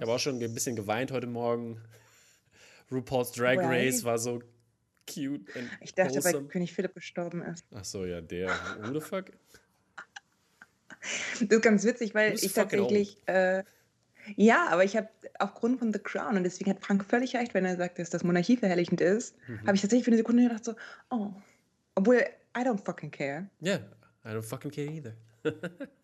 [0.00, 1.78] Ich habe auch schon ein bisschen geweint heute Morgen.
[2.90, 4.40] RuPaul's Drag Race war so
[5.06, 5.42] cute.
[5.82, 6.34] ich dachte, wholesome.
[6.36, 7.66] weil König Philipp gestorben ist.
[7.74, 8.48] Ach so, ja, der.
[8.80, 9.26] Who the fuck?
[11.40, 13.18] Das ist ganz witzig, weil ich tatsächlich.
[13.28, 13.62] Äh,
[14.36, 17.66] ja, aber ich habe aufgrund von The Crown und deswegen hat Frank völlig recht, wenn
[17.66, 19.66] er sagt, dass das Monarchie verherrlichend ist, mhm.
[19.66, 20.76] habe ich tatsächlich für eine Sekunde gedacht so,
[21.10, 21.30] oh,
[21.94, 22.24] obwohl
[22.56, 23.50] I don't fucking care.
[23.62, 23.80] Yeah,
[24.24, 25.14] I don't fucking care either.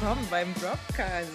[0.00, 1.30] willkommen beim Dropcast.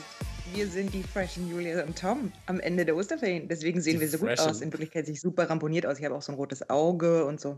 [0.54, 3.48] Wir sind die freshen Julia und Tom am Ende der Osterferien.
[3.48, 4.46] Deswegen sehen die wir so freshen.
[4.46, 4.62] gut aus.
[4.62, 5.98] In Wirklichkeit sehe ich super ramponiert aus.
[5.98, 7.58] Ich habe auch so ein rotes Auge und so.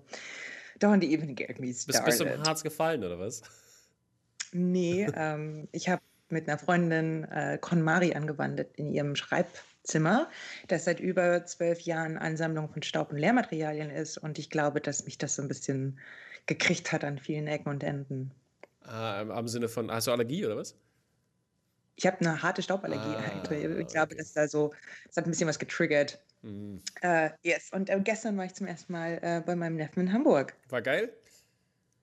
[0.79, 1.87] Don't even get me started.
[1.87, 3.41] Bist, bist du im Harz gefallen, oder was?
[4.51, 10.29] Nee, ähm, ich habe mit einer Freundin äh, KonMari angewandelt in ihrem Schreibzimmer,
[10.67, 14.19] das seit über zwölf Jahren Ansammlung von Staub- und Lehrmaterialien ist.
[14.19, 15.99] Und ich glaube, dass mich das so ein bisschen
[16.45, 18.31] gekriegt hat an vielen Ecken und Enden.
[18.83, 20.75] Ah, im Sinne von, hast du Allergie oder was?
[22.01, 23.15] Ich habe eine harte Stauballergie.
[23.15, 24.73] Ah, ich glaube, dass da so,
[25.05, 26.19] das hat ein bisschen was getriggert.
[26.41, 26.81] Mhm.
[27.03, 30.11] Uh, yes, und äh, gestern war ich zum ersten Mal äh, bei meinem Neffen in
[30.11, 30.55] Hamburg.
[30.69, 31.13] War geil?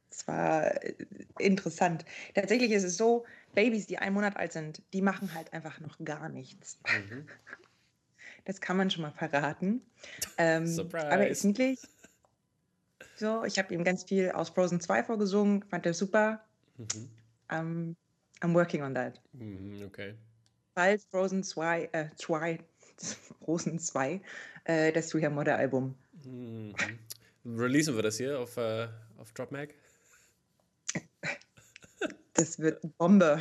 [0.09, 0.95] Es war äh,
[1.39, 2.05] interessant.
[2.33, 3.27] Tatsächlich ist es so,
[3.57, 6.79] Babys, die einen Monat alt sind, die machen halt einfach noch gar nichts.
[7.11, 7.27] Mhm.
[8.45, 9.83] Das kann man schon mal verraten.
[10.39, 11.11] Ähm, Surprise.
[11.11, 11.81] Aber ist niedlich.
[13.17, 16.45] So, ich habe ihm ganz viel aus Frozen 2 vorgesungen, fand er super.
[16.79, 17.11] Mhm.
[17.51, 17.97] Um,
[18.43, 19.21] I'm working on that.
[19.33, 20.15] Mhm, okay.
[20.75, 22.59] Bald Frozen 2, äh, 2,
[23.45, 24.21] Frozen 2,
[24.65, 25.95] äh, das Julia Modder Album.
[26.25, 26.75] Mhm.
[27.45, 29.75] Releasen wir das hier auf, äh, auf DropMag?
[32.35, 33.41] Das wird Bombe.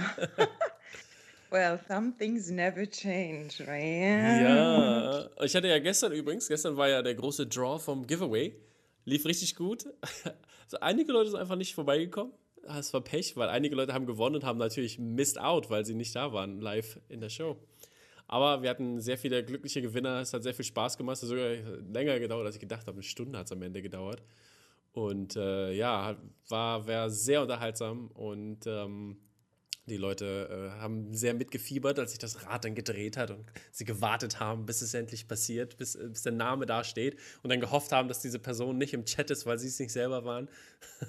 [1.52, 4.42] well, some things never change, right?
[4.42, 8.56] Ja, ich hatte ja gestern übrigens, gestern war ja der große Draw vom Giveaway.
[9.06, 9.86] Lief richtig gut.
[10.68, 12.34] Also einige Leute sind einfach nicht vorbeigekommen
[12.78, 15.94] es war Pech, weil einige Leute haben gewonnen und haben natürlich missed out, weil sie
[15.94, 17.58] nicht da waren, live in der Show.
[18.28, 20.20] Aber wir hatten sehr viele glückliche Gewinner.
[20.20, 21.18] Es hat sehr viel Spaß gemacht.
[21.18, 21.50] Es hat sogar
[21.94, 22.96] länger gedauert, als ich gedacht habe.
[22.96, 24.22] Eine Stunde hat es am Ende gedauert.
[24.92, 26.18] Und äh, ja,
[26.50, 29.18] war, war sehr unterhaltsam und ähm,
[29.86, 33.86] die Leute äh, haben sehr mitgefiebert, als sich das Rad dann gedreht hat und sie
[33.86, 37.92] gewartet haben, bis es endlich passiert, bis, bis der Name da steht und dann gehofft
[37.92, 40.50] haben, dass diese Person nicht im Chat ist, weil sie es nicht selber waren.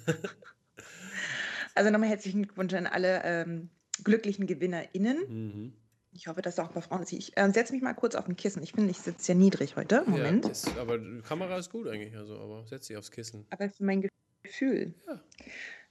[1.79, 3.71] Also nochmal herzlichen Glückwunsch an alle ähm,
[4.03, 5.17] glücklichen GewinnerInnen.
[5.29, 5.73] Mhm.
[6.11, 7.13] Ich hoffe, dass auch bei Frauen ist.
[7.13, 8.65] Ich äh, setze mich mal kurz auf ein Kissen.
[8.65, 10.03] Ich finde, ich sitze ja niedrig heute.
[10.05, 10.45] Moment.
[10.45, 13.47] Ja, ist, aber die Kamera ist gut eigentlich, also, aber setz dich aufs Kissen.
[13.51, 14.09] Aber für mein
[14.43, 14.93] Gefühl.
[15.07, 15.21] Ja.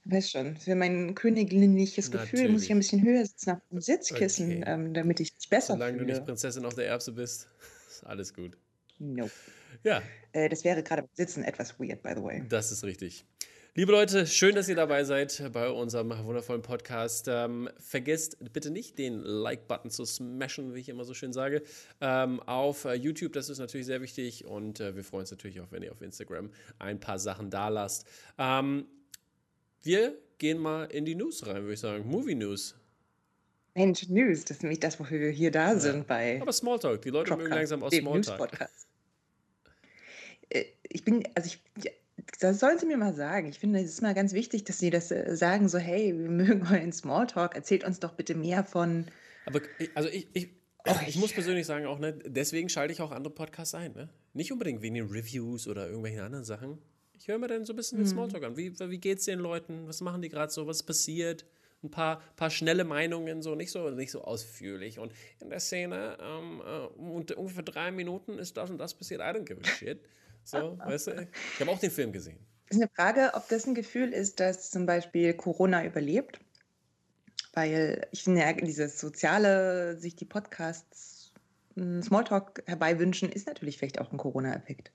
[0.04, 4.62] Weiß schon, für mein königliches Gefühl muss ich ein bisschen höher sitzen auf dem Sitzkissen,
[4.62, 4.64] okay.
[4.66, 6.00] ähm, damit ich mich besser Solange fühle.
[6.00, 7.48] Solange du nicht Prinzessin auf der Erbse bist,
[7.88, 8.58] ist alles gut.
[8.98, 9.32] Nope.
[9.84, 10.02] Ja.
[10.32, 12.44] Äh, das wäre gerade beim Sitzen etwas weird, by the way.
[12.46, 13.24] Das ist richtig.
[13.78, 17.28] Liebe Leute, schön, dass ihr dabei seid bei unserem wundervollen Podcast.
[17.28, 21.62] Ähm, vergesst bitte nicht, den Like-Button zu smashen, wie ich immer so schön sage,
[22.00, 23.34] ähm, auf äh, YouTube.
[23.34, 26.02] Das ist natürlich sehr wichtig und äh, wir freuen uns natürlich auch, wenn ihr auf
[26.02, 26.50] Instagram
[26.80, 28.04] ein paar Sachen da lasst.
[28.36, 28.86] Ähm,
[29.84, 32.04] wir gehen mal in die News rein, würde ich sagen.
[32.04, 32.74] Movie News.
[33.76, 36.42] Mensch, News, das ist nämlich das, wofür wir hier da sind bei.
[36.42, 38.70] Aber Smalltalk, die Leute Dropcast, mögen langsam aus Smalltalk.
[40.48, 41.92] Äh, ich bin, also ich
[42.40, 43.48] das sollen Sie mir mal sagen.
[43.48, 46.30] Ich finde, es ist mal ganz wichtig, dass Sie das äh, sagen, so, hey, wir
[46.30, 49.06] mögen euren Smalltalk, erzählt uns doch bitte mehr von.
[49.46, 49.60] Aber
[49.94, 50.48] also ich, ich,
[50.86, 53.92] oh, ich, muss persönlich sagen, auch ne, deswegen schalte ich auch andere Podcasts ein.
[53.92, 54.08] Ne?
[54.34, 56.78] Nicht unbedingt wegen den Reviews oder irgendwelchen anderen Sachen.
[57.14, 58.10] Ich höre mir dann so ein bisschen den mhm.
[58.10, 58.56] Smalltalk an.
[58.56, 59.86] Wie, wie geht es den Leuten?
[59.86, 60.66] Was machen die gerade so?
[60.66, 61.44] Was passiert?
[61.82, 64.98] Ein paar, paar schnelle Meinungen, so nicht so, nicht so ausführlich.
[64.98, 69.20] Und in der Szene, ähm, äh, ungefähr drei Minuten ist das und das passiert.
[69.20, 70.00] I don't give a shit.
[70.48, 71.28] So, weißt du?
[71.54, 72.38] Ich habe auch den Film gesehen.
[72.70, 76.40] Ist eine Frage, ob das ein Gefühl ist, dass zum Beispiel Corona überlebt.
[77.52, 81.32] Weil ich finde ja, dieses soziale, sich die Podcasts
[81.74, 84.90] hm, Smalltalk herbeiwünschen, ist natürlich vielleicht auch ein Corona-Effekt.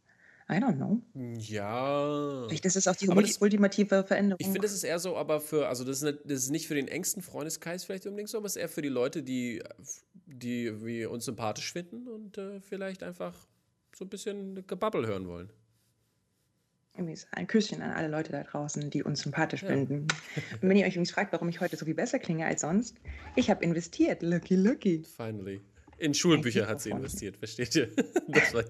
[0.49, 1.01] I don't know.
[1.37, 2.45] Ja.
[2.47, 4.39] Vielleicht ist es auch die das, ultimative Veränderung.
[4.39, 6.67] Ich finde, es ist eher so, aber für, also das ist, nicht, das ist nicht
[6.67, 9.63] für den engsten Freundeskreis vielleicht unbedingt so, aber es ist eher für die Leute, die,
[10.25, 13.47] die wir uns sympathisch finden und äh, vielleicht einfach
[13.95, 15.49] so ein bisschen Gebabbel hören wollen.
[17.31, 19.69] Ein Küsschen an alle Leute da draußen, die uns sympathisch ja.
[19.69, 20.07] finden.
[20.61, 22.97] Und wenn ihr euch übrigens fragt, warum ich heute so viel besser klinge als sonst,
[23.35, 24.21] ich habe investiert.
[24.21, 25.03] Lucky, lucky.
[25.03, 25.61] Finally.
[25.97, 27.89] In Schulbücher hat sie investiert, versteht ihr?
[28.27, 28.63] Das war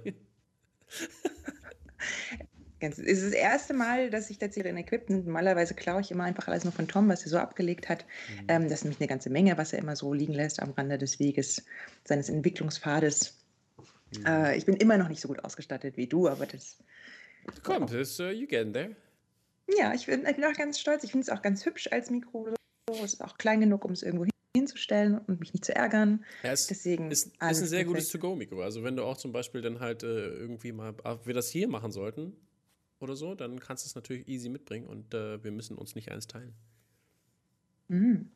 [2.79, 6.47] es ist das erste Mal, dass ich tatsächlich ein Equipment, normalerweise klaue ich immer einfach
[6.47, 8.05] alles nur von Tom, was er so abgelegt hat.
[8.29, 8.45] Mhm.
[8.49, 10.97] Ähm, das ist nämlich eine ganze Menge, was er immer so liegen lässt am Rande
[10.97, 11.63] des Weges,
[12.03, 13.42] seines Entwicklungspfades.
[14.19, 14.25] Mhm.
[14.25, 16.77] Äh, ich bin immer noch nicht so gut ausgestattet wie du, aber das.
[17.63, 18.23] Kommt, oh.
[18.23, 18.95] uh, you get there.
[19.77, 21.03] Ja, ich bin, ich bin auch ganz stolz.
[21.03, 22.49] Ich finde es auch ganz hübsch als Mikro.
[22.91, 24.25] Es ist auch klein genug, um es irgendwo
[24.55, 26.23] hinzustellen und mich nicht zu ärgern.
[26.43, 28.61] Ja, es Deswegen ist, ist ein sehr gutes To-Go-Mikro.
[28.61, 31.67] Also wenn du auch zum Beispiel dann halt äh, irgendwie mal, ah, wir das hier
[31.67, 32.35] machen sollten
[32.99, 36.11] oder so, dann kannst du es natürlich easy mitbringen und äh, wir müssen uns nicht
[36.11, 36.53] eins teilen.
[37.87, 38.27] Mm.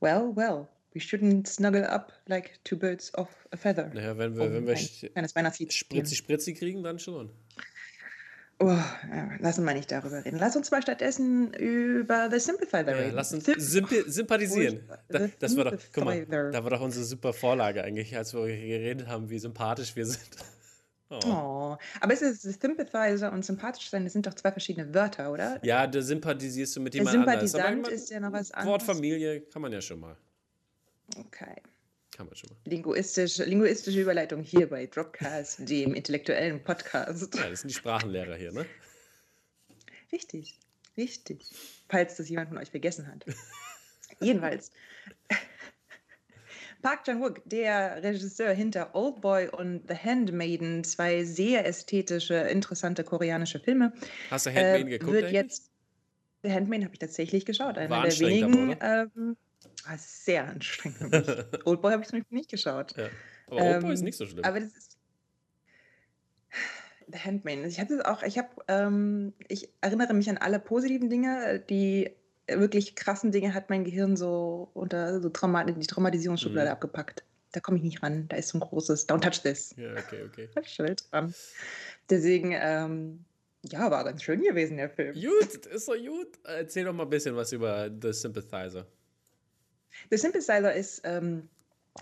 [0.00, 0.68] Well, well.
[0.98, 3.88] We shouldn't snuggle up like two birds of a feather.
[3.94, 4.76] Naja, wenn wir, um wenn wir
[5.70, 7.30] Spritzi Spritzi kriegen, dann schon.
[8.58, 10.40] Oh, ja, lassen wir nicht darüber reden.
[10.40, 13.14] Lass uns mal stattdessen über The Sympathizer reden.
[13.14, 14.80] lass uns Symp sympathisieren.
[15.08, 18.46] Da, das war doch, guck mal, da war doch unsere super Vorlage eigentlich, als wir
[18.48, 20.28] geredet haben, wie sympathisch wir sind.
[21.10, 21.20] Oh.
[21.24, 21.76] oh.
[22.02, 25.58] Aber ist es Sympathizer und sympathisch sein, das sind doch zwei verschiedene Wörter, oder?
[25.64, 27.50] Ja, da sympathisierst du mit jemand anders.
[27.50, 28.86] Sympathisant ist ja noch was anderes.
[28.86, 30.18] Wortfamilie kann man ja schon mal.
[31.16, 31.56] Okay.
[32.18, 32.56] Kann man schon mal.
[32.64, 37.34] Linguistisch, linguistische Überleitung hier bei Dropcast, dem intellektuellen Podcast.
[37.36, 38.66] Ja, das sind die Sprachenlehrer hier, ne?
[40.10, 40.58] Richtig,
[40.96, 41.44] richtig.
[41.88, 43.24] Falls das jemand von euch vergessen hat.
[44.20, 44.72] Jedenfalls.
[46.82, 53.58] Park Chan-wook, der Regisseur hinter Old Boy und The Handmaiden, zwei sehr ästhetische, interessante koreanische
[53.58, 53.92] Filme.
[54.30, 55.12] Hast du Handmaiden äh, geguckt?
[55.12, 55.70] Wird jetzt,
[56.42, 57.78] The Handmaiden habe ich tatsächlich geschaut.
[57.78, 58.80] Einer der wenigen.
[58.80, 59.36] Aber, ähm,
[59.84, 61.26] war ah, sehr anstrengend für mich.
[61.66, 62.96] Oldboy habe ich zum Beispiel nicht geschaut.
[62.96, 63.08] Ja.
[63.46, 64.44] Aber ähm, Oldboy ist nicht so schlimm.
[64.44, 64.98] Aber das ist.
[67.10, 67.64] The Handmaid.
[67.66, 72.10] Ich hatte auch, ich habe, ähm, ich erinnere mich an alle positiven Dinge, die
[72.46, 76.72] wirklich krassen Dinge hat mein Gehirn so unter so Trauma die Traumatisierungsschublade mhm.
[76.72, 77.24] abgepackt.
[77.52, 78.28] Da komme ich nicht ran.
[78.28, 79.74] Da ist so ein großes Don't touch this.
[79.76, 80.48] Ja, okay, okay.
[80.64, 81.34] Schild dran.
[82.10, 83.24] Deswegen, ähm,
[83.62, 85.14] ja, war ganz schön gewesen, der Film.
[85.14, 86.38] Gut, ist doch gut.
[86.44, 88.86] Erzähl doch mal ein bisschen was über The Sympathizer.
[90.10, 91.48] The Synthesizer ist ähm,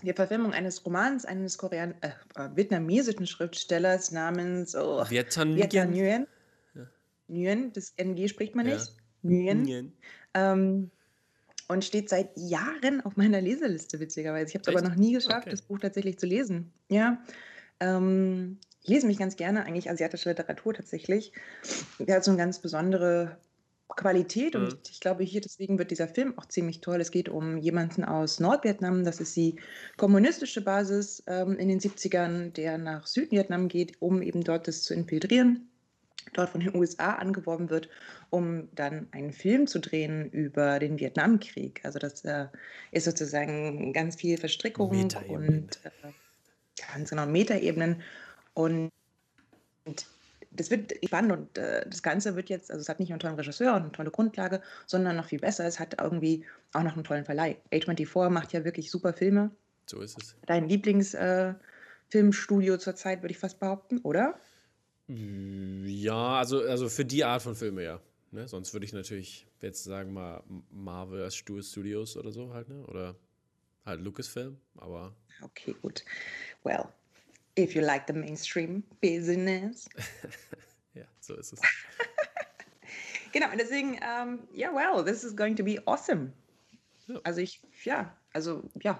[0.03, 6.27] die Verfilmung eines Romans eines Korean äh, äh vietnamesischen Schriftstellers namens oh, Vietnam Nguyen.
[6.75, 6.87] Ja.
[7.27, 8.87] Nguyen, das NG spricht man nicht.
[8.87, 9.29] Ja.
[9.29, 9.61] Nguyen.
[9.63, 9.93] Nguyen.
[10.33, 10.91] Ähm,
[11.67, 14.49] und steht seit Jahren auf meiner Leseliste, witzigerweise.
[14.49, 15.49] Ich habe es aber noch nie geschafft, okay.
[15.51, 16.71] das Buch tatsächlich zu lesen.
[16.89, 17.21] Ja.
[17.79, 21.33] Ähm, ich lese mich ganz gerne, eigentlich asiatische Literatur tatsächlich.
[21.99, 23.37] Der hat so eine ganz besondere
[23.95, 24.79] Qualität und mhm.
[24.89, 26.99] ich glaube, hier deswegen wird dieser Film auch ziemlich toll.
[26.99, 29.55] Es geht um jemanden aus Nordvietnam, das ist die
[29.95, 34.93] kommunistische Basis ähm, in den 70ern, der nach Südvietnam geht, um eben dort das zu
[34.93, 35.69] infiltrieren,
[36.33, 37.89] dort von den USA angeworben wird,
[38.29, 41.79] um dann einen Film zu drehen über den Vietnamkrieg.
[41.83, 42.47] Also das äh,
[42.91, 46.11] ist sozusagen ganz viel Verstrickung und äh,
[46.93, 48.01] ganz genau Metaebenen
[48.53, 48.91] und,
[49.85, 50.07] und
[50.59, 53.21] das wird spannend und äh, das Ganze wird jetzt, also es hat nicht nur einen
[53.21, 56.93] tollen Regisseur und eine tolle Grundlage, sondern noch viel besser, es hat irgendwie auch noch
[56.93, 57.57] einen tollen Verleih.
[57.71, 59.49] A24 macht ja wirklich super Filme.
[59.85, 60.35] So ist es.
[60.45, 64.39] Dein Lieblingsfilmstudio äh, zurzeit, würde ich fast behaupten, oder?
[65.07, 68.01] Ja, also, also für die Art von Filme, ja.
[68.31, 68.45] Ne?
[68.47, 72.85] Sonst würde ich natürlich jetzt sagen mal Marvel Studios oder so halt, ne?
[72.87, 73.15] Oder
[73.85, 75.15] halt Lucasfilm, aber.
[75.41, 76.03] Okay, gut.
[76.63, 76.89] Well,
[77.57, 79.89] If you like the mainstream business.
[80.93, 81.59] ja, so ist es.
[83.31, 86.31] genau, und deswegen, um, ähm, yeah, well, this is going to be awesome.
[87.07, 87.19] Ja.
[87.23, 88.99] Also ich, ja, also ja.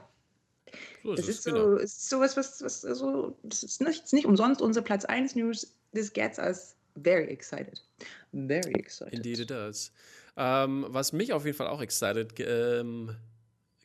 [1.03, 1.57] So ist das es, ist, genau.
[1.57, 5.73] so, ist sowas, was, was so, das ist nicht, nicht umsonst unsere Platz 1 News.
[5.93, 7.81] This gets us very excited.
[8.33, 9.13] Very excited.
[9.13, 9.91] Indeed it does.
[10.35, 13.15] Um, ähm, was mich auf jeden Fall auch excited ähm,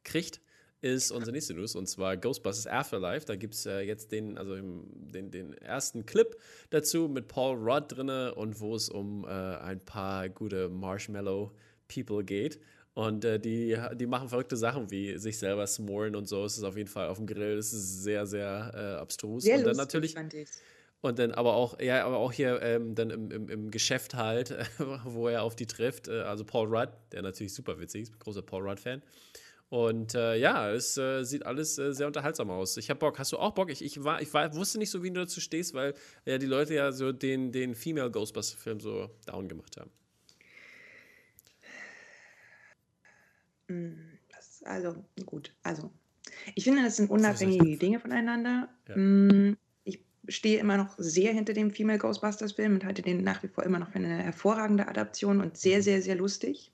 [0.04, 0.40] kriegt,
[0.82, 3.24] ist unsere nächste News und zwar Ghostbusters Afterlife.
[3.24, 6.36] Da gibt es äh, jetzt den, also den, den ersten Clip
[6.70, 11.52] dazu mit Paul Rudd drinne und wo es um äh, ein paar gute Marshmallow
[11.88, 12.60] People geht.
[12.94, 16.44] Und äh, die, die machen verrückte Sachen wie sich selber smoren und so.
[16.44, 17.56] Es ist auf jeden Fall auf dem Grill.
[17.56, 19.44] Es ist sehr, sehr äh, abstrus.
[19.44, 20.16] Sehr und dann natürlich.
[21.00, 24.54] Und dann aber auch, ja, aber auch hier ähm, dann im, im, im, Geschäft halt,
[25.04, 26.08] wo er auf die trifft.
[26.08, 29.02] Äh, also Paul Rudd, der natürlich super witzig ist, großer Paul Rudd-Fan.
[29.72, 32.76] Und äh, ja, es äh, sieht alles äh, sehr unterhaltsam aus.
[32.76, 33.18] Ich habe Bock.
[33.18, 33.70] Hast du auch Bock?
[33.70, 35.94] Ich, ich, war, ich war, wusste nicht so, wie du dazu stehst, weil
[36.26, 39.90] ja die Leute ja so den, den Female Ghostbuster-Film so down gemacht haben.
[44.28, 45.54] Das, also, gut.
[45.62, 45.90] Also,
[46.54, 48.68] ich finde, das sind unabhängige Dinge voneinander.
[48.88, 48.94] Ja.
[48.94, 53.48] Hm, ich stehe immer noch sehr hinter dem Female Ghostbusters-Film und halte den nach wie
[53.48, 55.82] vor immer noch für eine hervorragende Adaption und sehr, mhm.
[55.82, 56.72] sehr, sehr lustig.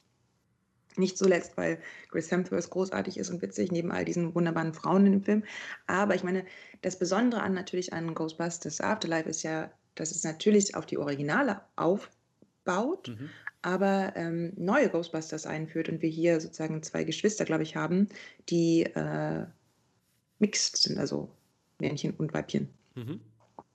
[0.99, 1.79] Nicht zuletzt, weil
[2.11, 5.45] Chris Hemsworth großartig ist und witzig, neben all diesen wunderbaren Frauen in dem Film.
[5.87, 6.45] Aber ich meine,
[6.83, 11.61] das Besondere an natürlich an Ghostbusters Afterlife ist ja, dass es natürlich auf die Originale
[11.77, 13.31] aufbaut, mhm.
[13.63, 18.09] aber ähm, neue Ghostbusters einführt und wir hier sozusagen zwei Geschwister, glaube ich, haben,
[18.49, 19.47] die äh,
[20.39, 21.31] mixed sind, also
[21.81, 22.69] Männchen und Weibchen.
[22.95, 23.21] Mhm.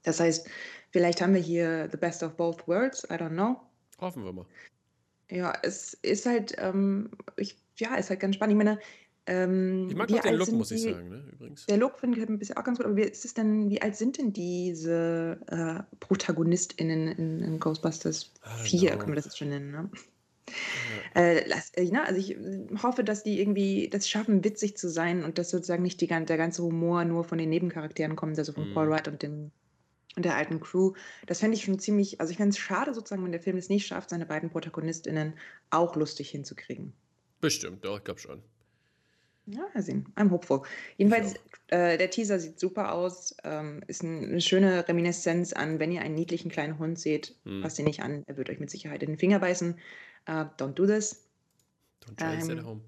[0.04, 0.50] Das heißt,
[0.92, 3.62] vielleicht haben wir hier the best of both worlds, I don't know.
[4.00, 4.46] Hoffen wir mal.
[5.34, 8.54] Ja, es ist halt, ähm, ich, ja, ist halt ganz spannend.
[8.54, 8.80] Ich meine,
[9.26, 11.66] ähm, ich mag auch den Look, muss ich sagen, ne, übrigens.
[11.66, 13.70] Der Look finde ich halt ein bisschen auch ganz gut, aber wie ist es denn,
[13.70, 18.32] wie alt sind denn diese äh, ProtagonistInnen in, in Ghostbusters
[18.64, 19.90] 4, können wir das jetzt schon nennen, ne?
[21.16, 21.22] Ja.
[21.22, 22.38] Äh, lass, äh, na, also ich
[22.84, 26.38] hoffe, dass die irgendwie das schaffen, witzig zu sein und dass sozusagen nicht die, der
[26.38, 28.74] ganze Humor nur von den Nebencharakteren kommt, also von mm.
[28.74, 29.52] Paul Wright und dem
[30.16, 30.94] und der alten Crew.
[31.26, 33.70] Das fände ich schon ziemlich, also ich fände es schade sozusagen, wenn der Film es
[33.70, 35.34] nicht schafft, seine beiden ProtagonistInnen
[35.70, 36.94] auch lustig hinzukriegen.
[37.42, 38.44] Bestimmt, doch, ich glaube schon.
[39.46, 40.06] Ja, mal sehen.
[40.16, 40.62] I'm hopeful.
[40.96, 41.34] Jedenfalls,
[41.68, 43.36] äh, der Teaser sieht super aus.
[43.44, 47.62] Ähm, ist ein, eine schöne Reminiszenz an, wenn ihr einen niedlichen kleinen Hund seht, hm.
[47.62, 48.24] passt ihn nicht an.
[48.26, 49.78] Er wird euch mit Sicherheit in den Finger beißen.
[50.30, 51.28] Uh, don't do this.
[52.06, 52.82] Don't try ähm, this at home.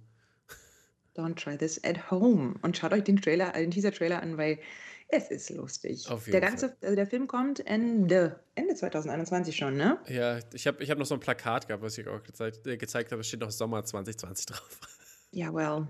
[1.15, 2.55] Don't try this at home.
[2.61, 4.59] Und schaut euch den Trailer, den Teaser-Trailer an, weil
[5.07, 6.09] es ist lustig.
[6.09, 6.77] Auf jeden der ganze, Fall.
[6.81, 9.99] Also der Film kommt Ende, Ende 2021 schon, ne?
[10.07, 12.77] Ja, ich habe ich hab noch so ein Plakat gehabt, was ich auch gezeigt, äh,
[12.77, 13.21] gezeigt habe.
[13.21, 14.79] Es steht noch Sommer 2020 drauf.
[15.31, 15.87] Ja, well.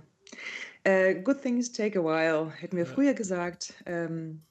[0.87, 2.91] Uh, good things take a while, hätten wir ja.
[2.91, 3.75] früher gesagt.
[3.85, 4.41] Ähm,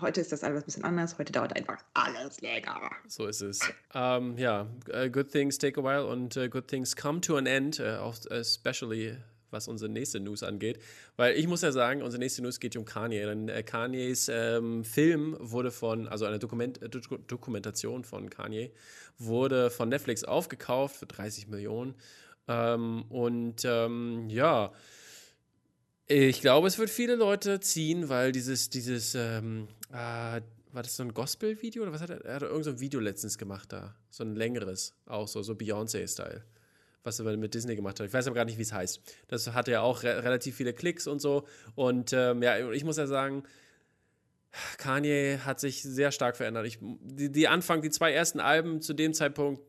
[0.00, 1.18] heute ist das alles ein bisschen anders.
[1.18, 2.90] Heute dauert einfach alles länger.
[3.06, 3.60] So ist es.
[3.94, 4.00] Um,
[4.34, 7.46] ähm, ja, uh, good things take a while und uh, good things come to an
[7.46, 9.16] end, auch especially
[9.50, 10.78] was unsere nächste News angeht.
[11.16, 13.26] Weil ich muss ja sagen, unsere nächste News geht um Kanye.
[13.26, 18.72] Denn äh, Kanyes ähm, Film wurde von, also eine Dokument, äh, Dokumentation von Kanye,
[19.18, 21.94] wurde von Netflix aufgekauft für 30 Millionen.
[22.48, 24.72] Ähm, und ähm, ja,
[26.06, 30.42] ich glaube, es wird viele Leute ziehen, weil dieses, dieses, ähm, äh,
[30.74, 32.22] war das so ein Gospel-Video oder was hat er?
[32.24, 33.94] Er hat irgend so ein Video letztens gemacht da.
[34.10, 36.44] So ein längeres, auch so, so Beyoncé-Style
[37.04, 38.06] was er mit Disney gemacht hat.
[38.06, 39.00] Ich weiß aber gar nicht, wie es heißt.
[39.28, 41.46] Das hatte ja auch re relativ viele Klicks und so.
[41.74, 43.44] Und ähm, ja, ich muss ja sagen,
[44.78, 46.66] Kanye hat sich sehr stark verändert.
[46.66, 49.62] Ich, die, die, Anfang, die zwei ersten Alben zu dem Zeitpunkt,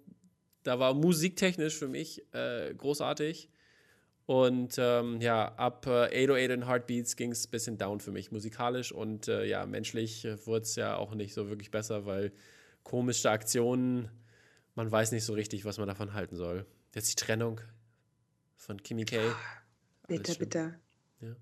[0.64, 3.50] da war musiktechnisch für mich äh, großartig.
[4.28, 8.32] Und ähm, ja, ab äh, 808 and Heartbeats ging es ein bisschen down für mich,
[8.32, 8.92] musikalisch.
[8.92, 12.32] Und äh, ja, menschlich wurde es ja auch nicht so wirklich besser, weil
[12.84, 14.10] komische Aktionen,
[14.74, 16.66] man weiß nicht so richtig, was man davon halten soll.
[16.96, 17.60] Jetzt die Trennung
[18.56, 19.36] von Kimi K.
[20.08, 20.80] Bitte, bitte.
[21.26, 21.36] Ja.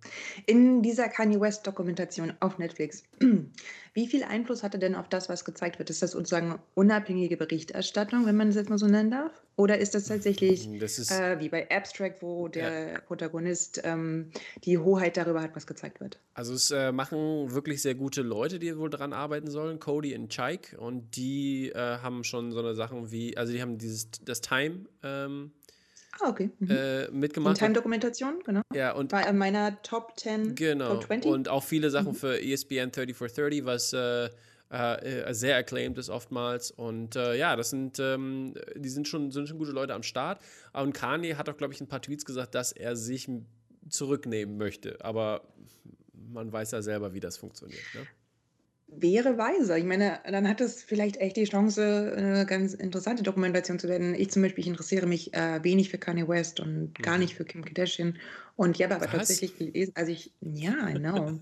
[0.45, 3.03] In dieser Kanye West-Dokumentation auf Netflix,
[3.93, 5.89] wie viel Einfluss hatte denn auf das, was gezeigt wird?
[5.89, 9.31] Ist das sozusagen unabhängige Berichterstattung, wenn man es jetzt mal so nennen darf?
[9.55, 12.99] Oder ist das tatsächlich das ist, äh, wie bei Abstract, wo der ja.
[13.01, 14.31] Protagonist ähm,
[14.63, 16.19] die Hoheit darüber hat, was gezeigt wird?
[16.33, 20.29] Also es äh, machen wirklich sehr gute Leute, die wohl daran arbeiten sollen, Cody und
[20.29, 24.41] Chike, und die äh, haben schon so eine Sachen wie, also die haben dieses das
[24.41, 25.51] Time ähm,
[26.19, 26.51] Ah, okay.
[26.59, 26.69] Mhm.
[26.69, 27.57] Äh, mitgemacht.
[27.57, 28.61] Time-Dokumentation, genau.
[28.73, 30.95] Ja, und in meiner Top 10, genau.
[30.95, 31.31] Top 20.
[31.31, 32.15] Und auch viele Sachen mhm.
[32.15, 34.29] für ESPN 3430, was äh,
[34.73, 36.71] äh, sehr acclaimed ist oftmals.
[36.71, 40.41] Und äh, ja, das sind, ähm, die sind schon, sind schon gute Leute am Start.
[40.73, 43.29] Und Kanye hat auch, glaube ich, ein paar Tweets gesagt, dass er sich
[43.89, 44.97] zurücknehmen möchte.
[45.03, 45.41] Aber
[46.13, 47.83] man weiß ja selber, wie das funktioniert.
[47.93, 48.07] Ne?
[48.87, 49.77] Wäre weiser.
[49.77, 54.13] Ich meine, dann hat es vielleicht echt die Chance, eine ganz interessante Dokumentation zu werden.
[54.13, 57.01] Ich zum Beispiel, ich interessiere mich äh, wenig für Kanye West und mhm.
[57.01, 58.17] gar nicht für Kim Kardashian.
[58.55, 59.11] Und ich habe aber Was?
[59.11, 61.39] tatsächlich gelesen, also ich, ja, I know.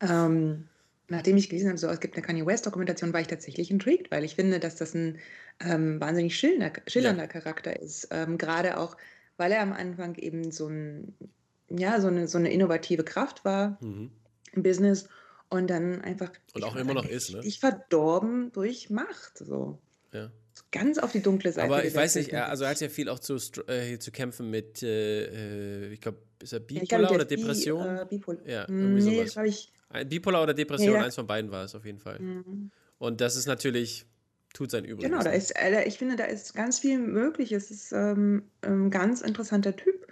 [0.00, 0.64] ähm,
[1.08, 4.24] nachdem ich gelesen habe, so, es gibt eine Kanye West-Dokumentation, war ich tatsächlich intrigued, weil
[4.24, 5.18] ich finde, dass das ein
[5.60, 7.28] ähm, wahnsinnig schillernder, schillernder ja.
[7.28, 8.08] Charakter ist.
[8.10, 8.96] Ähm, Gerade auch,
[9.36, 11.14] weil er am Anfang eben so, ein,
[11.68, 14.10] ja, so, eine, so eine innovative Kraft war mhm.
[14.52, 15.08] im Business
[15.48, 16.30] und dann einfach.
[16.54, 17.40] Und auch immer noch ist, ne?
[17.44, 19.38] Ich verdorben durch Macht.
[19.38, 19.78] So.
[20.12, 20.30] Ja.
[20.72, 21.66] Ganz auf die dunkle Seite.
[21.66, 23.36] Aber ich weiß nicht, er, also er hat ja viel auch zu,
[23.66, 27.84] äh, zu kämpfen mit, äh, äh ich glaube, ist er bipolar ja, oder Depression?
[27.84, 29.46] Bi, äh, Bipol ja, irgendwie nee, sowas.
[29.46, 29.72] Ich,
[30.08, 32.18] bipolar oder Depression, nee, eins von beiden war es auf jeden Fall.
[32.18, 32.70] Mhm.
[32.98, 34.06] Und das ist natürlich,
[34.54, 35.10] tut sein Übriges.
[35.10, 37.52] Genau, da ist, äh, ich finde, da ist ganz viel möglich.
[37.52, 40.06] Es ist ähm, ein ganz interessanter Typ.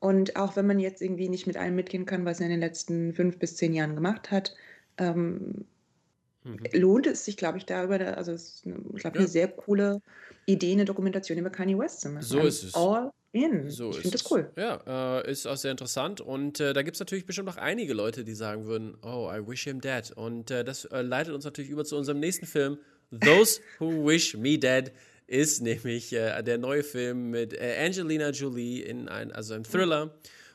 [0.00, 2.60] Und auch wenn man jetzt irgendwie nicht mit allem mitgehen kann, was er in den
[2.60, 4.54] letzten fünf bis zehn Jahren gemacht hat,
[4.98, 5.64] ähm,
[6.44, 6.58] mhm.
[6.72, 9.20] lohnt es sich, glaube ich, darüber, also es ist, eine, ich glaube, ja.
[9.20, 10.00] eine sehr coole
[10.46, 12.24] Idee, eine Dokumentation über Kanye West zu machen.
[12.24, 12.74] So I'm ist es.
[12.74, 13.70] All in.
[13.70, 14.50] So ich finde das cool.
[14.56, 17.92] Ja, äh, ist auch sehr interessant und äh, da gibt es natürlich bestimmt auch einige
[17.94, 20.12] Leute, die sagen würden, oh, I wish him dead.
[20.14, 22.78] Und äh, das äh, leitet uns natürlich über zu unserem nächsten Film,
[23.10, 24.92] Those Who Wish Me Dead
[25.26, 30.06] ist nämlich äh, der neue Film mit äh, Angelina Jolie in ein, also ein Thriller.
[30.06, 30.10] Mhm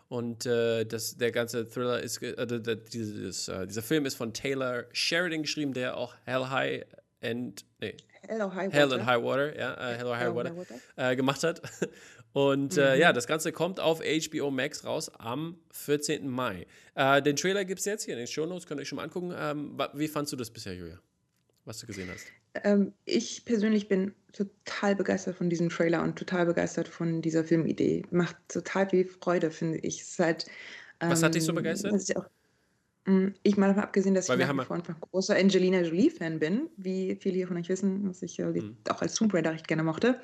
[0.10, 4.86] und äh, das, der ganze Thriller ist, äh, dieses, äh, dieser Film ist von Taylor
[4.92, 6.86] Sheridan geschrieben, der auch Hell High
[7.22, 7.96] and nee,
[8.28, 8.78] Hell or High Water.
[8.78, 10.76] Hell and High Water, ja, äh, Hell or High Hell or Water, Water.
[10.96, 11.62] Äh, gemacht hat.
[12.34, 16.28] Und äh, ja, das Ganze kommt auf HBO Max raus am 14.
[16.28, 16.68] Mai.
[16.96, 19.04] Äh, den Trailer gibt es jetzt hier in den Shownotes, könnt ihr euch schon mal
[19.04, 19.34] angucken.
[19.36, 21.00] Ähm, wie fandst du das bisher, Julia?
[21.66, 22.26] Was du gesehen hast?
[22.56, 28.04] Ähm, ich persönlich bin total begeistert von diesem Trailer und total begeistert von dieser Filmidee.
[28.12, 30.02] Macht total viel Freude, finde ich.
[30.02, 30.46] Es ist halt,
[31.08, 31.98] Was hat dich so ähm, begeistert?
[32.10, 32.28] ja auch,
[33.08, 37.18] Mm, ich meine, mal abgesehen, dass Weil ich nach ein großer Angelina Jolie-Fan bin, wie
[37.22, 38.78] viele hier von euch wissen, was ich Mhm.
[38.90, 40.22] auch als Tomb Raider recht gerne mochte,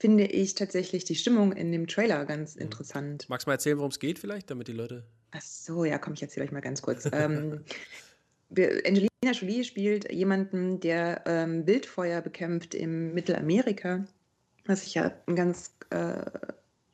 [0.00, 2.26] finde ich tatsächlich die Stimmung in dem Trailer Mhm.
[2.26, 3.28] ganz interessant.
[3.28, 5.06] Magst du mal erzählen, worum es geht, vielleicht, damit die Leute.
[5.32, 7.08] Ach so, ja, komm, ich erzähle euch mal ganz kurz.
[7.12, 7.64] ähm,
[8.50, 8.84] wir,
[9.24, 14.04] Angelina Jolie spielt jemanden, der ähm, Wildfeuer bekämpft im Mittelamerika,
[14.66, 16.24] was ich ja ein ganz, äh,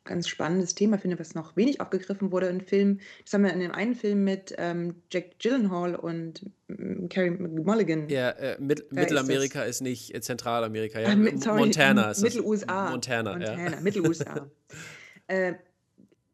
[0.05, 3.01] ganz spannendes Thema finde, was noch wenig aufgegriffen wurde in Filmen.
[3.25, 8.07] Das haben wir in dem einen Film mit ähm, Jack Gyllenhaal und ähm, Carey Mulligan.
[8.07, 11.09] Ja, äh, Mit Mittelamerika ist, nicht äh, Zentralamerika, ja.
[11.09, 12.21] Ah, sorry, Montana ist.
[12.21, 12.91] Mittel-USA.
[12.91, 13.81] Montana, Montana, ja.
[13.81, 14.49] Mittel-USA.
[15.27, 15.53] äh,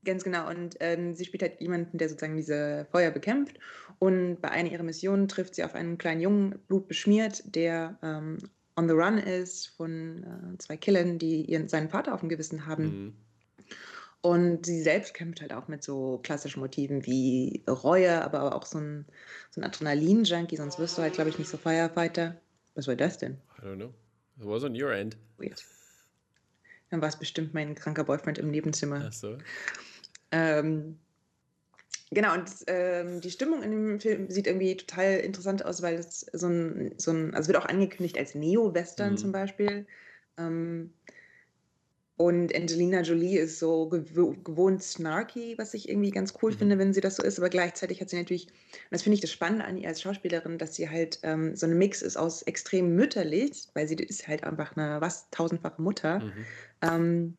[0.03, 0.49] ganz genau.
[0.49, 3.59] Und ähm, sie spielt halt jemanden, der sozusagen diese Feuer bekämpft.
[3.99, 8.37] Und bei einer ihrer Missionen trifft sie auf einen kleinen Jungen, blutbeschmiert, der ähm,
[8.75, 12.65] on the run ist von äh, zwei Killern, die ihren, seinen Vater auf dem Gewissen
[12.65, 12.83] haben.
[12.83, 13.13] Mhm.
[14.21, 18.79] Und sie selbst kämpft halt auch mit so klassischen Motiven wie Reue, aber auch so
[18.79, 19.05] ein,
[19.51, 22.35] so ein Adrenalin-Junkie, sonst wirst du halt, glaube ich, nicht so Firefighter.
[22.75, 23.37] Was war das denn?
[23.59, 23.93] I don't know.
[24.39, 25.17] It was on your end.
[25.37, 25.63] Weird.
[26.89, 29.05] Dann war es bestimmt mein kranker Boyfriend im Nebenzimmer.
[29.07, 29.37] Ach so.
[30.31, 30.99] Ähm,
[32.11, 36.21] genau, und ähm, die Stimmung in dem Film sieht irgendwie total interessant aus, weil es
[36.33, 39.17] so ein, so ein also wird auch angekündigt als Neo-Western Mhm.
[39.17, 39.87] zum Beispiel.
[40.37, 40.93] Ähm,
[42.17, 46.57] und Angelina Jolie ist so gewo gewohnt snarky, was ich irgendwie ganz cool Mhm.
[46.57, 47.37] finde, wenn sie das so ist.
[47.39, 48.53] Aber gleichzeitig hat sie natürlich, und
[48.91, 51.77] das finde ich das Spannende an ihr als Schauspielerin, dass sie halt ähm, so ein
[51.77, 56.25] Mix ist aus extrem mütterlich, weil sie ist halt einfach eine was tausendfache Mutter.
[56.25, 56.47] Mhm.
[56.81, 57.37] Ähm,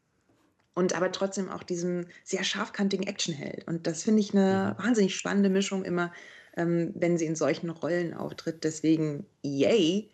[0.74, 3.66] und aber trotzdem auch diesen sehr scharfkantigen Actionheld.
[3.68, 4.78] Und das finde ich eine Mhm.
[4.78, 6.12] wahnsinnig spannende Mischung immer,
[6.56, 8.64] ähm, wenn sie in solchen Rollen auftritt.
[8.64, 10.12] Deswegen, yay,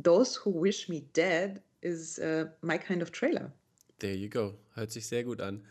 [0.00, 3.52] Those Who Wish Me Dead is äh, my kind of trailer.
[3.98, 4.54] There you go.
[4.74, 5.64] Hört sich sehr gut an.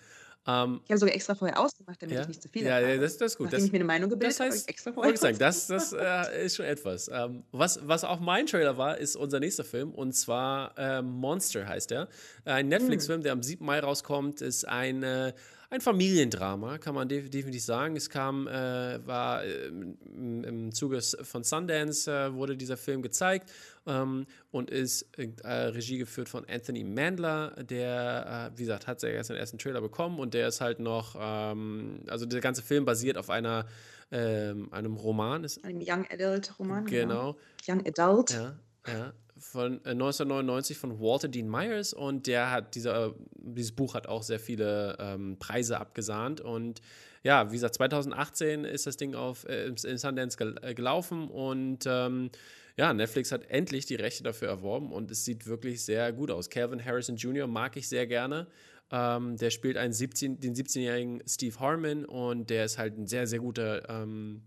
[0.45, 2.97] Ähm, Ich habe sogar extra vorher ausgemacht, damit ja, ich nicht zu viel ja, ja,
[2.97, 3.45] das, das ist gut.
[3.45, 5.37] Nachdem Das, ich mir eine Meinung gebildet das habe, habe heißt, ich extra vorher sagen,
[5.37, 7.07] das, das äh, ist schon etwas.
[7.07, 11.65] Ähm, was, was auch mein Trailer war, ist unser nächster Film und zwar äh, Monster
[11.65, 12.09] heißt er.
[12.43, 13.65] Ein Netflix-Film, der am 7.
[13.65, 15.33] Mai rauskommt, ist ein, äh,
[15.73, 17.95] ein Familiendrama, kann man def definitiv sagen.
[17.95, 23.51] Es kam, äh, war äh, im, im Zuge von Sundance äh, wurde dieser Film gezeigt
[23.87, 29.09] ähm, und ist äh, Regie geführt von Anthony Mandler, der, äh, wie gesagt, hat ja
[29.09, 32.85] erst den ersten Trailer bekommen und der ist halt noch, ähm, also der ganze Film
[32.85, 33.65] basiert auf einer,
[34.11, 36.85] ähm, einem Roman, ist, Ein Young Adult Roman.
[36.85, 37.35] genau,
[37.67, 38.31] Young Adult.
[38.31, 38.55] ja,
[38.87, 44.07] ja, von äh, 1999 von Walter Dean Myers und der hat, dieser, dieses Buch hat
[44.07, 46.81] auch sehr viele ähm, Preise abgesahnt und
[47.23, 51.85] ja, wie gesagt, 2018 ist das Ding auf, äh, in Sundance gel äh, gelaufen und
[51.85, 52.29] ähm,
[52.75, 56.49] ja, Netflix hat endlich die Rechte dafür erworben und es sieht wirklich sehr gut aus.
[56.49, 57.47] Calvin Harrison Jr.
[57.47, 58.47] mag ich sehr gerne.
[58.91, 63.27] Ähm, der spielt einen 17, den 17-jährigen Steve Harmon und der ist halt ein sehr,
[63.27, 64.43] sehr guter ähm,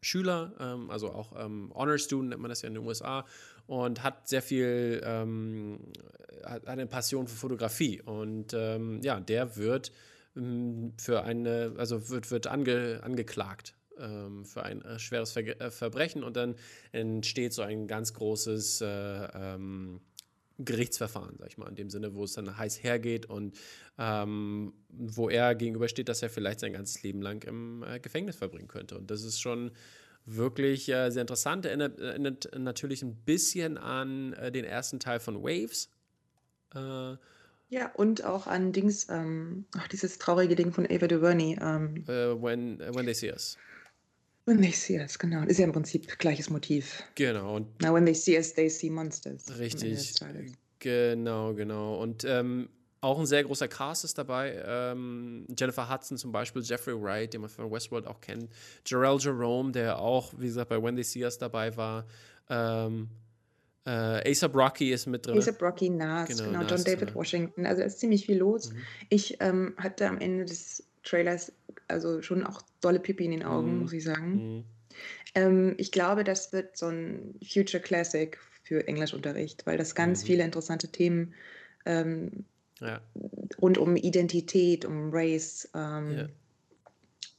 [0.00, 3.24] Schüler, ähm, also auch ähm, Honor Student nennt man das ja in den USA
[3.66, 5.80] und hat sehr viel, ähm,
[6.44, 9.92] hat, eine Passion für Fotografie und ähm, ja, der wird
[10.36, 15.70] ähm, für eine, also wird, wird ange, angeklagt ähm, für ein äh, schweres Verge äh,
[15.70, 16.56] Verbrechen und dann
[16.92, 20.00] entsteht so ein ganz großes äh, ähm,
[20.58, 23.56] Gerichtsverfahren, sag ich mal, in dem Sinne, wo es dann heiß hergeht und
[23.98, 28.68] ähm, wo er gegenübersteht, dass er vielleicht sein ganzes Leben lang im äh, Gefängnis verbringen
[28.68, 28.98] könnte.
[28.98, 29.72] Und das ist schon
[30.26, 31.66] wirklich äh, sehr interessant.
[31.66, 35.88] Erinnert, erinnert natürlich ein bisschen an äh, den ersten Teil von Waves.
[36.74, 37.16] Äh,
[37.68, 41.56] Ja, und auch an Dings, ähm, ach, dieses traurige Ding von Ava DuVernay.
[41.60, 43.56] Ähm, äh, when, when They See Us.
[44.44, 45.44] when they see us, genau.
[45.44, 47.02] Ist ja im Prinzip gleiches Motiv.
[47.14, 49.56] Genau, und Na, when they see us, they see monsters.
[49.58, 50.14] Richtig,
[50.80, 52.02] genau, genau.
[52.02, 52.68] Und ähm,
[53.02, 54.62] auch ein sehr großer Cast ist dabei.
[54.64, 58.48] Ähm, Jennifer Hudson zum Beispiel, Jeffrey Wright, den man von Westworld auch kennt.
[58.86, 62.06] Jarrell Jerome, der auch, wie gesagt, bei When They See Us dabei war.
[62.48, 63.08] Ähm,
[63.84, 65.34] äh, ASAP Rocky ist mit drin.
[65.34, 67.14] Lisa Brocky, Nas, Genau, genau, Nas John David drin.
[67.16, 67.66] Washington.
[67.66, 68.72] Also da ist ziemlich viel los.
[68.72, 68.76] Mhm.
[69.08, 71.52] Ich ähm, hatte am Ende des Trailers
[71.88, 73.82] also schon auch dolle Pipi in den Augen, Mhm.
[73.82, 74.34] muss ich sagen.
[74.58, 74.64] Mhm.
[75.34, 80.26] Ähm, ich glaube, das wird so ein Future Classic für Englischunterricht, weil das ganz Mhm.
[80.26, 81.34] viele interessante Themen
[81.84, 82.44] ähm,
[82.82, 83.00] Ja,
[83.60, 86.28] rund um Identität, um Race ähm,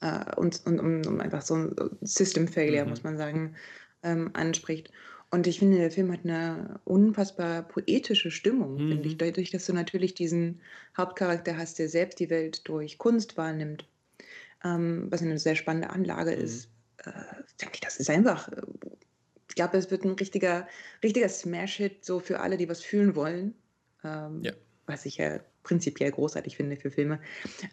[0.01, 2.89] äh, und, und um, um einfach so ein System Failure, Mhm.
[2.89, 3.55] muss man sagen,
[4.03, 4.91] ähm, anspricht.
[5.31, 8.89] Und ich finde, der Film hat eine unfassbar poetische Stimmung, mhm.
[8.89, 9.17] finde ich, mhm.
[9.17, 10.61] dadurch, dass du natürlich diesen
[10.95, 13.85] Hauptcharakter hast, der selbst die Welt durch Kunst wahrnimmt,
[14.63, 16.43] ähm, was eine sehr spannende Anlage mhm.
[16.43, 16.69] ist.
[16.97, 17.11] Äh,
[17.59, 18.61] denke ich, das ist einfach, äh,
[19.49, 20.67] ich glaube, es wird ein richtiger,
[21.03, 23.55] richtiger Smash-Hit so für alle, die was fühlen wollen.
[24.03, 24.53] Ähm, ja.
[24.85, 27.19] Was ich ja prinzipiell großartig finde für Filme.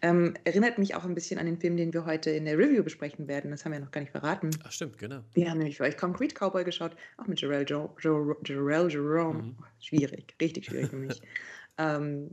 [0.01, 2.83] Ähm, erinnert mich auch ein bisschen an den Film, den wir heute in der Review
[2.83, 3.51] besprechen werden.
[3.51, 4.49] Das haben wir noch gar nicht verraten.
[4.63, 5.21] Ach, stimmt, genau.
[5.33, 9.43] Wir haben nämlich für euch Concrete Cowboy geschaut, auch mit Jarell, jo jo Jarell Jerome.
[9.43, 9.57] Mhm.
[9.79, 11.21] schwierig, richtig schwierig für mich.
[11.77, 12.31] ähm,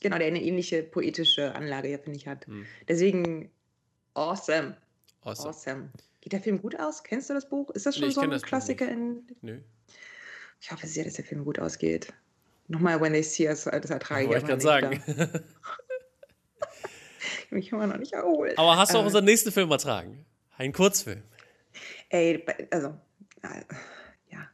[0.00, 2.46] genau, der eine ähnliche poetische Anlage, ja, finde ich, hat.
[2.46, 2.66] Mhm.
[2.88, 3.50] Deswegen,
[4.14, 4.76] awesome.
[5.22, 5.48] awesome.
[5.48, 5.90] Awesome.
[6.20, 7.02] Geht der Film gut aus?
[7.02, 7.70] Kennst du das Buch?
[7.70, 9.26] Ist das schon nee, so ein Klassiker in.
[9.40, 9.58] Nö.
[10.60, 12.12] Ich hoffe sehr, dass der Film gut ausgeht.
[12.72, 15.02] Nochmal When They See Us, das ertrage ich Wollte ich gerade sagen.
[17.44, 18.58] ich mich immer noch nicht erholt.
[18.58, 20.24] Aber hast du auch äh, unseren nächsten Film ertragen?
[20.56, 21.22] Ein Kurzfilm.
[22.08, 22.98] Ey, also,
[23.42, 23.62] äh,
[24.30, 24.48] ja.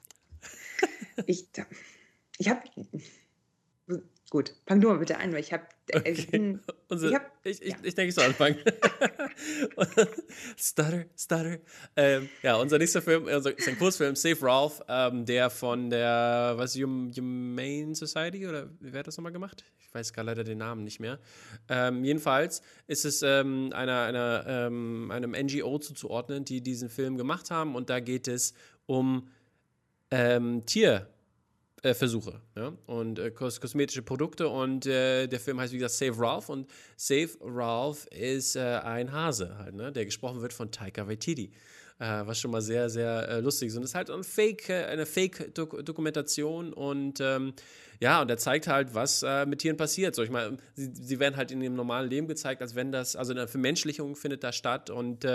[1.26, 1.46] ich
[2.38, 2.60] ich habe
[4.30, 5.64] Gut, fang du mal bitte an, weil ich habe.
[5.88, 6.10] Äh, okay.
[6.10, 6.42] Ich, ich,
[7.44, 7.76] ich, ich, ja.
[7.82, 8.58] ich, denke, ich soll anfangen.
[10.58, 11.56] stutter, stutter.
[11.96, 16.54] Ähm, ja, unser nächster Film unser, ist ein Kurzfilm, Save Ralph, ähm, der von der,
[16.56, 19.64] was, Humane Society oder wie hat das nochmal gemacht?
[19.78, 21.18] Ich weiß gar leider den Namen nicht mehr.
[21.70, 27.50] Ähm, jedenfalls ist es ähm, einer, einer, ähm, einem NGO zuzuordnen, die diesen Film gemacht
[27.50, 28.52] haben und da geht es
[28.84, 29.30] um
[30.10, 31.08] ähm, Tier
[31.82, 32.72] äh, Versuche ja?
[32.86, 36.68] und äh, kos kosmetische Produkte und äh, der Film heißt wie gesagt Save Ralph und
[36.96, 39.92] Save Ralph ist äh, ein Hase halt, ne?
[39.92, 41.52] der gesprochen wird von Taika Waititi.
[42.00, 43.76] Äh, was schon mal sehr, sehr äh, lustig ist.
[43.76, 47.54] Und es ist halt ein Fake, eine Fake-Dokumentation und ähm,
[47.98, 50.14] ja, und er zeigt halt, was mit Tieren passiert.
[50.14, 53.16] So, ich meine, sie, sie, werden halt in ihrem normalen Leben gezeigt, als wenn das,
[53.16, 55.26] also eine Vermenschlichung findet da statt und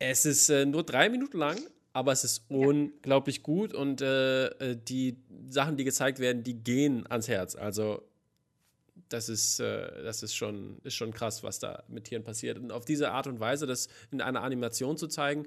[0.00, 1.58] es ist nur drei Minuten lang,
[1.92, 5.16] aber es ist unglaublich gut und äh, äh, die
[5.48, 7.56] Sachen, die gezeigt werden, die gehen ans Herz.
[7.56, 8.02] Also
[9.08, 12.58] das ist, äh, das ist schon, ist schon krass, was da mit Tieren passiert.
[12.58, 15.46] Und auf diese Art und Weise, das in einer Animation zu zeigen,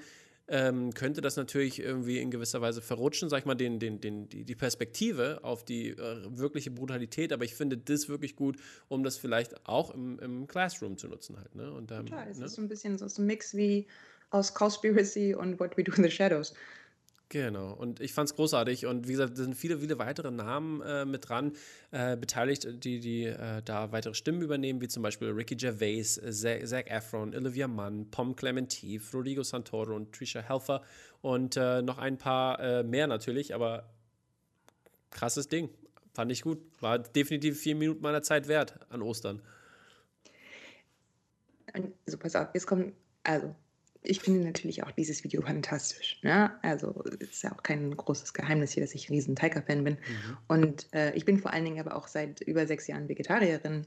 [0.50, 4.28] ähm, könnte das natürlich irgendwie in gewisser Weise verrutschen, sag ich mal, den, den, den,
[4.28, 7.32] die, Perspektive auf die äh, wirkliche Brutalität.
[7.32, 8.58] Aber ich finde das wirklich gut,
[8.90, 11.56] um das vielleicht auch im, im Classroom zu nutzen halt.
[11.56, 11.72] Ne?
[11.72, 12.46] Und, ähm, Klar, es ne?
[12.46, 13.88] ist so ein bisschen so ein Mix wie
[14.34, 16.54] aus Conspiracy und What We Do in the Shadows.
[17.30, 18.86] Genau, und ich fand es großartig.
[18.86, 21.54] Und wie gesagt, da sind viele, viele weitere Namen äh, mit dran
[21.90, 26.68] äh, beteiligt, die, die äh, da weitere Stimmen übernehmen, wie zum Beispiel Ricky Gervais, Zac,
[26.68, 30.84] Zac Efron, Olivia Munn, Pom Clementif, Rodrigo Santoro und Trisha Helfer
[31.22, 33.90] und äh, noch ein paar äh, mehr natürlich, aber
[35.10, 35.70] krasses Ding.
[36.14, 36.60] Fand ich gut.
[36.82, 39.42] War definitiv vier Minuten meiner Zeit wert an Ostern.
[42.06, 42.94] Also pass auf, jetzt kommt,
[43.24, 43.56] also
[44.04, 46.20] ich finde natürlich auch dieses Video fantastisch.
[46.24, 46.52] Ne?
[46.62, 49.94] Also es ist ja auch kein großes Geheimnis hier, dass ich riesen Tiger-Fan bin.
[49.94, 50.38] Mhm.
[50.48, 53.86] Und äh, ich bin vor allen Dingen aber auch seit über sechs Jahren Vegetarierin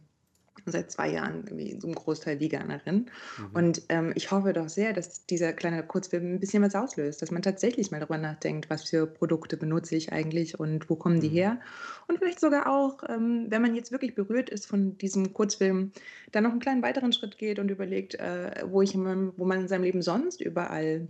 [0.64, 3.11] seit zwei Jahren irgendwie zum Großteil Veganerin.
[3.38, 3.51] Mhm.
[3.53, 7.31] Und ähm, ich hoffe doch sehr, dass dieser kleine Kurzfilm ein bisschen was auslöst, dass
[7.31, 11.29] man tatsächlich mal darüber nachdenkt, was für Produkte benutze ich eigentlich und wo kommen die
[11.29, 11.35] mhm.
[11.35, 11.61] her.
[12.09, 15.92] Und vielleicht sogar auch, ähm, wenn man jetzt wirklich berührt ist von diesem Kurzfilm,
[16.33, 19.61] dann noch einen kleinen weiteren Schritt geht und überlegt, äh, wo, ich in wo man
[19.61, 21.07] in seinem Leben sonst überall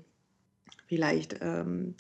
[0.87, 1.95] vielleicht ähm,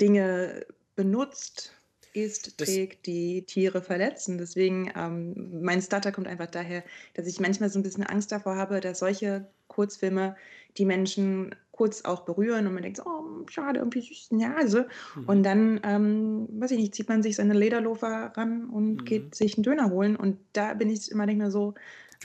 [0.00, 1.72] Dinge benutzt,
[2.12, 4.38] ist, trägt, die Tiere verletzen.
[4.38, 8.56] Deswegen, ähm, mein Starter kommt einfach daher, dass ich manchmal so ein bisschen Angst davor
[8.56, 10.36] habe, dass solche Kurzfilme
[10.76, 14.88] die Menschen kurz auch berühren und man denkt, oh, schade, irgendwie süß Nase.
[15.16, 15.24] Mhm.
[15.24, 19.04] Und dann, ähm, weiß ich nicht, zieht man sich seine Lederlofer ran und mhm.
[19.04, 20.16] geht sich einen Döner holen.
[20.16, 21.74] Und da bin ich immer denke so,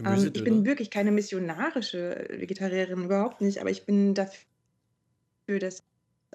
[0.05, 5.83] ähm, ich bin wirklich keine missionarische Vegetarierin, überhaupt nicht, aber ich bin dafür, dass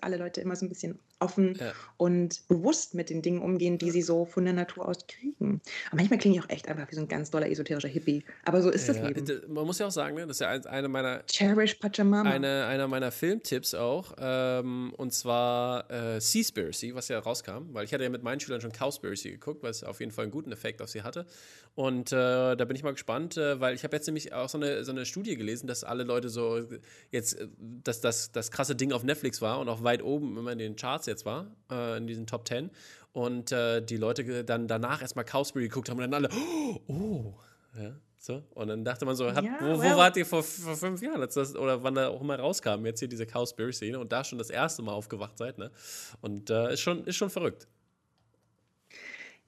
[0.01, 1.73] alle Leute immer so ein bisschen offen ja.
[1.97, 5.61] und bewusst mit den Dingen umgehen, die sie so von der Natur aus kriegen.
[5.89, 8.25] Aber manchmal klinge ich auch echt einfach wie so ein ganz doller esoterischer Hippie.
[8.45, 9.53] Aber so ist ja, das Leben.
[9.53, 12.29] Man muss ja auch sagen, ne, das ist ja eine meiner Cherish Pachamama.
[12.29, 14.15] Eine, einer meiner Filmtipps auch.
[14.19, 18.61] Ähm, und zwar äh, Seaspiracy, was ja rauskam, weil ich hatte ja mit meinen Schülern
[18.61, 21.27] schon Cowspiracy geguckt, was auf jeden Fall einen guten Effekt auf sie hatte.
[21.75, 24.59] Und äh, da bin ich mal gespannt, äh, weil ich habe jetzt nämlich auch so
[24.59, 26.61] eine, so eine Studie gelesen, dass alle Leute so
[27.11, 30.53] jetzt, äh, dass das, das krasse Ding auf Netflix war und auch weit oben immer
[30.53, 32.71] in den Charts jetzt war, äh, in diesen Top 10.
[33.13, 36.29] Und äh, die Leute dann danach erstmal Cowspiracy geguckt haben und dann alle,
[36.89, 37.35] oh,
[37.79, 38.43] ja, so.
[38.55, 39.97] Und dann dachte man so, hat, ja, wo, wo well.
[39.97, 43.09] wart ihr vor, vor fünf Jahren, das, oder wann da auch immer rauskam, jetzt hier
[43.09, 43.99] diese Cowspiracy, ne?
[43.99, 45.71] und da schon das erste Mal aufgewacht seid, ne?
[46.21, 47.67] Und äh, ist, schon, ist schon verrückt.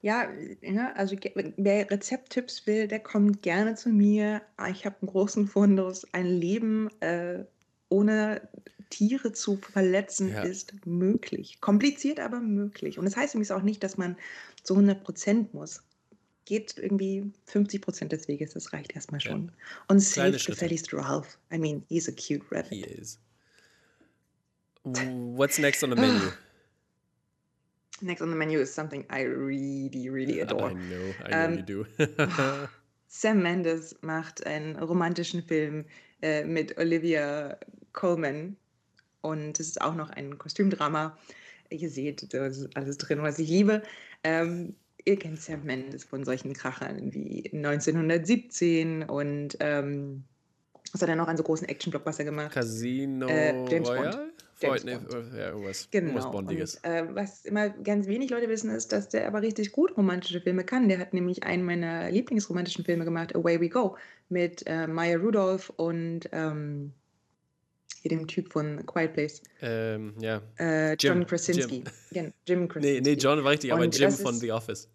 [0.01, 0.27] Ja,
[0.61, 1.15] ne, also
[1.57, 4.43] wer Rezepttipps will, der kommt gerne zu mir.
[4.69, 7.45] Ich habe einen großen Fundus, ein Leben äh,
[7.89, 8.47] ohne
[8.89, 10.43] Tiere zu verletzen Ja.
[10.43, 11.59] ist möglich.
[11.61, 12.97] Kompliziert, aber möglich.
[12.99, 14.17] Und das heißt übrigens auch nicht, dass man
[14.63, 15.83] zu 100 Prozent muss.
[16.45, 19.31] Geht irgendwie 50 Prozent des Weges, das reicht erstmal Ja.
[19.31, 19.51] schon.
[19.87, 20.51] Und Kleine save Schritte.
[20.51, 21.37] gefälligst Ralph.
[21.51, 22.69] I mean, he's a cute rabbit.
[22.71, 23.19] He is.
[24.83, 26.31] What's next on the menu?
[28.01, 30.71] Next on the menu is something I really, really I adore.
[30.73, 31.85] know, I know Ähm, you do.
[33.07, 35.85] Sam Mendes macht einen romantischen Film
[36.21, 37.57] äh, mit Olivia
[37.93, 38.57] Colman
[39.25, 41.17] und es ist auch noch ein Kostümdrama.
[41.69, 43.81] Ihr seht, da ist alles drin, was ich liebe.
[44.23, 50.23] Ähm, ihr kennt Sam Mendes von solchen Krachern wie 1917 und ähm,
[50.91, 52.53] was hat er noch an so großen Action-Blockbuster gemacht?
[52.53, 53.99] Casino Äh, James Bond.
[53.99, 54.31] Royale?
[54.61, 55.33] James Freund, nee, Bond.
[55.33, 56.31] äh, ja, irgendwas, irgendwas Genau.
[56.31, 56.75] Bondiges.
[56.75, 60.39] Und, äh, was immer ganz wenig Leute wissen, ist, dass der aber richtig gut romantische
[60.39, 60.87] Filme kann.
[60.87, 63.97] Der hat nämlich einen meiner Lieblingsromantischen Filme gemacht, Away We Go,
[64.29, 66.93] mit äh, Maya Rudolph und ähm,
[68.05, 70.41] hier dem Typ von Quiet Place, Ähm, ja.
[70.59, 71.83] äh, Jim, John Krasinski.
[72.11, 73.01] Jim, Jim Krasinski.
[73.01, 74.89] Nee, nee, John war richtig, aber Und Jim das von ist- The Office.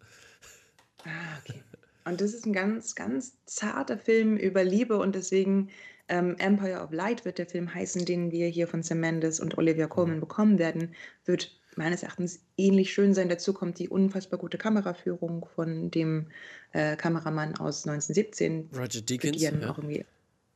[1.03, 1.09] Ah,
[1.43, 1.61] okay.
[2.05, 5.69] Und das ist ein ganz, ganz zarter Film über Liebe und deswegen
[6.07, 9.57] ähm, Empire of Light wird der Film heißen, den wir hier von Sam Mendes und
[9.57, 10.95] Olivia Colman bekommen werden.
[11.25, 13.29] Wird meines Erachtens ähnlich schön sein.
[13.29, 16.27] Dazu kommt die unfassbar gute Kameraführung von dem
[16.73, 19.37] äh, Kameramann aus 1917, Roger Deakins.
[19.37, 19.51] die Ja.
[19.69, 20.03] auch irgendwie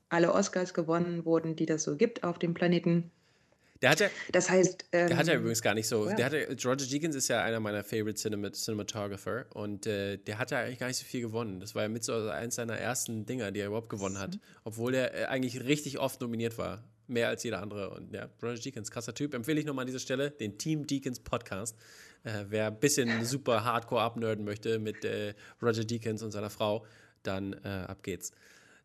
[0.09, 3.11] alle Oscars gewonnen wurden, die das so gibt auf dem Planeten.
[3.81, 6.07] Der hat ja, Das heißt, ähm, der hat ja übrigens gar nicht so.
[6.09, 6.15] ja.
[6.15, 10.51] Der hatte, Roger Deakins ist ja einer meiner Favorite Cinemat Cinematographer und äh, der hat
[10.51, 11.59] ja eigentlich gar nicht so viel gewonnen.
[11.59, 14.39] Das war ja mit so eins seiner ersten Dinger, die er überhaupt gewonnen hat.
[14.63, 16.83] Obwohl er äh, eigentlich richtig oft nominiert war.
[17.07, 17.91] Mehr als jeder andere.
[17.91, 19.33] Und ja, Roger Deakins, krasser Typ.
[19.33, 21.77] Empfehle ich nochmal an dieser Stelle den Team Deakins Podcast.
[22.23, 26.85] Äh, wer ein bisschen super hardcore abnerden möchte mit äh, Roger Deakins und seiner Frau,
[27.23, 28.31] dann äh, ab geht's.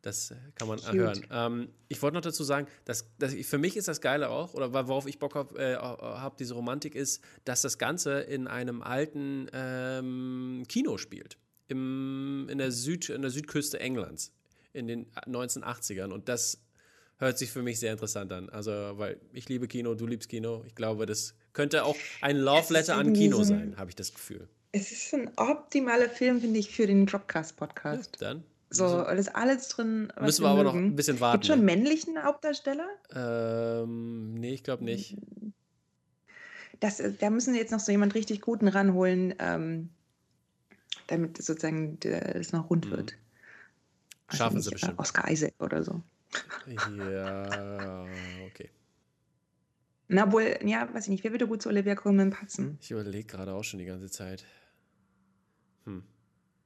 [0.03, 0.95] Das äh, kann man Cute.
[0.95, 1.27] hören.
[1.31, 4.55] Ähm, ich wollte noch dazu sagen, dass, dass ich, für mich ist das Geile auch,
[4.55, 8.83] oder worauf ich Bock habe, äh, hab, diese Romantik ist, dass das Ganze in einem
[8.83, 11.37] alten ähm, Kino spielt.
[11.69, 14.33] Im, in, der Süd, in der Südküste Englands
[14.73, 16.11] in den 1980ern.
[16.13, 16.63] Und das
[17.19, 18.49] hört sich für mich sehr interessant an.
[18.49, 20.65] Also, weil ich liebe Kino, du liebst Kino.
[20.67, 23.97] Ich glaube, das könnte auch ein Love Letter an Kino so ein- sein, habe ich
[23.97, 24.49] das Gefühl.
[24.73, 28.17] es ist ein optimaler Film, finde ich, für den Dropcast-Podcast.
[28.21, 30.13] Dann So, da ist alles drin.
[30.21, 30.87] Müssen wir aber noch mögen.
[30.89, 31.41] ein bisschen warten.
[31.41, 32.89] Gibt schon männlichen Hauptdarsteller?
[33.13, 35.17] ähm, nee, ich glaube nicht.
[36.79, 39.91] Das, äh, da müssen wir jetzt noch so jemand richtig Guten ranholen, ähm,
[41.09, 42.91] damit sozusagen das noch rund Mhm.
[42.93, 43.17] wird.
[44.29, 44.99] Weiß Schaffen sie nicht, bestimmt.
[44.99, 46.03] äh, Oscar Isaac oder so.
[46.67, 48.05] Ja,
[48.47, 48.71] okay.
[50.07, 52.79] Na wohl, ja, weiß ich nicht, wer würde gut zu Olivia Colman passen?
[52.81, 54.45] Ich überlege gerade auch schon die ganze Zeit.
[55.85, 56.05] Hm.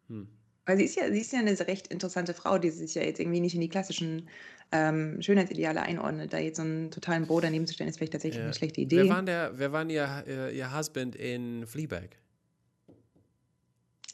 [0.08, 0.28] Hm.
[0.66, 3.20] Weil sie ist ja, sie ist ja eine recht interessante Frau, die sich ja jetzt
[3.20, 4.28] irgendwie nicht in die klassischen
[4.72, 6.32] ähm, Schönheitsideale einordnet.
[6.32, 8.44] Da jetzt so einen totalen Bo daneben zu stellen, ist vielleicht tatsächlich Ja.
[8.44, 9.08] eine schlechte Idee.
[9.26, 12.16] der, wer war denn ihr, ihr, ihr Husband in Fleabag?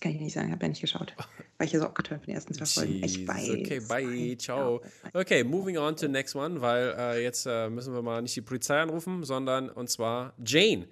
[0.01, 1.15] Kann ich nicht sagen, habe ja nicht geschaut.
[1.59, 3.05] War ich ja so abgeturnt von den ersten zwei Folgen.
[3.05, 3.51] Ich weiß.
[3.51, 4.81] okay, bye, ciao.
[5.13, 8.35] Okay, moving on to the next one, weil äh, jetzt äh, müssen wir mal nicht
[8.35, 10.89] die Polizei anrufen, sondern und zwar Jane.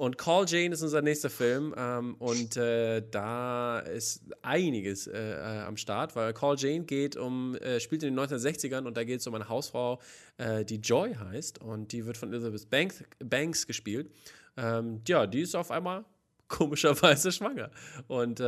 [0.00, 5.60] Und Call Jane ist unser nächster Film ähm, und äh, da ist einiges äh, äh,
[5.60, 9.20] am Start, weil Call Jane geht um, äh, spielt in den 1960ern und da geht
[9.20, 10.00] es um eine Hausfrau,
[10.38, 14.10] äh, die Joy heißt und die wird von Elizabeth Banks, Banks gespielt.
[14.56, 16.06] Ähm, ja, die ist auf einmal
[16.48, 17.70] komischerweise schwanger
[18.08, 18.40] und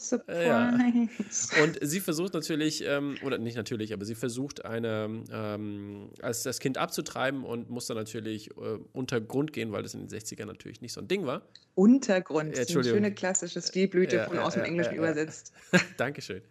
[0.00, 1.62] äh, Surprise.
[1.62, 6.58] und sie versucht natürlich, ähm, oder nicht natürlich, aber sie versucht eine, ähm, als das
[6.58, 10.46] Kind abzutreiben und muss dann natürlich äh, unter Grund gehen, weil das in den 60ern
[10.46, 11.42] natürlich nicht so ein Ding war.
[11.74, 12.56] Untergrund.
[12.56, 15.10] Ja, Eine schöne klassische Stilblüte Ja, von ja, aus dem ja, Englischen ja, ja.
[15.10, 15.52] übersetzt.
[15.96, 16.42] Dankeschön.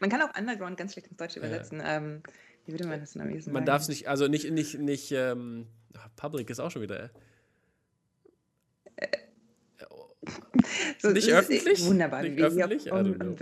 [0.00, 1.82] Man kann auch Underground ganz schlecht ins Deutsche übersetzen.
[1.84, 2.22] Ähm,
[2.66, 5.12] wie würde man das denn am ehesten Man darf es nicht, also nicht, nicht, nicht,
[5.12, 5.66] ähm,
[6.16, 7.10] Public ist auch schon wieder.
[10.98, 11.84] So, nicht äh, öffentlich?
[11.86, 12.22] Wunderbar.
[12.22, 12.86] Nicht öffentlich?
[12.86, 13.36] I um, um,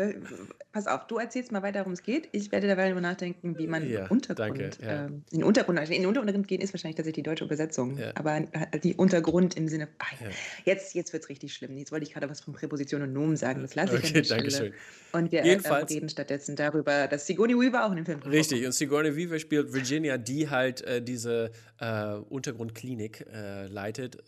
[0.70, 2.28] pass auf, du erzählst mal weiter, worum es geht.
[2.30, 5.06] Ich werde dabei darüber nachdenken, wie man Ja, Untergrund, danke, ja.
[5.06, 8.12] ähm, in den Untergrund, in den Untergrund gehen ist wahrscheinlich tatsächlich die deutsche Übersetzung, Ja.
[8.14, 9.88] aber äh, die Untergrund im Sinne,
[10.20, 10.28] Ja.
[10.66, 11.76] jetzt, jetzt wird es richtig schlimm.
[11.76, 14.14] Jetzt wollte ich gerade was von Präposition und Nomen sagen, das lasse ich Okay, an
[14.14, 14.40] der Stelle.
[14.42, 14.72] Dankeschön.
[15.12, 18.64] Und wir äh, Jedenfalls- reden stattdessen darüber, dass Sigourney Weaver auch in dem Film Richtig,
[18.64, 24.18] und Sigourney Weaver spielt Virginia, die halt äh, diese äh, Untergrundklinik äh, leitet.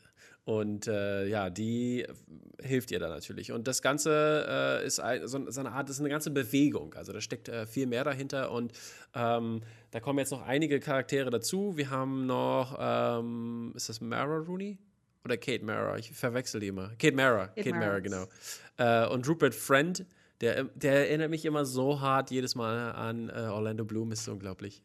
[0.45, 2.07] Und äh, ja, die
[2.61, 3.53] hilft ihr da natürlich.
[3.53, 6.95] Und das Ganze äh, ist ein, so, so eine Art, das ist eine ganze Bewegung.
[6.95, 8.51] Also da steckt äh, viel mehr dahinter.
[8.51, 8.73] Und
[9.15, 11.77] ähm, da kommen jetzt noch einige Charaktere dazu.
[11.77, 14.79] Wir haben noch, ähm, ist das Mara Rooney?
[15.25, 15.99] Oder Kate Mara?
[15.99, 16.89] Ich verwechsel die immer.
[16.99, 17.49] Kate Mara.
[17.49, 18.27] Kate, Kate Mara, genau.
[18.79, 20.07] Äh, und Rupert Friend,
[20.41, 24.33] der, der erinnert mich immer so hart jedes Mal an äh, Orlando Bloom, ist so
[24.33, 24.83] unglaublich.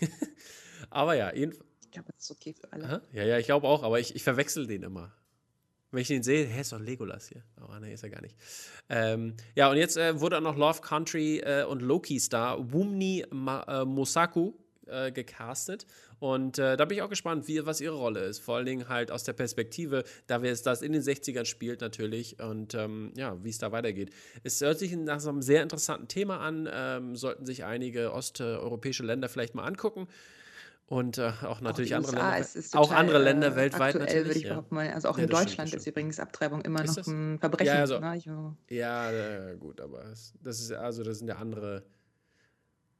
[0.90, 1.54] Aber ja, jeden,
[1.90, 2.84] Ich glaube, das ist okay für alle.
[2.84, 3.00] Aha.
[3.12, 5.12] Ja, ja, ich glaube auch, aber ich, ich verwechsel den immer.
[5.90, 7.42] Wenn ich ihn sehe, hä, ist doch Legolas hier.
[7.60, 8.36] Oh, nee, ist er gar nicht.
[8.88, 13.84] Ähm, ja, und jetzt äh, wurde auch noch Love Country äh, und Loki-Star Wumni äh,
[13.84, 14.52] Mosaku
[14.86, 15.84] äh, gecastet.
[16.20, 18.38] Und äh, da bin ich auch gespannt, wie, was ihre Rolle ist.
[18.38, 21.80] Vor allen Dingen halt aus der Perspektive, da wir es das in den 60ern spielt
[21.80, 24.10] natürlich und ähm, ja, wie es da weitergeht.
[24.44, 29.02] Es hört sich nach so einem sehr interessanten Thema an, ähm, sollten sich einige osteuropäische
[29.02, 30.06] Länder vielleicht mal angucken.
[30.90, 32.38] Und äh, auch natürlich auch andere USA Länder.
[32.56, 34.26] ist auch total, andere Länder äh, weltweit aktuell, natürlich.
[34.26, 34.50] würde ich ja.
[34.54, 34.74] behaupten.
[34.74, 34.90] mal.
[34.90, 35.86] Also auch Ja, in stimmt, Deutschland ist stimmt.
[35.96, 37.06] übrigens Abtreibung immer Ist noch das?
[37.06, 37.66] ein Verbrechen.
[37.74, 38.16] Ja, also- ne?
[38.16, 41.84] ich, äh, Ja, gut, aber das ist also das sind ja andere,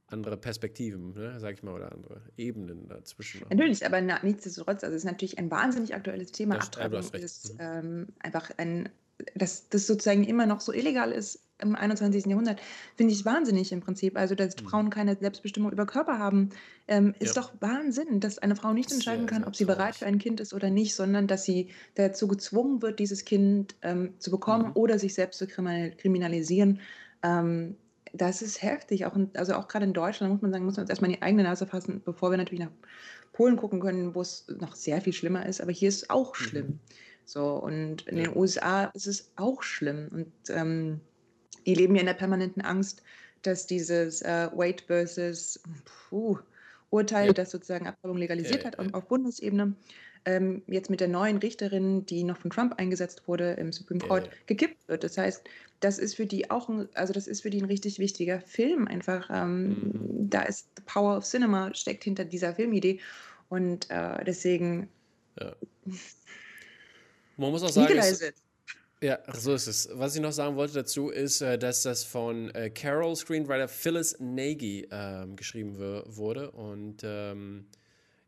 [0.06, 3.40] andere Perspektiven, ne, sag ich mal, oder andere Ebenen dazwischen.
[3.40, 3.50] noch.
[3.50, 6.56] Natürlich, aber na, nichtsdestotrotz, also es ist natürlich ein wahnsinnig aktuelles Thema.
[6.56, 7.58] Das- Abtreibung ist Mhm.
[7.60, 8.88] ähm, einfach ein,
[9.34, 12.30] dass das sozusagen immer noch so illegal ist im 21.
[12.30, 12.60] Jahrhundert,
[12.96, 14.16] finde ich wahnsinnig im Prinzip.
[14.16, 14.64] Also, dass Mhm.
[14.64, 16.50] Frauen keine Selbstbestimmung über Körper haben,
[16.88, 17.42] ähm, ist Ja.
[17.42, 20.54] doch Wahnsinn, dass eine Frau nicht entscheiden kann, ob sie bereit für ein Kind ist
[20.54, 24.72] oder nicht, sondern dass sie dazu gezwungen wird, dieses Kind ähm, zu bekommen Mhm.
[24.74, 26.80] oder sich selbst zu kriminal kriminalisieren.
[27.22, 27.76] Ähm,
[28.12, 29.06] das ist heftig.
[29.06, 31.16] Auch in, also auch gerade in Deutschland muss man sagen, muss man uns erstmal in
[31.16, 32.72] die eigene Nase fassen, bevor wir natürlich nach
[33.32, 35.60] Polen gucken können, wo es noch sehr viel schlimmer ist.
[35.60, 36.80] Aber hier ist es auch Mhm.
[37.30, 38.24] So, und in Ja.
[38.24, 40.08] den USA ist es auch schlimm.
[40.10, 41.00] Und ähm,
[41.64, 43.04] die leben ja in der permanenten Angst,
[43.42, 46.38] dass dieses äh, Wade versus puh,
[46.90, 47.32] Urteil, Ja.
[47.34, 48.92] das sozusagen Abtreibung legalisiert Ja, hat ja.
[48.92, 49.76] auf, Bundesebene,
[50.24, 54.08] ähm, jetzt mit der neuen Richterin, die noch von Trump eingesetzt wurde im Supreme Ja,
[54.08, 54.32] Court, ja.
[54.46, 55.04] gekippt wird.
[55.04, 55.44] Das heißt,
[55.78, 58.88] das ist für die auch ein, also das ist für die ein richtig wichtiger Film
[58.88, 59.30] einfach.
[59.32, 60.30] Ähm, Mhm.
[60.30, 62.98] Da ist The Power of Cinema steckt hinter dieser Filmidee.
[63.48, 64.88] Und äh, deswegen
[67.40, 68.34] Man muss auch sagen, it.
[69.00, 69.88] ja, so ist es.
[69.92, 74.16] Was ich noch sagen wollte dazu ist, äh, dass das von äh, Carol Screenwriter Phyllis
[74.20, 77.66] Nagy ähm, geschrieben wur- wurde und ähm,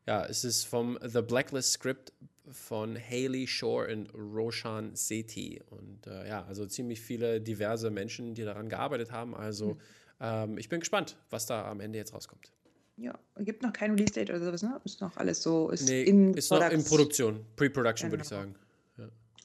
[0.06, 2.12] ja, es ist vom The Blacklist Script
[2.50, 8.42] von Haley Shore und Roshan Sethi und äh, ja, also ziemlich viele diverse Menschen, die
[8.44, 9.34] daran gearbeitet haben.
[9.34, 9.76] Also
[10.20, 12.50] ähm, ich bin gespannt, was da am Ende jetzt rauskommt.
[12.96, 14.80] Ja, gibt noch kein Release-Date oder sowas, ne?
[14.84, 16.82] Ist noch alles so, ist Nee, in ist noch in.
[16.84, 18.40] Produktion, Pre-Production würde ich Genau.
[18.42, 18.54] sagen.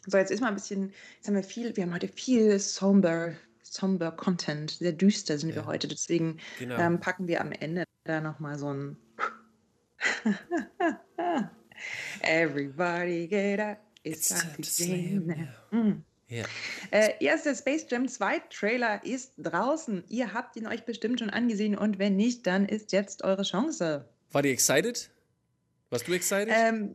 [0.10, 3.34] So, jetzt ist mal ein bisschen, jetzt haben wir viel, wir haben heute viel somber,
[3.62, 5.66] somber Content, sehr düster sind wir Ja.
[5.66, 6.78] heute, deswegen Genau.
[6.78, 8.96] ähm, packen wir am Ende da nochmal so ein
[12.22, 15.78] Everybody get up, it's, time to sing now.
[15.78, 16.04] Mm.
[16.30, 16.46] Ja.
[16.92, 20.04] Äh, erster Space Jam 2 Trailer ist draußen.
[20.10, 24.08] Ihr habt ihn euch bestimmt schon angesehen und wenn nicht, dann ist jetzt eure Chance.
[24.32, 25.10] War die excited?
[25.90, 26.50] Warst du excited?
[26.52, 26.94] Ähm,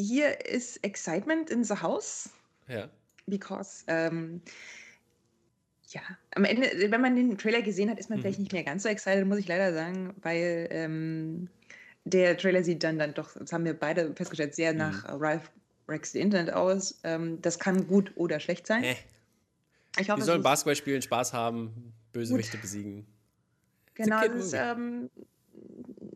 [0.00, 2.30] hier ist Excitement in the House.
[2.68, 2.88] ja.
[3.26, 4.40] because ähm,
[5.88, 6.00] ja,
[6.34, 8.22] am Ende, wenn man den Trailer gesehen hat, ist man Mhm.
[8.22, 11.48] vielleicht nicht mehr ganz so excited, muss ich leider sagen, weil ähm,
[12.04, 14.78] der Trailer sieht dann dann doch, das haben wir beide festgestellt, sehr Mhm.
[14.78, 15.50] nach äh, Ralph
[16.04, 17.00] the Internet aus.
[17.02, 18.84] Ähm, das kann gut oder schlecht sein.
[18.84, 18.94] Äh.
[19.98, 23.06] Ich Die hoffe, sollen es ist, Basketball spielen, Spaß haben, Bösewichte besiegen.
[23.94, 25.10] genau, es ist, ähm,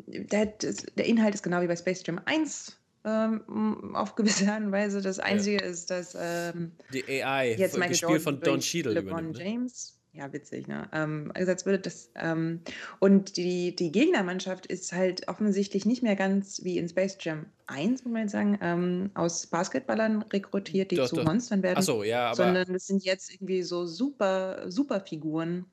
[0.07, 4.63] der, das, der Inhalt ist genau wie bei Space Jam 1 ähm, auf gewisse Art
[4.63, 5.03] und Weise.
[5.03, 9.31] Das Einzige ist, dass ähm, Die AI, jetzt Michael gespielt von Don Cheadle LeBron.
[9.31, 9.39] Ne?
[9.39, 9.95] James.
[10.15, 10.89] Ja, witzig, ne?
[10.93, 12.09] Ähm, gesetzt wird das.
[12.15, 12.61] Ähm,
[13.01, 18.05] und die, die Gegnermannschaft ist halt offensichtlich nicht mehr ganz wie in Space Jam 1,
[18.05, 21.25] muss man jetzt sagen, ähm, aus Basketballern rekrutiert, die Doch, zu doch.
[21.25, 21.79] Monstern werden.
[21.79, 25.67] Achso, ja, aber sondern es sind jetzt irgendwie so super, super Figuren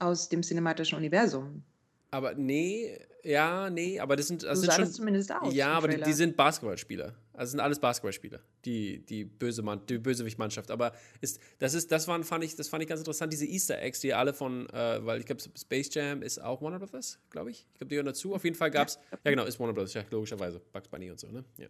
[0.00, 1.62] aus dem cinematischen Universum.
[2.10, 4.84] Aber nee, ja, nee, aber das sind, das so sind sah schon.
[4.84, 5.52] das zumindest aus.
[5.52, 7.12] ja, aber die, die sind Basketballspieler.
[7.32, 10.70] Also sind alles Basketballspieler, die, die böse Mann, die Bösewicht-Mannschaft.
[10.70, 13.82] Aber ist, das ist, das waren, fand ich, das fand ich ganz interessant, diese Easter
[13.82, 17.50] Eggs, die alle von, äh, weil ich glaube, Space Jam ist auch Warner Brothers, glaube
[17.50, 17.66] ich.
[17.72, 18.32] Ich glaube, die gehören dazu.
[18.34, 19.30] Auf jeden Fall gab es, ja.
[19.30, 20.60] genau, ist Warner Brothers, ja, logischerweise.
[20.72, 21.44] Bugs Bunny und so, ne?
[21.58, 21.66] Ja.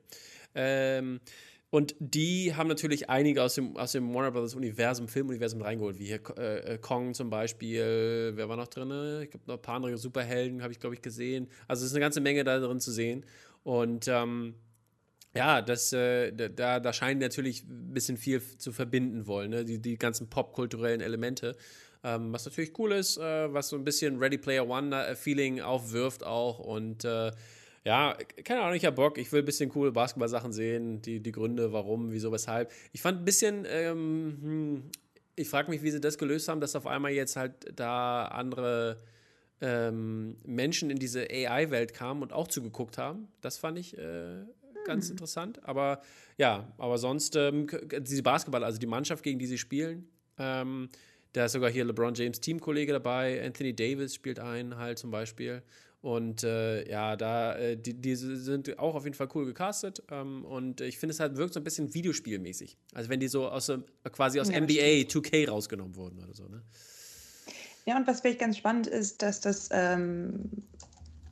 [0.55, 1.21] Ähm,
[1.77, 6.07] und die haben natürlich einige aus dem, aus dem Warner Brothers Universum, Filmuniversum reingeholt, wie
[6.07, 8.33] hier äh, äh, Kong zum Beispiel.
[8.35, 8.91] Wer war noch drin?
[9.23, 11.49] Ich glaube, noch ein paar andere Superhelden habe ich, glaube ich, gesehen.
[11.69, 13.27] Also es ist eine ganze Menge da drin zu sehen.
[13.63, 14.55] Und ähm,
[15.35, 19.67] ja, das, äh, da, da scheinen natürlich ein bisschen viel zu verbinden wollen, ne?
[19.67, 21.59] die, die ganzen popkulturellen Elemente.
[22.03, 26.59] Ähm, was natürlich cool ist, äh, was so ein bisschen Ready Player One-Feeling aufwirft auch.
[26.59, 27.33] Und äh,
[27.87, 29.17] ja, keine Ahnung, ich habe Bock.
[29.17, 32.73] Ich will ein bisschen coole Basketball-Sachen sehen, die, die Gründe, warum, wieso, weshalb.
[32.93, 34.83] Ich fand ein bisschen, ähm, hm,
[35.37, 38.99] ich frage mich, wie sie das gelöst haben, dass auf einmal jetzt halt da andere
[39.61, 43.29] ähm, Menschen in diese AI-Welt kamen und auch zugeguckt haben.
[43.41, 44.43] Das fand ich äh,
[44.85, 45.63] ganz interessant.
[45.63, 46.03] Aber
[46.39, 47.69] ja, aber sonst, ähm,
[48.01, 50.09] diese Basketball, also die Mannschaft, gegen die sie spielen,
[50.39, 50.89] ähm,
[51.35, 55.63] da ist sogar hier LeBron James Teamkollege dabei, Anthony Davis spielt einen halt zum Beispiel.
[56.07, 60.05] Und äh, ja, da, äh, die, die sind auch auf jeden Fall cool gecastet.
[60.09, 62.79] Ähm, und ich finde, es halt wirkt so ein bisschen Videospielmäßig.
[62.95, 63.73] Also wenn die so aus
[64.13, 66.63] quasi aus ja, NBA 2K rausgenommen wurden oder so, ne?
[67.87, 70.49] Ja, und was vielleicht ganz spannend ist, dass das, ähm,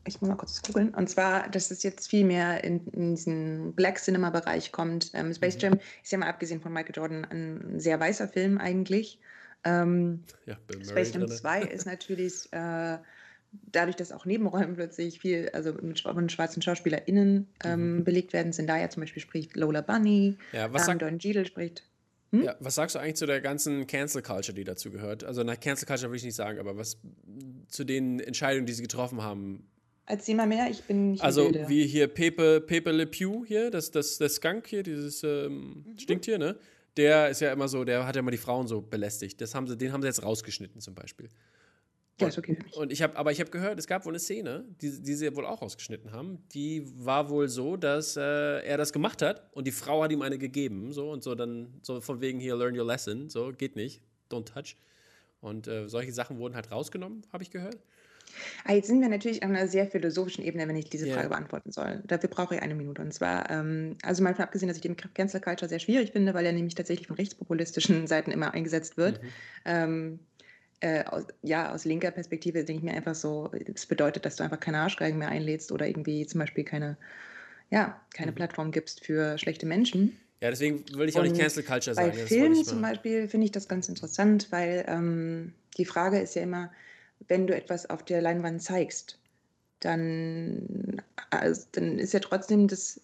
[0.09, 3.75] ich muss mal kurz googeln, und zwar, dass es jetzt viel mehr in, in diesen
[3.75, 5.13] Black Cinema-Bereich kommt.
[5.15, 5.61] Ähm, Space mhm.
[5.61, 9.21] Jam ist ja mal abgesehen von Michael Jordan ein sehr weißer Film eigentlich.
[9.63, 12.99] Ähm, ja, Space Jam 2 ist natürlich äh,
[13.71, 18.05] dadurch, dass auch Nebenräume plötzlich viel, also mit, von schwarzen SchauspielerInnen ähm, mhm.
[18.05, 21.85] belegt werden, Zendaya zum Beispiel spricht Lola Bunny, ja, was ähm, Don Cheadle spricht.
[22.35, 22.43] Hm?
[22.43, 25.23] Ja, was sagst du eigentlich zu der ganzen Cancel Culture, die dazu gehört?
[25.23, 26.99] Also nach Cancel Culture will ich nicht sagen, aber was
[27.69, 29.69] zu den Entscheidungen, die sie getroffen haben.
[30.07, 33.91] Erzähl mal mehr, ich bin nicht Also wie hier Pepe, Pepe Le Pew hier, das,
[33.91, 35.99] das, das Skunk hier, dieses ähm, mhm.
[35.99, 36.57] Stinktier, ne?
[36.97, 39.41] Der ist ja immer so, der hat ja immer die Frauen so belästigt.
[39.41, 41.29] Das haben sie, den haben sie jetzt rausgeschnitten zum Beispiel.
[42.21, 42.77] Ja, ist okay für mich.
[42.77, 45.35] Und ich habe, aber ich habe gehört, es gab wohl eine Szene, die, die sie
[45.35, 46.45] wohl auch rausgeschnitten haben.
[46.53, 50.23] Die war wohl so, dass äh, er das gemacht hat und die Frau hat ihm
[50.23, 53.75] eine gegeben, so und so dann so von wegen hier learn your lesson, so geht
[53.75, 54.01] nicht,
[54.31, 54.77] don't touch.
[55.41, 57.79] Und äh, solche Sachen wurden halt rausgenommen, habe ich gehört.
[58.65, 61.29] Ah, jetzt sind wir natürlich auf einer sehr philosophischen Ebene, wenn ich diese Frage yeah.
[61.29, 62.03] beantworten soll.
[62.07, 63.03] Dafür brauche ich eine Minute.
[63.03, 66.13] Und zwar, ähm, also mal von abgesehen, dass ich den Begriff Cancel Culture sehr schwierig
[66.13, 69.23] finde, weil er nämlich tatsächlich von rechtspopulistischen Seiten immer eingesetzt wird.
[69.23, 69.29] Mhm.
[69.65, 70.19] Ähm,
[70.81, 74.45] äh, aus, ja, aus linker Perspektive denke ich mir einfach so, das bedeutet, dass du
[74.45, 76.97] einfach keine Arschgeigen mehr einlädst oder irgendwie zum Beispiel keine,
[77.71, 78.37] ja, keine mhm.
[78.37, 80.19] Plattform gibst für schlechte Menschen.
[80.41, 82.11] Ja, deswegen würde ich auch nicht Cancel Culture sagen.
[82.11, 86.43] Bei Filmen zum Beispiel finde ich das ganz interessant, weil ähm, die Frage ist ja
[86.43, 86.71] immer,
[87.29, 89.19] wenn du etwas auf der Leinwand zeigst,
[89.81, 93.01] dann, also, dann ist ja trotzdem das,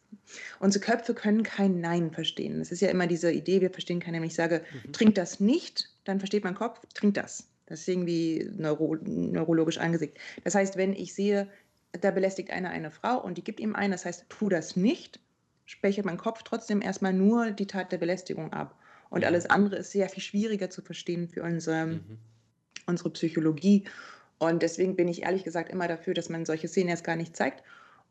[0.59, 2.59] unsere Köpfe können kein Nein verstehen.
[2.59, 4.93] Das ist ja immer diese Idee, wir verstehen keinen, wenn ich sage, mhm.
[4.93, 7.47] trink das nicht, dann versteht mein Kopf, trink das.
[7.71, 10.13] Das ist irgendwie neuro neurologisch angesehen.
[10.43, 11.49] Das heißt, wenn ich sehe,
[11.93, 15.21] da belästigt einer eine Frau und die gibt ihm ein, das heißt, tu das nicht,
[15.67, 18.77] speichert mein Kopf trotzdem erstmal nur die Tat der Belästigung ab.
[19.09, 22.19] Und alles andere ist sehr viel schwieriger zu verstehen für unsere, mhm.
[22.87, 23.85] unsere Psychologie.
[24.39, 27.37] Und deswegen bin ich ehrlich gesagt immer dafür, dass man solche Szenen erst gar nicht
[27.37, 27.63] zeigt,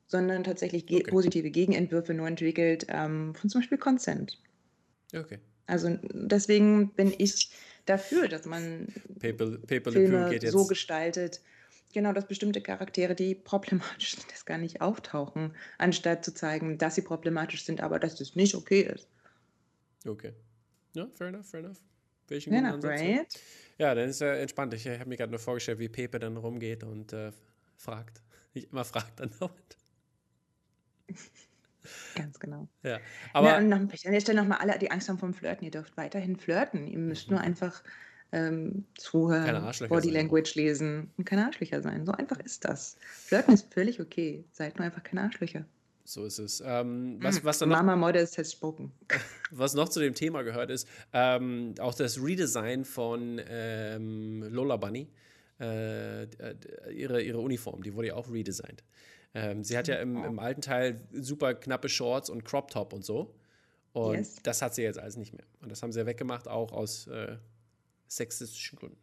[0.07, 1.03] sondern tatsächlich okay.
[1.03, 4.41] positive Gegenentwürfe nur entwickelt, ähm, von zum Beispiel Consent.
[5.13, 5.39] Okay.
[5.69, 7.49] Also deswegen bin ich
[7.85, 8.87] dafür, dass man
[9.19, 11.41] Paper, Paper Filme so gestaltet,
[11.93, 16.95] genau, dass bestimmte Charaktere, die problematisch sind, das gar nicht auftauchen, anstatt zu zeigen, dass
[16.95, 19.07] sie problematisch sind, aber dass das nicht okay ist.
[20.05, 20.33] Okay.
[20.95, 21.77] Ja, fair enough, fair enough.
[22.27, 23.39] Welchen fair enough, right?
[23.77, 24.73] Ja, dann ist ja entspannt.
[24.73, 27.31] Ich habe mir gerade nur vorgestellt, wie Pepe dann rumgeht und äh,
[27.77, 28.21] fragt.
[28.53, 29.77] Ich immer fragt dann dauernd.
[32.15, 32.67] Ganz genau.
[32.83, 32.99] Ja,
[33.33, 35.65] aber ja, und noch, an der Stelle nochmal alle, die Angst haben vom Flirten.
[35.65, 36.87] Ihr dürft weiterhin flirten.
[36.87, 37.35] Ihr müsst mhm.
[37.35, 37.83] nur einfach
[38.31, 40.63] ähm, zuhören, Body Language sein.
[40.63, 42.05] lesen und keine Arschlöcher sein.
[42.05, 42.97] So einfach ist das.
[43.25, 44.43] Flirten ist völlig okay.
[44.51, 45.65] Seid nur einfach keine Arschlöcher.
[46.03, 46.63] So ist es.
[46.65, 48.91] Ähm, was, was dann noch, Mama Modest has spoken.
[49.51, 55.07] Was noch zu dem Thema gehört ist, ähm, auch das Redesign von ähm, Lola Bunny.
[55.59, 56.23] Äh,
[56.91, 58.83] ihre, ihre Uniform, die wurde ja auch redesigned.
[59.33, 63.05] Ähm, sie hat ja im, im, alten Teil super knappe Shorts und Crop Top und
[63.05, 63.35] so.
[63.93, 64.35] Und yes.
[64.43, 65.45] das hat sie jetzt alles nicht mehr.
[65.61, 67.37] Und das haben sie ja weggemacht, auch aus äh,
[68.07, 68.97] sexistischen Gründen.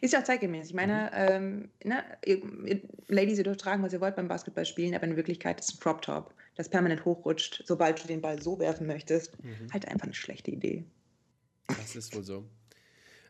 [0.00, 0.68] Ist ja auch zeitgemäß.
[0.68, 1.12] Ich meine, mhm.
[1.14, 5.04] ähm, ne, ihr, ihr, Ladies, ihr dürft tragen, was ihr wollt beim Basketball spielen, aber
[5.04, 8.86] in Wirklichkeit ist ein Crop Top, das permanent hochrutscht, sobald du den Ball so werfen
[8.86, 9.72] möchtest, mhm.
[9.72, 10.84] halt einfach eine schlechte Idee.
[11.66, 12.44] Das ist wohl so.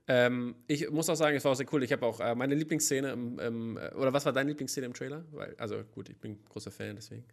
[0.07, 1.83] Ähm, ich muss auch sagen, es war auch sehr cool.
[1.83, 4.93] Ich habe auch äh, meine Lieblingsszene im, im, äh, oder was war deine Lieblingsszene im
[4.93, 5.25] Trailer?
[5.33, 7.25] Weil, also gut, ich bin großer Fan, deswegen.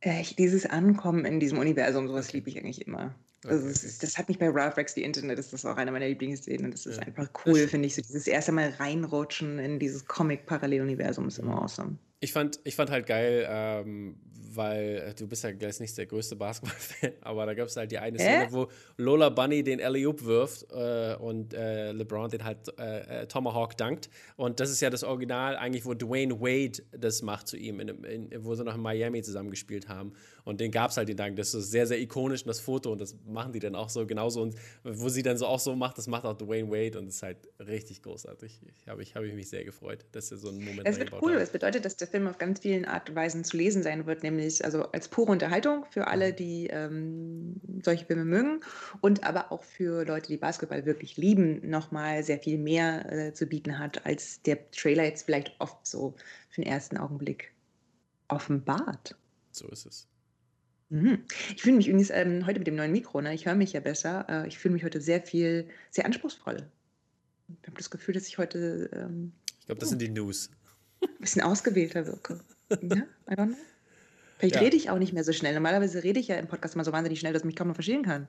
[0.00, 3.14] Äh, dieses Ankommen in diesem Universum, sowas liebe ich eigentlich immer.
[3.44, 3.72] Also okay.
[3.72, 6.72] ist, das hat mich bei Ralph Rex the Internet, das ist auch eine meiner Lieblingsszenen
[6.72, 7.02] das ist ja.
[7.04, 7.94] einfach cool, finde ich.
[7.94, 11.98] So dieses erste Mal reinrutschen in dieses Comic-Paralleluniversum ist immer awesome.
[12.20, 14.16] Ich fand, ich fand halt geil, ähm,
[14.54, 17.90] weil äh, du bist ja gleich nicht der größte Basketball-Fan, aber da gab es halt
[17.92, 18.52] die eine Szene, äh?
[18.52, 23.76] wo Lola Bunny den Alley-Oop wirft äh, und äh, LeBron den halt äh, äh, Tomahawk
[23.76, 24.10] dankt.
[24.36, 27.88] Und das ist ja das Original eigentlich, wo Dwayne Wade das macht zu ihm, in,
[28.04, 30.12] in, wo sie noch in Miami zusammengespielt haben.
[30.44, 31.36] Und den gab es halt den Dank.
[31.36, 34.06] Das ist sehr, sehr ikonisch und das Foto und das machen die dann auch so
[34.06, 34.42] genauso.
[34.42, 37.22] Und wo sie dann so auch so macht, das macht auch Dwayne Wade und ist
[37.22, 38.60] halt richtig großartig.
[38.74, 41.12] Ich habe ich, hab ich mich sehr gefreut, dass er so einen Moment Es wird
[41.20, 44.06] cool, es bedeutet, dass der Film auf ganz vielen Art und Weisen zu lesen sein
[44.06, 46.36] wird, nämlich also als pure Unterhaltung für alle, mhm.
[46.36, 48.60] die ähm, solche Filme mögen
[49.00, 53.46] und aber auch für Leute, die Basketball wirklich lieben, nochmal sehr viel mehr äh, zu
[53.46, 56.14] bieten hat, als der Trailer jetzt vielleicht oft so
[56.48, 57.52] für den ersten Augenblick
[58.28, 59.16] offenbart.
[59.52, 60.08] So ist es.
[60.90, 61.24] Mhm.
[61.54, 63.34] Ich fühle mich übrigens ähm, heute mit dem neuen Mikro, ne?
[63.34, 64.26] ich höre mich ja besser.
[64.28, 66.66] Äh, ich fühle mich heute sehr viel, sehr anspruchsvoll.
[67.48, 68.90] Ich habe das Gefühl, dass ich heute.
[68.92, 69.90] Ähm, ich glaube, das oh.
[69.90, 70.50] sind die News.
[71.02, 72.40] Ein bisschen ausgewählter wirke.
[72.70, 72.96] Ja,
[73.30, 73.56] I don't know.
[74.38, 74.60] Vielleicht Ja.
[74.60, 75.54] rede ich auch nicht mehr so schnell.
[75.54, 77.74] Normalerweise rede ich ja im Podcast immer so wahnsinnig schnell, dass man mich kaum noch
[77.74, 78.28] verstehen kann.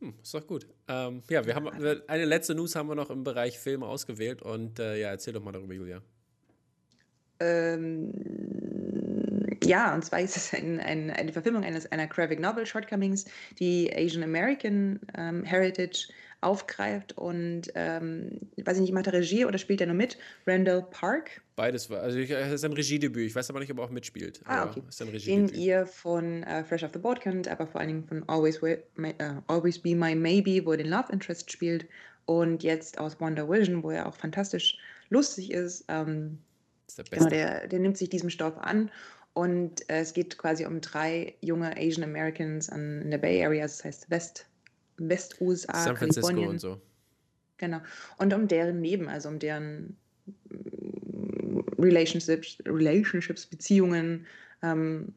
[0.00, 0.66] Hm, ist doch gut.
[0.86, 4.78] Ähm, ja, wir haben eine letzte News haben wir noch im Bereich Filme ausgewählt und
[4.78, 6.02] äh, ja, erzähl doch mal darüber, Julia.
[7.40, 8.12] Ähm,
[9.64, 13.24] ja, und zwar ist es ein, ein, eine Verfilmung eines, einer Graphic Novel Shortcomings,
[13.58, 16.08] die Asian American ähm, Heritage
[16.40, 20.18] aufgreift und ähm, weiß ich nicht, macht er Regie oder spielt er nur mit?
[20.46, 23.26] Randall Park, Beides war, also ich, es ist ein Regiedebüt.
[23.26, 24.40] Ich weiß aber nicht, ob er auch mitspielt.
[24.44, 24.80] Ah, okay.
[24.88, 28.04] Ist ein den ihr von äh, Fresh Off the Boat kennt, aber vor allen Dingen
[28.04, 31.88] von Always, My, äh, Always Be My Maybe, wo er den Love Interest spielt
[32.26, 34.78] und jetzt aus Wonder Vision, wo er auch fantastisch
[35.10, 35.84] lustig ist.
[35.88, 36.38] Ähm,
[36.86, 38.88] Das ist der Genau, der, der nimmt sich diesem Stoff an
[39.38, 43.62] und äh, es geht quasi um drei junge Asian Americans an, in der Bay Area,
[43.62, 44.46] das heißt West,
[44.96, 46.50] West-USA, San Francisco Kalifornien.
[46.50, 46.80] und so.
[47.56, 47.78] Genau.
[48.16, 49.96] Und um deren Leben, also um deren
[50.50, 54.26] mm, Relationships, Relationships Beziehungen,
[54.64, 55.14] ähm,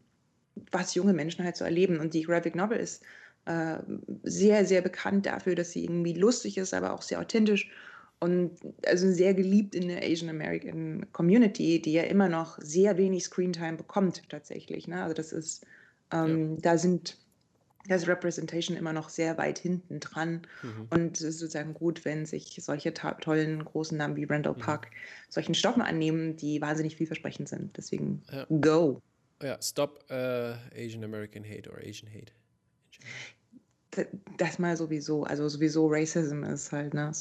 [0.72, 2.00] was junge Menschen halt so erleben.
[2.00, 3.02] Und die Graphic Novel ist
[3.46, 3.78] äh,
[4.22, 7.72] sehr, sehr bekannt dafür, dass sie irgendwie lustig ist, aber auch sehr authentisch
[8.22, 13.24] und also sehr geliebt in der Asian American Community, die ja immer noch sehr wenig
[13.26, 14.88] Screentime bekommt tatsächlich.
[14.88, 15.02] Ne?
[15.02, 15.66] Also das ist,
[16.14, 17.18] ähm, da sind
[17.88, 20.44] das Representation immer noch sehr weit hinten dran.
[20.62, 20.88] Mhm.
[20.92, 24.60] Und es ist sozusagen gut, wenn sich solche tollen großen Namen wie Randall Mhm.
[24.60, 24.92] Park
[25.30, 27.76] solchen Stoffen annehmen, die wahnsinnig vielversprechend sind.
[27.78, 28.46] Deswegen Ja.
[28.62, 29.02] go.
[29.42, 32.34] Ja, Stop äh, Asian American Hate oder Asian Hate.
[34.38, 35.24] Das mal sowieso.
[35.24, 37.12] Also sowieso Racism ist halt, ne?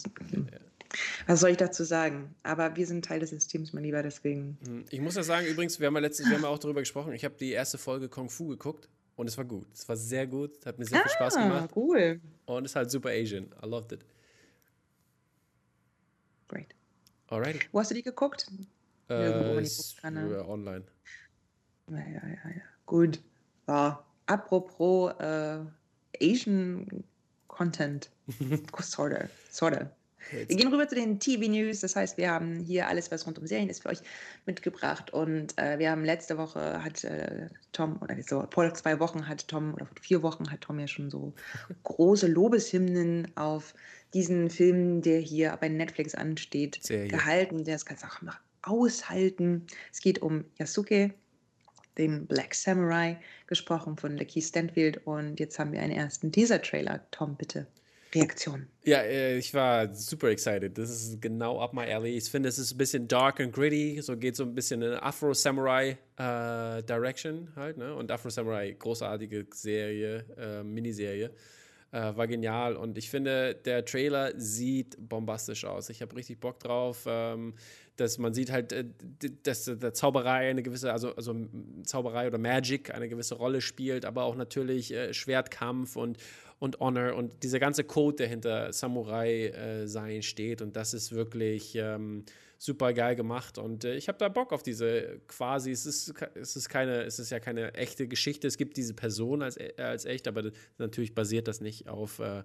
[1.26, 2.34] Was soll ich dazu sagen?
[2.42, 4.58] Aber wir sind Teil des Systems, mein Lieber, deswegen.
[4.66, 6.80] Hm, Ich muss ja sagen, übrigens, wir haben ja letztens, wir haben ja auch darüber
[6.80, 7.12] gesprochen.
[7.12, 9.66] Ich habe die erste Folge Kung Fu geguckt und es war gut.
[9.72, 12.20] Es war sehr gut, hat mir sehr viel Spaß Ah, gemacht cool.
[12.46, 13.46] und ist halt super Asian.
[13.62, 14.04] I loved it.
[16.48, 16.74] Great.
[17.28, 17.60] Alrighty.
[17.72, 18.46] Wo hast du die geguckt?
[19.08, 20.32] Äh, ich gucken kann, ne?
[20.32, 20.84] ja, online.
[21.88, 22.62] Ja, ja, ja, ja.
[22.86, 23.20] Gut.
[23.68, 24.04] Ja.
[24.26, 25.58] Apropos äh,
[26.20, 27.04] Asian
[27.48, 28.10] Content.
[28.80, 29.90] sorta.
[30.30, 30.48] Sorta.
[30.48, 31.80] Wir gehen rüber zu den TV-News.
[31.80, 34.00] Das heißt, wir haben hier alles, was rund um Serien ist, für euch
[34.46, 35.12] mitgebracht.
[35.12, 39.48] Und äh, wir haben letzte Woche hat äh, Tom, oder so, vor zwei Wochen hat
[39.48, 41.34] Tom, oder vor vier Wochen hat Tom ja schon so
[41.82, 43.74] große Lobeshymnen auf
[44.14, 47.08] diesen Film, der hier bei Netflix ansteht, Serie.
[47.08, 47.64] gehalten.
[47.64, 49.66] Der es auch noch aushalten.
[49.92, 51.14] Es geht um Yasuke,
[51.98, 55.06] den Black Samurai, gesprochen von Lakeith Stanfield.
[55.06, 57.00] Und jetzt haben wir einen ersten Teaser-Trailer.
[57.10, 57.66] Tom, bitte.
[58.14, 58.68] Reaktion.
[58.84, 60.76] Ja, äh, ich war super excited.
[60.76, 62.16] Das ist genau up my alley.
[62.16, 64.00] Ich finde, es ist ein bisschen dark and gritty.
[64.02, 67.76] So geht so ein bisschen in Afro-Samurai-Direction halt.
[67.76, 67.94] Ne?
[67.94, 71.30] Und Afro-Samurai, großartige Serie, äh, Miniserie.
[71.92, 72.74] Äh, war genial.
[72.76, 75.90] Und ich finde, der Trailer sieht bombastisch aus.
[75.90, 77.04] Ich habe richtig Bock drauf.
[77.06, 77.54] Ähm,
[78.00, 78.84] dass man sieht halt, äh,
[79.42, 81.36] dass der Zauberei eine gewisse, also, also
[81.84, 86.16] Zauberei oder Magic eine gewisse Rolle spielt, aber auch natürlich äh, Schwertkampf und,
[86.60, 90.60] und Honor und dieser ganze Code, der hinter Samurai äh, sein steht.
[90.62, 92.24] Und das ist wirklich ähm,
[92.58, 93.56] super geil gemacht.
[93.56, 97.18] Und äh, ich habe da Bock auf diese quasi, es ist, es ist keine, es
[97.18, 98.46] ist ja keine echte Geschichte.
[98.46, 102.18] Es gibt diese Person als, äh, als echt, aber das, natürlich basiert das nicht auf
[102.18, 102.42] äh,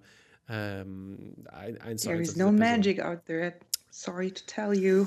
[0.48, 3.52] ähm, ein, eins zu There is no magic out there.
[3.90, 5.06] Sorry to tell you.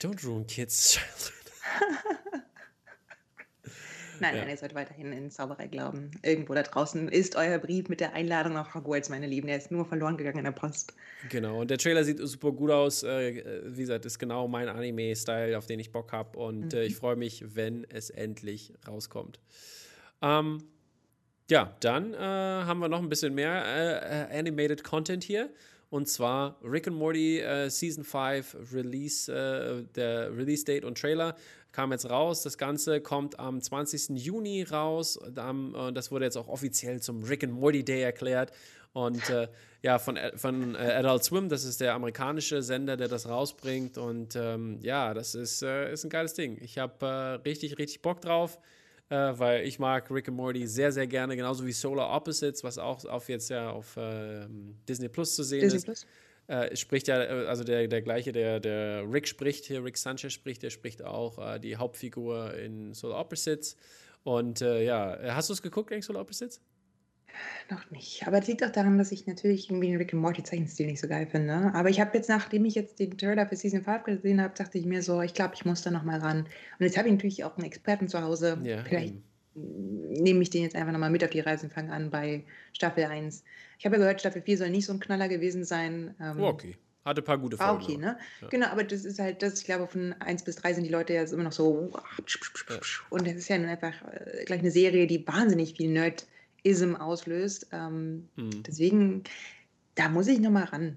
[0.00, 2.42] Don't ruin kids' childhood.
[4.20, 4.40] Nein, Ja.
[4.42, 6.10] nein, ihr sollt weiterhin in Zauberei glauben.
[6.22, 9.46] Irgendwo da draußen ist euer Brief mit der Einladung nach Hogwarts, meine Lieben.
[9.46, 10.94] Der ist nur verloren gegangen in der Post.
[11.30, 13.02] Genau, und der Trailer sieht super gut aus.
[13.02, 16.38] Äh, wie gesagt, ist genau mein Anime-Style, auf den ich Bock habe.
[16.38, 19.40] Und äh, ich freue mich, wenn es endlich rauskommt.
[20.22, 20.64] Ähm,
[21.50, 25.50] ja, dann äh, haben wir noch ein bisschen mehr äh, äh, Animated Content hier.
[25.90, 31.36] Und zwar Rick and Morty äh, Season 5 Release, äh, der Release Date und Trailer
[31.74, 32.42] kam jetzt raus.
[32.42, 34.10] Das Ganze kommt am 20.
[34.18, 35.16] Juni raus.
[35.16, 38.52] Äh, das wurde jetzt auch offiziell zum Rick and Morty Day erklärt.
[38.92, 39.48] Und äh,
[39.82, 43.98] ja, von, von äh, Adult Swim, das ist der amerikanische Sender, der das rausbringt.
[43.98, 46.56] Und ähm, ja, das ist, äh, ist ein geiles Ding.
[46.60, 48.58] Ich habe äh, richtig, richtig Bock drauf
[49.10, 52.78] äh, weil ich mag Rick and Morty sehr, sehr gerne, genauso wie Solar Opposites, was
[52.78, 55.84] auch auf jetzt ja auf ähm, Disney Plus zu sehen Disney ist.
[55.84, 56.06] Plus?
[56.46, 60.32] Äh, spricht ja, äh, also der, der gleiche, der, der Rick spricht hier, Rick Sanchez
[60.32, 63.76] spricht, der spricht auch äh, die Hauptfigur in Solar Opposites.
[64.24, 66.60] Und äh, ja, hast du es geguckt, eigentlich Solar Opposites?
[67.70, 68.26] Noch nicht.
[68.26, 71.00] Aber es liegt auch daran, dass ich natürlich irgendwie den Rick and Morty Zeichenstil nicht
[71.00, 71.72] so geil finde.
[71.74, 74.78] Aber ich habe jetzt, nachdem ich jetzt den Trailer für Season 5 gesehen habe, dachte
[74.78, 76.40] ich mir so, ich glaube, ich muss da nochmal ran.
[76.40, 78.58] Und jetzt habe ich natürlich auch einen Experten zu Hause.
[78.64, 79.24] Ja, Vielleicht eben.
[79.54, 83.04] Nehme ich den jetzt einfach nochmal mit auf die Reise und fange an bei Staffel
[83.04, 83.44] 1.
[83.78, 86.14] Ich habe ja gehört, Staffel 4 soll nicht so ein Knaller gewesen sein.
[86.20, 86.76] Ähm, Oh, okay.
[87.04, 87.84] Hatte ein paar gute War Folgen.
[87.84, 88.18] okay, aber- ne?
[88.40, 88.48] Ja.
[88.48, 91.12] Genau, aber das ist halt, das, ich glaube, von 1 bis 3 sind die Leute
[91.12, 91.92] jetzt immer noch so.
[93.10, 97.68] Und das ist ja nun einfach äh, gleich eine Serie, die wahnsinnig viel Nerdism auslöst.
[97.72, 98.62] Ähm, Hm.
[98.66, 99.22] deswegen,
[99.96, 100.96] da muss ich nochmal ran.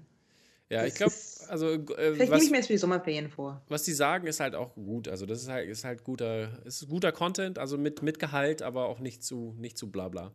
[0.70, 1.14] Ja, Das ich glaube,
[1.48, 3.62] also äh, Vielleicht nehme was, ich mir jetzt für die Sommerferien vor.
[3.68, 5.08] was die sagen, ist halt auch gut.
[5.08, 8.86] Also das ist halt, ist halt guter, ist guter Content, also mit, mit Gehalt, aber
[8.86, 10.32] auch nicht zu, nicht zu blabla.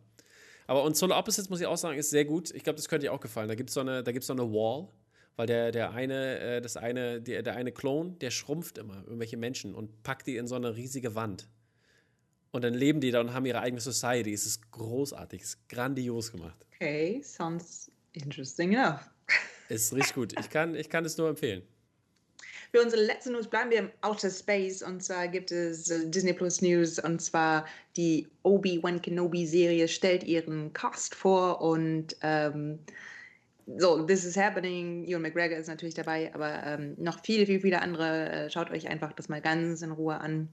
[0.66, 2.50] Aber und Solar Opposites, muss ich auch sagen, ist sehr gut.
[2.52, 3.48] Ich glaube, das könnte dir auch gefallen.
[3.48, 4.88] Da gibt es so da gibt's so eine Wall,
[5.36, 9.36] weil der, der eine, äh, das eine, der, der eine Klon, der schrumpft immer, irgendwelche
[9.36, 11.48] Menschen und packt die in so eine riesige Wand.
[12.50, 14.32] Und dann leben die da und haben ihre eigene Society.
[14.32, 16.64] Es ist großartig, es ist grandios gemacht.
[16.74, 19.10] Okay, sounds interesting enough.
[19.68, 20.38] Ist richtig gut.
[20.38, 21.62] Ich kann, ich kann es nur empfehlen.
[22.72, 26.32] Für unsere letzte News bleiben wir im Outer Space und zwar gibt es äh, Disney
[26.32, 32.80] Plus News und zwar die Obi-Wan Kenobi Serie stellt ihren Cast vor und ähm,
[33.78, 37.80] so, This is Happening, Ewan McGregor ist natürlich dabei, aber ähm, noch viele, viele, viele
[37.80, 38.28] andere.
[38.30, 40.48] Äh, schaut euch einfach das mal ganz in Ruhe an.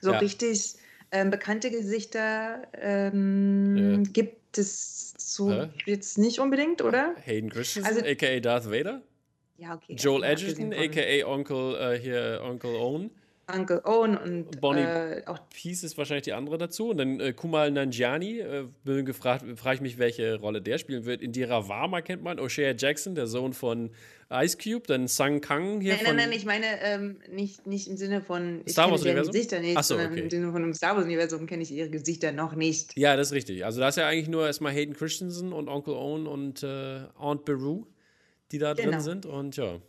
[0.00, 0.18] So Ja.
[0.18, 0.74] richtig
[1.12, 5.68] ähm, bekannte Gesichter ähm, gibt es so Hä?
[5.86, 7.14] jetzt nicht unbedingt, oder?
[7.24, 8.40] Hayden Christensen, Also- a.k.a.
[8.40, 9.02] Darth Vader.
[9.58, 9.94] Ja, okay.
[9.96, 11.26] Joel Edgerton, a.k.a.
[11.26, 13.10] Onkel, äh, hier, Onkel Owen.
[13.46, 16.90] Uncle Owen und Bonnie äh, auch Peace ist wahrscheinlich die andere dazu.
[16.90, 21.04] Und dann äh, Kumal Nanjiani, äh, bin gefragt, frage ich mich, welche Rolle der spielen
[21.04, 21.22] wird.
[21.22, 23.90] Indira Varma kennt man, O'Shea Jackson, der Sohn von
[24.32, 26.16] Ice Cube, dann Sang Kang hier Nein, von...
[26.16, 29.32] nein, nein, ich meine ähm, nicht, nicht im Sinne von ich Star Wars Universum?
[29.32, 30.22] Gesichter nicht, Ach so, sondern okay.
[30.22, 32.96] im Sinne von dem Star Wars Universum kenne ich ihre Gesichter noch nicht.
[32.96, 33.64] Ja, das ist richtig.
[33.64, 37.44] Also da ist ja eigentlich nur erstmal Hayden Christensen und Onkel Owen und äh, Aunt
[37.44, 37.86] Beru,
[38.52, 38.90] die da Genau.
[38.92, 39.26] drin sind.
[39.26, 39.80] Und ja,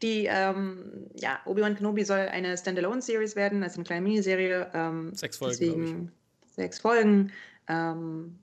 [0.00, 4.70] Die, ähm, ja, Obi-Wan Kenobi soll eine Standalone-Series werden, also eine kleine Miniserie.
[4.74, 6.12] Ähm, Sechs Folgen, Deswegen
[6.54, 7.32] sechs Folgen.
[7.68, 8.38] Ähm,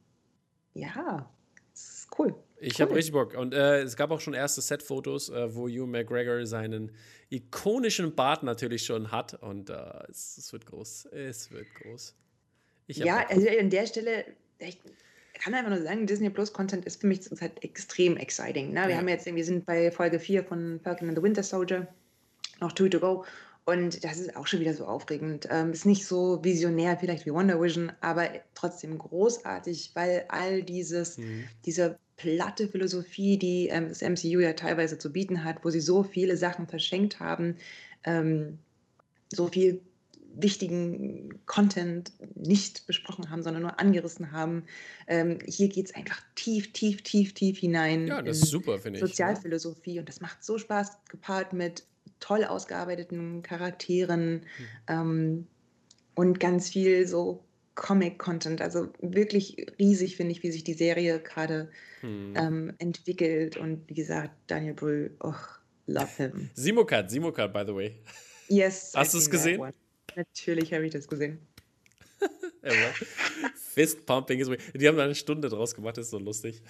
[0.74, 1.30] ja,
[1.74, 2.36] ist cool.
[2.60, 2.86] ich Cool.
[2.86, 3.36] habe richtig Bock.
[3.36, 6.92] Und äh, es gab auch schon erste Set-Fotos, äh, wo Hugh McGregor seinen
[7.30, 9.36] ikonischen Bart natürlich schon hat.
[9.36, 9.76] Und äh,
[10.10, 11.06] es, es wird groß.
[11.12, 12.16] Es wird groß.
[12.88, 14.26] Ja, also an der Stelle,
[14.58, 14.80] ich
[15.40, 18.72] kann einfach nur sagen, Disney Plus Content ist für mich zurzeit extrem exciting.
[18.74, 18.84] Ne?
[18.84, 18.98] Wir Ja.
[18.98, 21.88] haben jetzt, wir sind bei Folge 4 von Falcon and the Winter Soldier,
[22.62, 23.26] noch two to go.
[23.66, 25.48] Und das ist auch schon wieder so aufregend.
[25.52, 31.18] Ähm, ist nicht so visionär vielleicht wie Wonder Vision, aber trotzdem großartig, weil all dieses,
[31.18, 31.46] Mhm.
[31.66, 36.04] diese platte Philosophie, die ähm, das MCU ja teilweise zu bieten hat, wo sie so
[36.04, 37.56] viele Sachen verschenkt haben,
[38.04, 38.58] ähm,
[39.32, 39.82] so viel
[40.36, 44.64] wichtigen Content nicht besprochen haben, sondern nur angerissen haben.
[45.08, 49.00] Ähm, hier geht es einfach tief, tief, tief, tief hinein Ja, das ist super, finde
[49.00, 49.06] ich.
[49.06, 51.84] Sozialphilosophie und das macht so Spaß, gepaart mit
[52.20, 54.44] toll ausgearbeiteten Charakteren Mhm.
[54.88, 55.48] ähm,
[56.16, 57.44] und ganz viel so
[57.76, 58.62] Comic-Content.
[58.62, 61.70] Also wirklich riesig finde ich, wie sich die Serie gerade
[62.02, 62.34] Hm.
[62.36, 65.34] ähm, entwickelt und wie gesagt, Daniel Brühl, oh,
[65.88, 66.50] love him.
[66.54, 67.96] Simokat, Simokat, by the way.
[68.50, 68.94] Yes.
[68.96, 69.60] Hast seen that gesehen?
[69.62, 69.74] one.
[70.16, 71.40] Natürlich habe ich das gesehen.
[73.74, 74.58] Fist pumping is way.
[74.74, 76.62] Die haben da eine Stunde draus gemacht, das ist so lustig.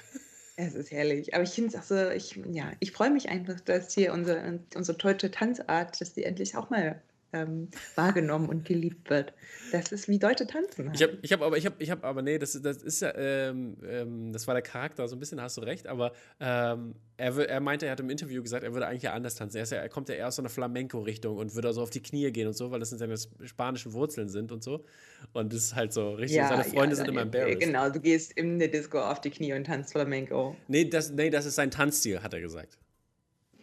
[0.56, 1.34] Es ist herrlich.
[1.34, 4.60] Aber ich finde es auch so, ich, ja, ich freue mich einfach, dass hier unsere,
[4.76, 7.02] unsere deutsche Tanzart, dass die endlich auch mal
[7.32, 9.34] ähm, wahrgenommen und geliebt wird.
[9.72, 10.92] Das ist wie Deutsche tanzen.
[10.94, 13.02] Ich habe ich hab aber, ich habe, ich hab, aber nee, das, ist- das ist
[13.02, 16.96] ja, ähm, ähm, das war der Charakter, so ein bisschen hast du recht, aber ähm,
[17.18, 19.58] er, er meinte, er hat im Interview gesagt, er würde eigentlich ja anders tanzen.
[19.58, 22.02] Er, ja, er kommt ja eher aus so einer Flamenco-Richtung und würde so auf die
[22.02, 24.86] Knie gehen und so, weil das in seine sp- spanischen Wurzeln sind und so.
[25.34, 26.42] Und das ist halt so richtig.
[26.48, 27.60] seine Freunde sind immer embarrassed.
[27.60, 30.56] Genau, du gehst in der Disco auf die Knie und tanzt Flamenco.
[30.68, 32.78] Nee, das, nee, das ist sein Tanzstil, hat er gesagt.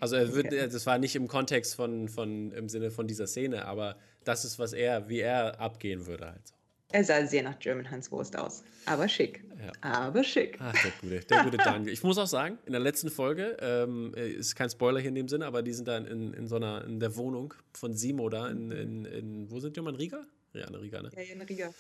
[0.01, 0.69] Also er wird, Okay.
[0.71, 4.59] das war nicht im Kontext von, von, im Sinne von dieser Szene, aber das ist,
[4.59, 6.47] was er, wie er abgehen würde halt.
[6.49, 6.55] so.
[6.93, 8.63] Er sah sehr nach German Hans Wurst aus.
[8.85, 9.43] Aber schick.
[9.61, 9.73] Ja.
[9.81, 10.57] Aber schick.
[10.61, 11.93] Ach, der gute, der gute Daniel.
[11.93, 15.29] Ich muss auch sagen, in der letzten Folge, ähm, ist kein Spoiler hier in dem
[15.29, 18.49] Sinne, aber die sind da in, in so einer, in der Wohnung von Simo da,
[18.49, 20.23] in, in, in wo sind die immer, in Riga?
[20.53, 21.11] Ja, in Riga, ne?
[21.17, 21.75] Ja, eine Riga.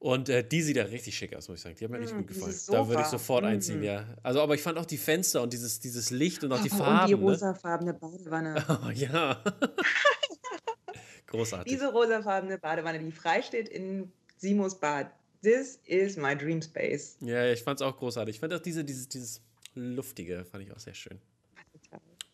[0.00, 1.76] Und äh, die sieht ja richtig schick aus, muss ich sagen.
[1.78, 2.54] Die hat mir richtig Mm, gut gefallen.
[2.68, 3.48] Da würde ich sofort Mm.
[3.48, 4.06] einziehen, ja.
[4.22, 6.76] Also, aber ich fand auch die Fenster und dieses, dieses Licht und auch die Oh,
[6.76, 7.12] Farben.
[7.14, 7.30] und die ne?
[7.30, 8.64] rosafarbene Badewanne.
[8.86, 9.42] Oh, ja.
[11.26, 11.72] Großartig.
[11.72, 15.10] Diese rosafarbene Badewanne, die frei steht in Simos Bad.
[15.42, 17.16] This is my dream space.
[17.20, 18.36] Ja, ja, ich fand es auch großartig.
[18.36, 19.40] Ich fand auch diese, dieses, dieses
[19.74, 21.18] Luftige, fand ich auch sehr schön.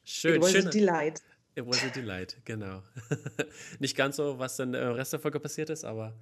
[0.05, 0.67] Schön, It was schön.
[0.67, 1.23] a delight.
[1.57, 2.83] It was a delight, genau.
[3.81, 6.15] Nicht ganz so, was dann im Rest der Folge passiert ist, aber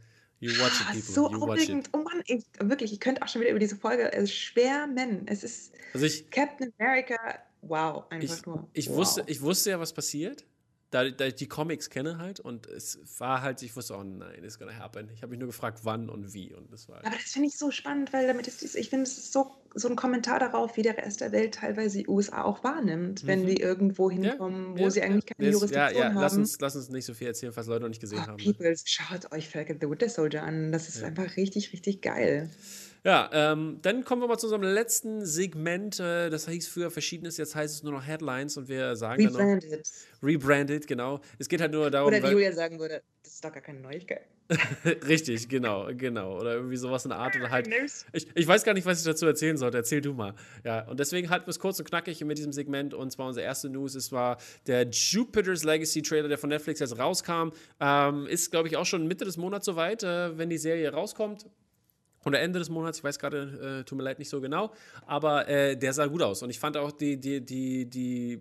[0.44, 1.14] you watch it, Ah, people.
[1.14, 1.88] so you aufregend.
[1.92, 5.26] Oh Mann, ich, wirklich, ich könnte auch schon wieder über diese Folge äh, schwärmen.
[5.26, 7.16] Es ist Also ich, Captain America.
[7.62, 8.68] Wow, einfach ich, nur.
[8.74, 8.96] ich, wow.
[8.96, 10.44] wusste, ich wusste ja, was passiert.
[10.94, 14.44] Da, da ich die Comics kenne halt und es war halt, ich wusste, oh nein,
[14.44, 15.10] it's gonna happen.
[15.12, 16.96] Ich habe mich nur gefragt, wann und wie und das war.
[16.96, 19.50] Halt Aber das finde ich so spannend, weil damit ist, ich finde, es ist so,
[19.74, 23.26] so ein Kommentar darauf, wie der Rest der Welt teilweise die USA auch wahrnimmt, mhm.
[23.26, 26.14] wenn die irgendwo hinkommen, ja, wo ja, sie eigentlich keine ja, Jurisdiktion ja, ja.
[26.14, 26.20] haben.
[26.20, 28.36] Lass uns, lass uns nicht so viel erzählen, was Leute noch nicht gesehen oh, haben.
[28.36, 28.52] Ne?
[28.52, 30.70] People, schaut euch Falcon the Winter Soldier an.
[30.70, 32.50] Das ist einfach richtig, richtig geil.
[33.04, 36.00] Ja, ähm, dann kommen wir mal zu unserem letzten Segment.
[36.00, 39.72] Äh, das hieß früher Verschiedenes, jetzt heißt es nur noch Headlines und wir sagen Rebranded.
[39.72, 40.22] dann noch.
[40.22, 41.20] Rebranded, genau.
[41.38, 42.08] Es geht halt nur darum.
[42.08, 44.22] Oder wie Julia sagen würde, das ist doch gar keine Neuigkeit.
[45.06, 46.38] Richtig, genau, genau.
[46.38, 47.36] Oder irgendwie sowas in der Art.
[47.36, 47.68] Oder halt.
[48.12, 49.76] Ich, ich weiß gar nicht, was ich dazu erzählen sollte.
[49.76, 50.34] Erzähl du mal.
[50.64, 52.94] Ja, und deswegen halten wir es kurz und knackig mit diesem Segment.
[52.94, 53.94] Und zwar unsere erste News.
[53.94, 57.50] Es war der Jupiter's Legacy Trailer, der von Netflix jetzt rauskam.
[57.80, 61.46] Ähm, ist, glaube ich, auch schon Mitte des Monats soweit, äh, wenn die Serie rauskommt
[62.24, 64.72] oder Ende des Monats, ich weiß gerade, äh, tut mir leid, nicht so genau,
[65.06, 66.42] aber äh, der sah gut aus.
[66.42, 68.40] Und ich fand auch die, die, die, die,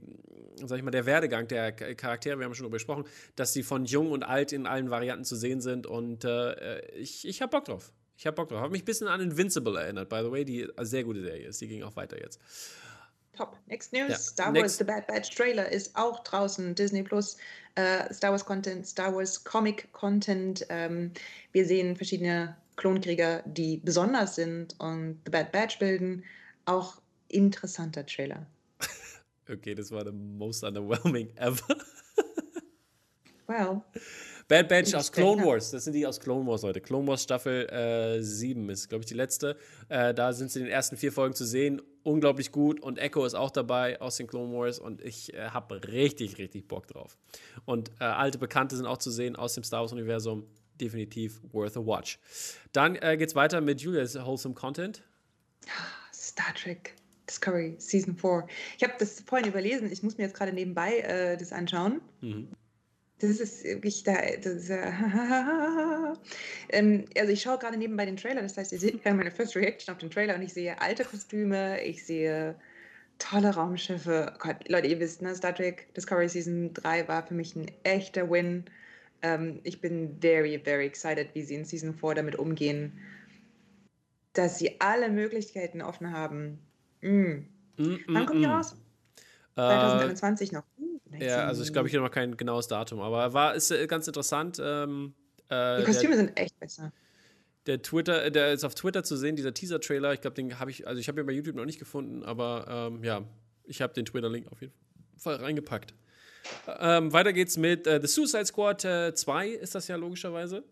[0.65, 3.05] sag ich mal, der Werdegang der Charaktere, wir haben schon darüber gesprochen,
[3.35, 7.27] dass sie von jung und alt in allen Varianten zu sehen sind und äh, ich,
[7.27, 7.91] ich habe Bock drauf.
[8.15, 8.59] Ich habe Bock drauf.
[8.59, 11.59] Habe mich ein bisschen an Invincible erinnert, by the way, die sehr gute Serie ist.
[11.61, 12.39] Die ging auch weiter jetzt.
[13.35, 13.57] Top.
[13.65, 14.17] Next News: ja.
[14.17, 14.63] Star Next.
[14.63, 16.75] Wars The Bad Batch Trailer ist auch draußen.
[16.75, 17.37] Disney Plus,
[17.75, 20.65] äh, Star Wars Content, Star Wars Comic Content.
[20.69, 21.11] Ähm,
[21.51, 26.23] wir sehen verschiedene Klonkrieger, die besonders sind und The Bad Batch bilden,
[26.65, 28.47] auch interessanter Trailer.
[29.49, 31.77] okay, das war the most underwhelming ever.
[33.47, 33.81] well.
[34.47, 36.81] Bad Batch aus Clone Wars, das sind die aus Clone Wars, Leute.
[36.81, 39.57] Clone Wars Staffel äh, 7 ist, glaube ich, die letzte.
[39.89, 41.81] Äh, da sind sie in den ersten vier Folgen zu sehen.
[42.03, 42.81] Unglaublich gut.
[42.81, 44.79] Und Echo ist auch dabei aus den Clone Wars.
[44.79, 47.17] Und ich äh, habe richtig, richtig Bock drauf.
[47.65, 50.45] Und äh, alte Bekannte sind auch zu sehen aus dem Star Wars-Universum
[50.79, 52.19] definitiv worth a watch.
[52.71, 55.03] Dann äh, geht's weiter mit Julia's Wholesome Content.
[56.13, 56.93] Star Trek
[57.27, 58.47] Discovery Season 4.
[58.77, 59.91] Ich habe das vorhin überlesen.
[59.91, 62.01] Ich muss mir jetzt gerade nebenbei äh, das anschauen.
[62.21, 62.49] Mhm.
[63.19, 64.15] Das ist wirklich da.
[64.41, 64.91] Das, äh,
[66.69, 68.41] ähm, also ich schaue gerade nebenbei den Trailer.
[68.41, 71.81] Das heißt, ihr seht meine First Reaction auf den Trailer und ich sehe alte Kostüme.
[71.83, 72.55] Ich sehe
[73.19, 74.33] tolle Raumschiffe.
[74.39, 75.33] Gott, Leute, ihr wisst, ne?
[75.35, 78.65] Star Trek Discovery Season 3 war für mich ein echter Win.
[79.23, 82.99] Ähm, ich bin very, very excited, wie sie in Season 4 damit umgehen,
[84.33, 86.59] dass sie alle Möglichkeiten offen haben.
[87.01, 87.45] Mm.
[87.77, 88.51] Mm, Wann kommt die mm.
[88.51, 88.75] raus?
[89.55, 90.63] 2023 äh, noch.
[90.77, 93.87] Uh, ja, also ich glaube, ich habe noch kein genaues Datum, aber war ist äh,
[93.87, 94.59] ganz interessant.
[94.61, 95.13] Ähm,
[95.49, 96.91] äh, die Kostüme der, sind echt besser.
[97.65, 100.13] Der Twitter, der ist auf Twitter zu sehen, dieser Teaser-Trailer.
[100.13, 102.65] Ich glaube, den habe ich, also ich habe ihn bei YouTube noch nicht gefunden, aber
[102.67, 103.23] ähm, ja,
[103.63, 104.73] ich habe den Twitter-Link auf jeden
[105.17, 105.93] Fall reingepackt.
[106.79, 110.63] Ähm, weiter geht's mit äh, The Suicide Squad äh, 2, ist das ja logischerweise.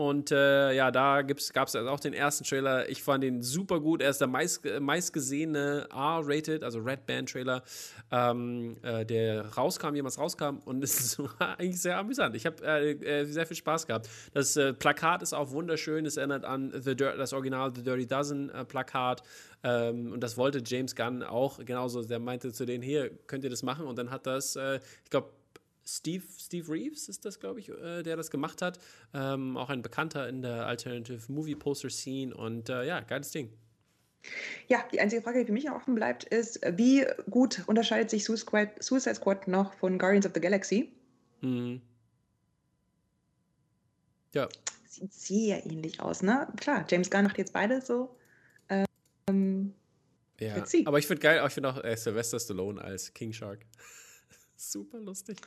[0.00, 2.88] Und äh, ja, da gab es auch den ersten Trailer.
[2.88, 4.00] Ich fand den super gut.
[4.00, 7.62] Er ist der meist, meistgesehene R-Rated, also Red Band Trailer,
[8.10, 10.56] ähm, äh, der rauskam, jemals rauskam.
[10.64, 12.34] Und es war eigentlich sehr amüsant.
[12.34, 14.08] Ich habe äh, äh, sehr viel Spaß gehabt.
[14.32, 16.06] Das äh, Plakat ist auch wunderschön.
[16.06, 18.64] Es erinnert an The Dirt, das Original The Dirty Dozen äh.
[19.62, 22.02] Ähm, und das wollte James Gunn auch genauso.
[22.02, 23.84] Der meinte zu denen, hier könnt ihr das machen.
[23.84, 25.28] Und dann hat das, ich glaube,
[25.86, 28.78] Steve, Steve Reeves ist das, glaube ich, äh, der das gemacht hat.
[29.14, 33.50] Ähm, auch ein Bekannter in der Alternative Movie Poster Scene und äh, ja, geiles Ding.
[34.68, 39.14] Ja, die einzige Frage, die für mich offen bleibt, ist, wie gut unterscheidet sich Suicide
[39.14, 40.92] Squad noch von Guardians of the Galaxy?
[41.40, 41.80] Mhm.
[44.34, 44.48] Ja.
[44.86, 46.48] Sieht sehr ähnlich aus, ne?
[46.56, 48.14] Klar, James Gunn macht jetzt beide so.
[48.68, 49.74] Ähm,
[50.38, 53.60] ja, aber ich finde geil, ich finde auch äh, Sylvester Stallone als King Shark.
[54.56, 55.38] Super lustig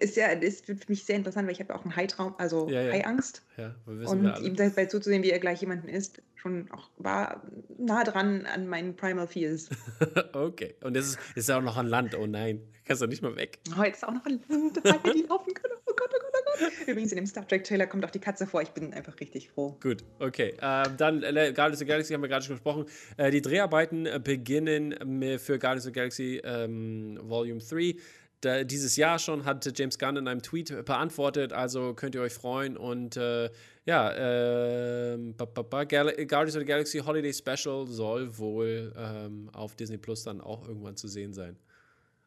[0.00, 2.68] ist ja, das wird für mich sehr interessant, weil ich habe auch einen Hai-Traum, also
[2.68, 2.92] ja, ja.
[2.92, 3.42] Hai-Angst.
[3.56, 7.42] Ja, und ihm dabei zuzusehen, wie er gleich jemanden ist, schon auch war
[7.78, 9.70] nah dran an meinen Primal Fears.
[10.32, 10.74] okay.
[10.82, 12.14] Und das ist, ist auch noch an Land.
[12.16, 13.58] Oh nein, kannst du nicht mal weg.
[13.76, 14.76] Heute ist auch noch an Land,
[15.14, 15.74] die laufen können.
[15.86, 16.72] Oh Gott, oh Gott, oh Gott.
[16.88, 18.62] Übrigens in dem Star Trek Trailer kommt auch die Katze vor.
[18.62, 19.76] Ich bin einfach richtig froh.
[19.80, 20.54] Gut, okay.
[20.60, 22.86] Ähm, dann äh, Guardians of the Galaxy haben wir gerade schon gesprochen.
[23.16, 27.96] Äh, die Dreharbeiten beginnen für Guardians of the Galaxy ähm, Volume 3
[28.44, 32.76] dieses Jahr schon, hat James Gunn in einem Tweet beantwortet, also könnt ihr euch freuen.
[32.76, 33.50] Und äh,
[33.84, 40.40] ja, äh, Guardians of the Galaxy Holiday Special soll wohl ähm, auf Disney Plus dann
[40.40, 41.56] auch irgendwann zu sehen sein.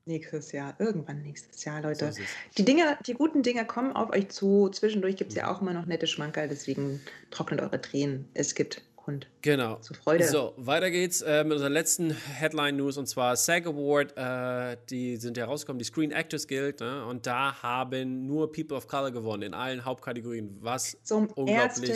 [0.06, 2.14] Nächstes Jahr, irgendwann nächstes Jahr, Leute.
[2.14, 2.22] So
[2.58, 4.70] die Dinge, die guten Dinge kommen auf euch zu.
[4.70, 8.26] Zwischendurch gibt es ja auch immer noch nette Schmankerl, deswegen trocknet eure Tränen.
[8.34, 9.78] Es gibt und genau.
[9.78, 10.26] zur Freude.
[10.26, 14.18] So, weiter geht's äh, mit unserer letzten Headline-News und zwar SAG Award.
[14.18, 16.82] Äh, die sind herausgekommen, die Screen Actors Guild.
[16.82, 17.06] Ne?
[17.06, 21.90] Und da haben nur People of Color gewonnen in allen Hauptkategorien, was Zum unglaublich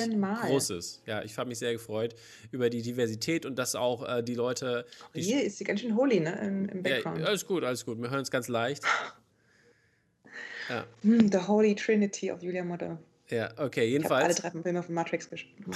[0.47, 1.03] groß ist.
[1.05, 2.15] Ja, ich habe mich sehr gefreut
[2.51, 4.85] über die Diversität und dass auch äh, die Leute.
[5.13, 6.39] Die Hier ist sie ganz schön holy, ne?
[6.41, 7.19] Im, im Background.
[7.19, 8.01] Ja, alles gut, alles gut.
[8.01, 8.83] Wir hören es ganz leicht.
[10.69, 10.85] Ja.
[11.01, 12.97] Hm, The Holy Trinity of Julia Motter.
[13.29, 14.37] Ja, okay, jedenfalls.
[14.37, 15.67] Ich alle drei Filme von Matrix gespielt.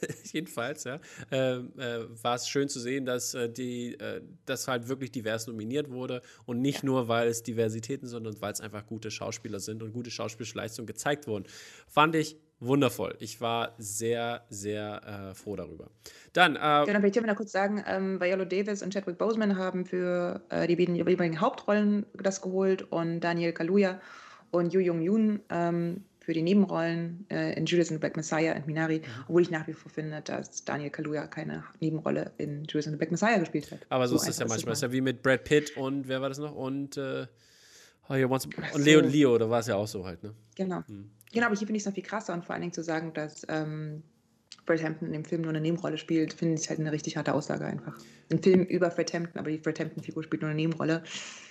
[0.24, 4.88] jedenfalls, ja, äh, äh, war es schön zu sehen, dass äh, die, äh, das halt
[4.88, 6.86] wirklich divers nominiert wurde und nicht ja.
[6.86, 10.86] nur, weil es Diversitäten sind, sondern weil es einfach gute Schauspieler sind und gute Schauspielleistungen
[10.86, 11.44] gezeigt wurden.
[11.86, 13.16] Fand ich wundervoll.
[13.20, 15.90] Ich war sehr, sehr äh, froh darüber.
[16.32, 16.56] Dann.
[16.56, 20.66] Äh, will ich mal kurz sagen: ähm, Viola Davis und Chadwick Boseman haben für äh,
[20.66, 24.00] die beiden jeweiligen Hauptrollen das geholt und Daniel Kaluuya
[24.50, 28.54] und Yu Jung Yoon ähm, für die Nebenrollen äh, in Judas and the Black Messiah
[28.54, 29.24] und Minari, mhm.
[29.28, 32.98] obwohl ich nach wie vor finde, dass Daniel Kaluuya keine Nebenrolle in Judas and the
[32.98, 33.78] Black Messiah gespielt hat.
[33.88, 34.74] Aber so, so ist es ja manchmal.
[34.74, 36.54] Ist ja wie mit Brad Pitt und wer war das noch?
[36.54, 37.26] Und, äh,
[38.10, 40.34] oh, und Leo und Leo, da war es ja auch so halt, ne?
[40.54, 40.82] Genau.
[40.86, 41.12] Mhm.
[41.32, 43.14] Genau, aber hier finde ich es noch viel krasser und vor allen Dingen zu sagen,
[43.14, 44.02] dass ähm,
[44.68, 47.32] Fred Hampton in dem Film nur eine Nebenrolle spielt, finde ich halt eine richtig harte
[47.32, 47.94] Aussage einfach.
[48.30, 51.02] Ein Film über Fred Hampton, aber die Fred Hampton-Figur spielt nur eine Nebenrolle.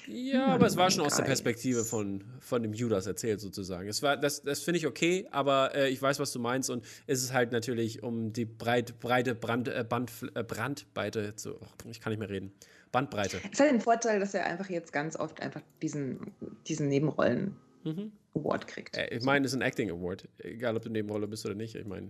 [0.07, 3.89] Ja, aber es war schon aus der Perspektive von, von dem Judas erzählt sozusagen.
[3.89, 6.85] Es war, das das finde ich okay, aber äh, ich weiß, was du meinst und
[7.07, 11.55] es ist halt natürlich um die breit, breite Brand, äh, Band, äh, Brandweite zu.
[11.55, 12.53] Oh, ich kann nicht mehr reden.
[12.91, 13.37] Bandbreite.
[13.51, 16.31] Es hat den Vorteil, dass er einfach jetzt ganz oft einfach diesen,
[16.67, 18.11] diesen Nebenrollen mhm.
[18.39, 18.97] Award kriegt.
[18.97, 21.75] Äh, ich meine, es ist ein Acting Award, egal ob du Nebenrolle bist oder nicht.
[21.75, 22.09] Ich meine,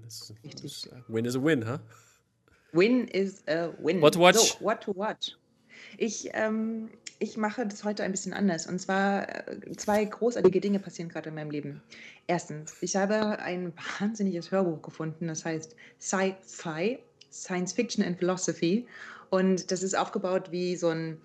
[1.07, 1.80] Win is a win, huh?
[2.71, 4.01] Win is a win.
[4.01, 4.38] What to watch?
[4.38, 5.38] So, what to watch.
[5.97, 8.67] Ich, ähm, ich mache das heute ein bisschen anders.
[8.67, 11.82] Und zwar äh, zwei großartige Dinge passieren gerade in meinem Leben.
[12.28, 16.99] Erstens, ich habe ein wahnsinniges Hörbuch gefunden, das heißt Sci-Fi,
[17.32, 18.88] Science Fiction and Philosophy.
[19.30, 21.19] Und das ist aufgebaut wie so ein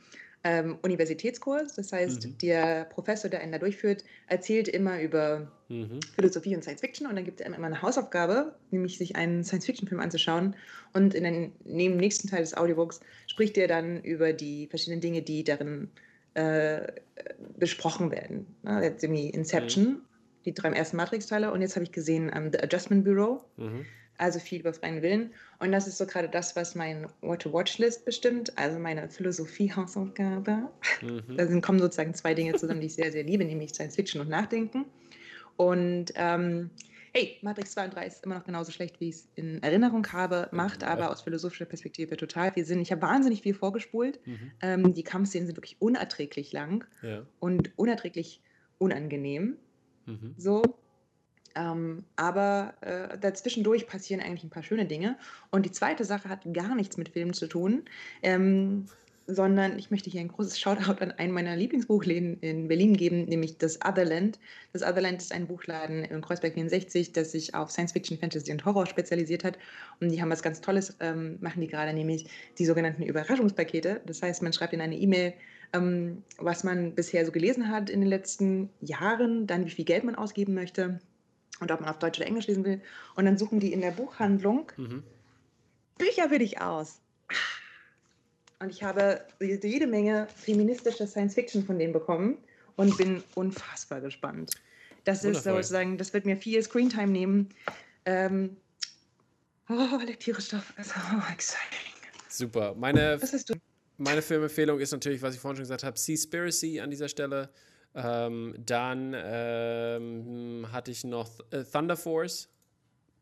[0.45, 1.75] ähm, Universitätskurs.
[1.75, 2.39] Das heißt, mhm.
[2.39, 6.01] der Professor, der einen da durchführt, erzählt immer über mhm.
[6.15, 10.01] Philosophie und Science Fiction und dann gibt er immer eine Hausaufgabe, nämlich sich einen Science-Fiction-Film
[10.01, 10.57] anzuschauen.
[10.93, 15.01] Und in den, neben dem nächsten Teil des Audiobooks spricht er dann über die verschiedenen
[15.01, 15.91] Dinge, die darin
[16.35, 16.93] äh,
[17.59, 18.47] besprochen werden.
[18.63, 20.01] Na, jetzt irgendwie Inception, mhm.
[20.45, 23.45] die drei ersten Matrix-Teile und jetzt habe ich gesehen um, ähm, The Adjustment Bureau.
[24.23, 25.31] Mhm also viel über freien Willen.
[25.59, 30.69] Und das ist so gerade das, was mein What-to-Watch-List bestimmt, also meine Philosophie-Hausaufgabe.
[31.03, 31.37] Mhm.
[31.37, 34.29] Da kommen sozusagen zwei Dinge zusammen, die ich sehr, sehr liebe, nämlich Science Fiction und
[34.29, 34.85] Nachdenken.
[35.57, 36.71] Und ähm,
[37.13, 40.07] hey, Matrix 2 und 3 ist immer noch genauso schlecht, wie ich es in Erinnerung
[40.13, 42.81] habe, macht aber aus philosophischer Perspektive total viel Sinn.
[42.81, 44.25] Ich habe wahnsinnig viel vorgespult.
[44.25, 44.53] Mhm.
[44.63, 47.27] Ähm, die Kampfszenen sind wirklich unerträglich lang ja.
[47.41, 48.41] und unerträglich
[48.79, 49.57] unangenehm.
[50.07, 50.35] Mhm.
[50.37, 50.63] So,
[51.55, 55.17] ähm, aber äh, dazwischendurch passieren eigentlich ein paar schöne Dinge.
[55.51, 57.83] Und die zweite Sache hat gar nichts mit Filmen zu tun,
[58.23, 58.87] ähm,
[59.27, 63.59] sondern ich möchte hier ein großes Shoutout an einen meiner Lieblingsbuchläden in Berlin geben, nämlich
[63.59, 64.39] das Otherland.
[64.73, 68.65] Das Otherland ist ein Buchladen in Kreuzberg 64, das sich auf Science Fiction, Fantasy und
[68.65, 69.59] Horror spezialisiert hat.
[70.01, 72.27] Und die haben was ganz Tolles, ähm, machen die gerade, nämlich
[72.59, 74.01] die sogenannten Überraschungspakete.
[74.07, 75.35] Das heißt, man schreibt in eine E-Mail,
[75.73, 80.05] ähm, was man bisher so gelesen hat in den letzten Jahren, dann wie viel Geld
[80.05, 81.01] man ausgeben möchte
[81.61, 82.81] und ob man auf Deutsch oder Englisch lesen will.
[83.15, 85.03] Und dann suchen die in der Buchhandlung mhm.
[85.99, 87.01] Bücher für dich aus.
[88.59, 92.39] Und ich habe jede Menge feministische Science Fiction von denen bekommen
[92.77, 94.53] und bin unfassbar gespannt.
[95.05, 95.61] Das Wundervoll.
[95.61, 97.49] ist sozusagen, das wird mir viel Screentime nehmen.
[98.05, 98.57] Ähm,
[99.69, 101.93] oh, Lektürestoff ist oh, exciting.
[102.29, 102.75] Super.
[102.75, 103.19] Meine,
[103.99, 107.51] meine Filmempfehlung ist natürlich, was ich vorhin schon gesagt habe, Seaspiracy an dieser Stelle.
[107.95, 112.49] Ähm, dann ähm, hatte ich noch äh, Thunder Force,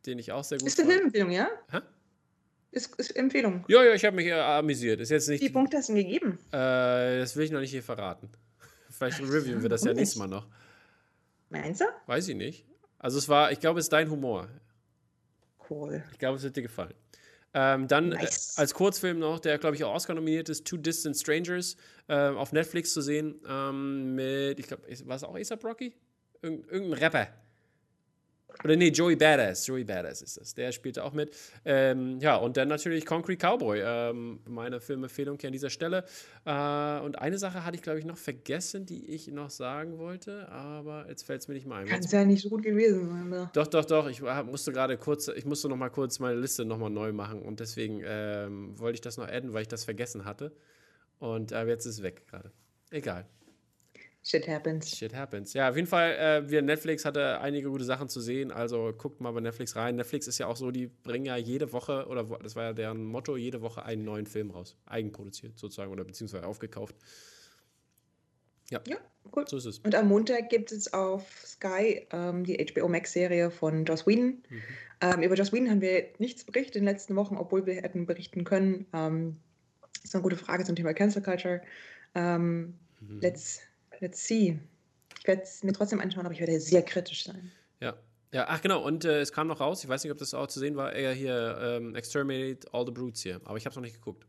[0.07, 1.49] den ich auch sehr gut Ist eine Filmempfehlung, ja?
[1.71, 1.81] Hä?
[2.73, 3.65] Ist, ist Empfehlung.
[3.67, 5.01] Ja, ja, ich habe mich äh, amüsiert.
[5.01, 5.43] Ist jetzt nicht.
[5.43, 6.39] Wie Punkte hast du gegeben?
[6.53, 8.31] Äh, das will ich noch nicht hier verraten.
[8.91, 10.47] Vielleicht reviewen wir das ja nächstes Mal noch.
[11.49, 11.85] Meinst du?
[12.07, 12.65] Weiß ich nicht.
[12.99, 14.49] Also es war, ich glaube, es ist dein Humor.
[15.69, 16.05] Cool.
[16.13, 16.95] Ich glaube, es wird dir gefallen.
[17.53, 18.57] Ähm, dann äh, nice.
[18.57, 21.77] äh, als Kurzfilm noch, der glaube ich auch Oscar nominiert ist, Two Distant Strangers
[22.09, 23.41] äh, auf Netflix zu sehen.
[23.49, 25.95] Ähm, mit, ich glaube, war es auch ASAP Rocky?
[26.43, 27.29] Irgend, irgendein Rapper.
[28.65, 29.67] Oder nee, Joey Badass.
[29.67, 30.55] Joey Badass ist das.
[30.55, 31.37] Der spielte auch mit.
[31.65, 33.81] Ähm, ja, und dann natürlich Concrete Cowboy.
[33.83, 36.05] Ähm, meine Filmempfehlung hier an dieser Stelle.
[36.45, 40.49] Äh, und eine Sache hatte ich, glaube ich, noch vergessen, die ich noch sagen wollte,
[40.51, 41.87] aber jetzt fällt es mir nicht mal ein.
[41.87, 43.29] Kann es ja nicht so gut gewesen sein.
[43.29, 43.51] Ne?
[43.53, 44.09] Doch, doch, doch.
[44.09, 47.43] Ich musste gerade kurz, ich musste noch mal kurz meine Liste noch mal neu machen
[47.43, 50.53] und deswegen ähm, wollte ich das noch adden, weil ich das vergessen hatte.
[51.19, 52.51] Und äh, jetzt ist es weg gerade.
[52.91, 53.27] Egal.
[54.31, 54.97] Shit happens.
[54.97, 55.55] Shit happens.
[55.55, 59.21] Ja, auf jeden Fall, äh, wir Netflix hatte einige gute Sachen zu sehen, also guckt
[59.21, 59.97] mal bei Netflix rein.
[59.97, 63.03] Netflix ist ja auch so, die bringen ja jede Woche, oder das war ja deren
[63.03, 64.77] Motto, jede Woche einen neuen Film raus.
[64.87, 66.95] Eigenproduziert sozusagen oder beziehungsweise aufgekauft.
[68.71, 68.99] Ja, ja
[69.35, 69.45] cool.
[69.49, 69.81] So ist es.
[69.81, 74.45] Und am Montag gibt es auf Sky ähm, die HBO Max-Serie von Joss Whedon.
[74.49, 74.63] Mhm.
[75.01, 78.07] Ähm, über Joss Whedon haben wir nichts berichtet in den letzten Wochen, obwohl wir hätten
[78.07, 78.87] berichten können.
[78.93, 79.41] Ähm,
[79.95, 81.63] das ist eine gute Frage zum Thema Cancel Culture.
[82.15, 83.19] Ähm, mhm.
[83.21, 83.61] Let's
[84.01, 84.59] let's see.
[85.19, 87.51] Ich werde es mir trotzdem anschauen, aber ich werde sehr kritisch sein.
[87.81, 87.97] Ja.
[88.33, 90.47] Ja, ach genau, und äh, es kam noch raus, ich weiß nicht, ob das auch
[90.47, 93.77] zu sehen war, er hier ähm, Exterminate All the Brutes hier, aber ich habe es
[93.77, 94.25] noch nicht geguckt.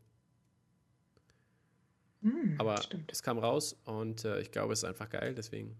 [2.20, 3.12] Mm, aber stimmt.
[3.12, 5.76] es kam raus und äh, ich glaube, es ist einfach geil, deswegen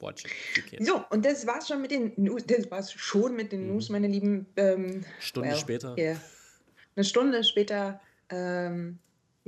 [0.00, 0.86] watch it.
[0.86, 3.72] So, und das war's schon mit den News, das war's schon mit den mhm.
[3.74, 4.46] News, meine Lieben.
[4.56, 5.98] Ähm, Stunde well, später.
[5.98, 6.20] Yeah.
[6.96, 8.00] Eine Stunde später
[8.30, 8.98] ähm,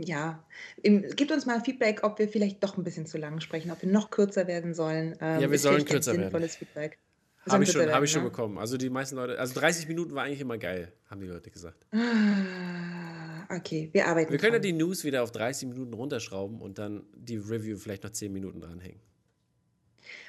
[0.04, 0.44] ja,
[0.82, 3.88] gebt uns mal Feedback, ob wir vielleicht doch ein bisschen zu lang sprechen, ob wir
[3.88, 5.16] noch kürzer werden sollen.
[5.20, 6.48] Ähm, ja, wir sollen kürzer werden.
[6.48, 6.98] Feedback.
[7.48, 8.28] Habe ich, schon, werden, hab ich schon ne?
[8.28, 8.58] bekommen.
[8.58, 11.86] Also die meisten Leute, also 30 Minuten war eigentlich immer geil, haben die Leute gesagt.
[11.90, 14.30] Ah, okay, wir arbeiten.
[14.30, 18.04] Wir können ja die News wieder auf 30 Minuten runterschrauben und dann die Review vielleicht
[18.04, 19.00] noch 10 Minuten dranhängen.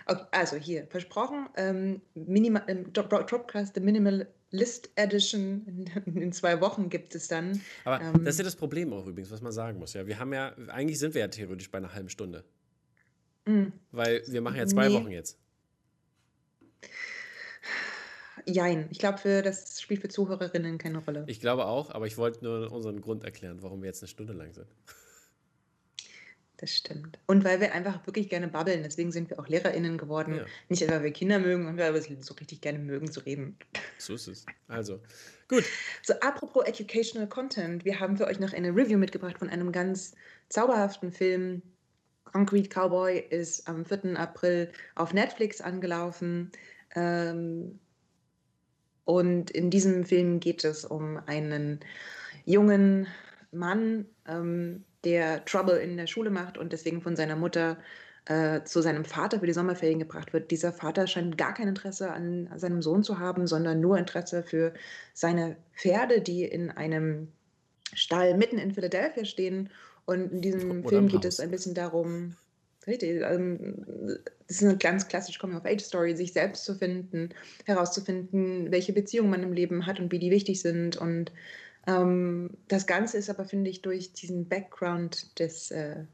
[0.06, 7.16] Okay, also hier, versprochen, ähm, ähm, Dropcast, The Minimal List Edition in, zwei Wochen gibt
[7.16, 7.62] es dann.
[7.86, 9.94] Aber ähm, das ist ja das Problem auch übrigens, was man sagen muss.
[9.94, 12.44] Ja, wir haben ja, eigentlich sind wir ja theoretisch bei einer halben Stunde.
[13.46, 13.68] Mm.
[13.92, 14.94] Weil wir machen ja zwei nee.
[14.94, 15.38] Wochen jetzt.
[18.46, 18.88] Jein.
[18.92, 21.24] Ich glaube, für das spielt für Zuhörerinnen keine Rolle.
[21.28, 24.34] Ich glaube auch, aber ich wollte nur unseren Grund erklären, warum wir jetzt eine Stunde
[24.34, 24.68] lang sind.
[26.62, 27.18] Das stimmt.
[27.26, 28.84] Und weil wir einfach wirklich gerne babbeln.
[28.84, 30.36] Deswegen sind wir auch LehrerInnen geworden.
[30.36, 30.46] Ja.
[30.70, 33.58] Nicht, weil wir Kinder mögen, sondern weil wir so richtig gerne mögen zu reden.
[33.98, 34.46] So ist es.
[34.68, 35.00] Also,
[35.48, 35.64] gut.
[36.04, 37.84] So, apropos Educational Content.
[37.84, 40.14] Wir haben für euch noch eine Review mitgebracht von einem ganz
[40.50, 41.64] zauberhaften Film.
[42.26, 44.20] Concrete Cowboy ist am 4.
[44.20, 46.52] April auf Netflix angelaufen.
[46.94, 47.80] Ähm,
[49.06, 51.80] und in diesem Film geht es um einen
[52.46, 53.08] jungen
[53.52, 57.78] Mann, ähm, der Trouble in der Schule macht und deswegen von seiner Mutter
[58.26, 60.52] äh, zu seinem Vater für die Sommerferien gebracht wird.
[60.52, 64.74] Dieser Vater scheint gar kein Interesse an, seinem Sohn zu haben, sondern nur Interesse für
[65.14, 67.30] seine Pferde, die in einem
[67.94, 69.70] Stall mitten in Philadelphia stehen.
[70.06, 72.36] Und in diesem Film geht es ein bisschen darum,
[72.88, 73.86] Richtig, ähm,
[74.48, 77.30] das ist eine ganz klassische Coming-of-Age-Story, sich selbst zu finden,
[77.66, 81.32] herauszufinden, welche Beziehungen man im Leben hat und wie die wichtig sind und
[81.88, 86.06] ähm, das Ganze ist aber, finde ich, durch diesen Background des, äh,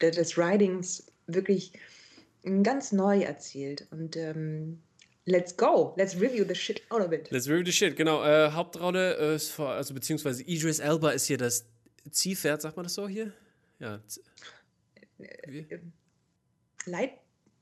[0.00, 1.72] des Writings wirklich
[2.62, 3.86] ganz neu erzählt.
[3.90, 4.82] Und ähm,
[5.24, 7.30] let's go, let's review the shit out of it.
[7.30, 8.24] Let's review the shit, genau.
[8.24, 11.66] Äh, Hauptrolle, äh, ist vor, also beziehungsweise Idris Elba ist hier das
[12.10, 13.32] Ziehpferd, sagt man das so hier?
[13.78, 14.00] Ja.
[15.46, 15.58] Wie?
[15.58, 15.80] Äh,
[16.86, 17.12] Leit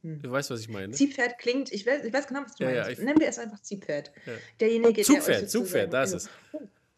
[0.03, 0.21] hm.
[0.21, 0.93] Du weißt, was ich meine.
[0.93, 2.99] Ziehpferd klingt, ich weiß, ich weiß genau, was du ja, meinst.
[2.99, 4.11] Ja, Nennen wir es einfach Ziehpferd.
[4.27, 4.33] Ja.
[4.61, 6.29] Derjenige, Zugpferd, der Zugpferd, da ist es.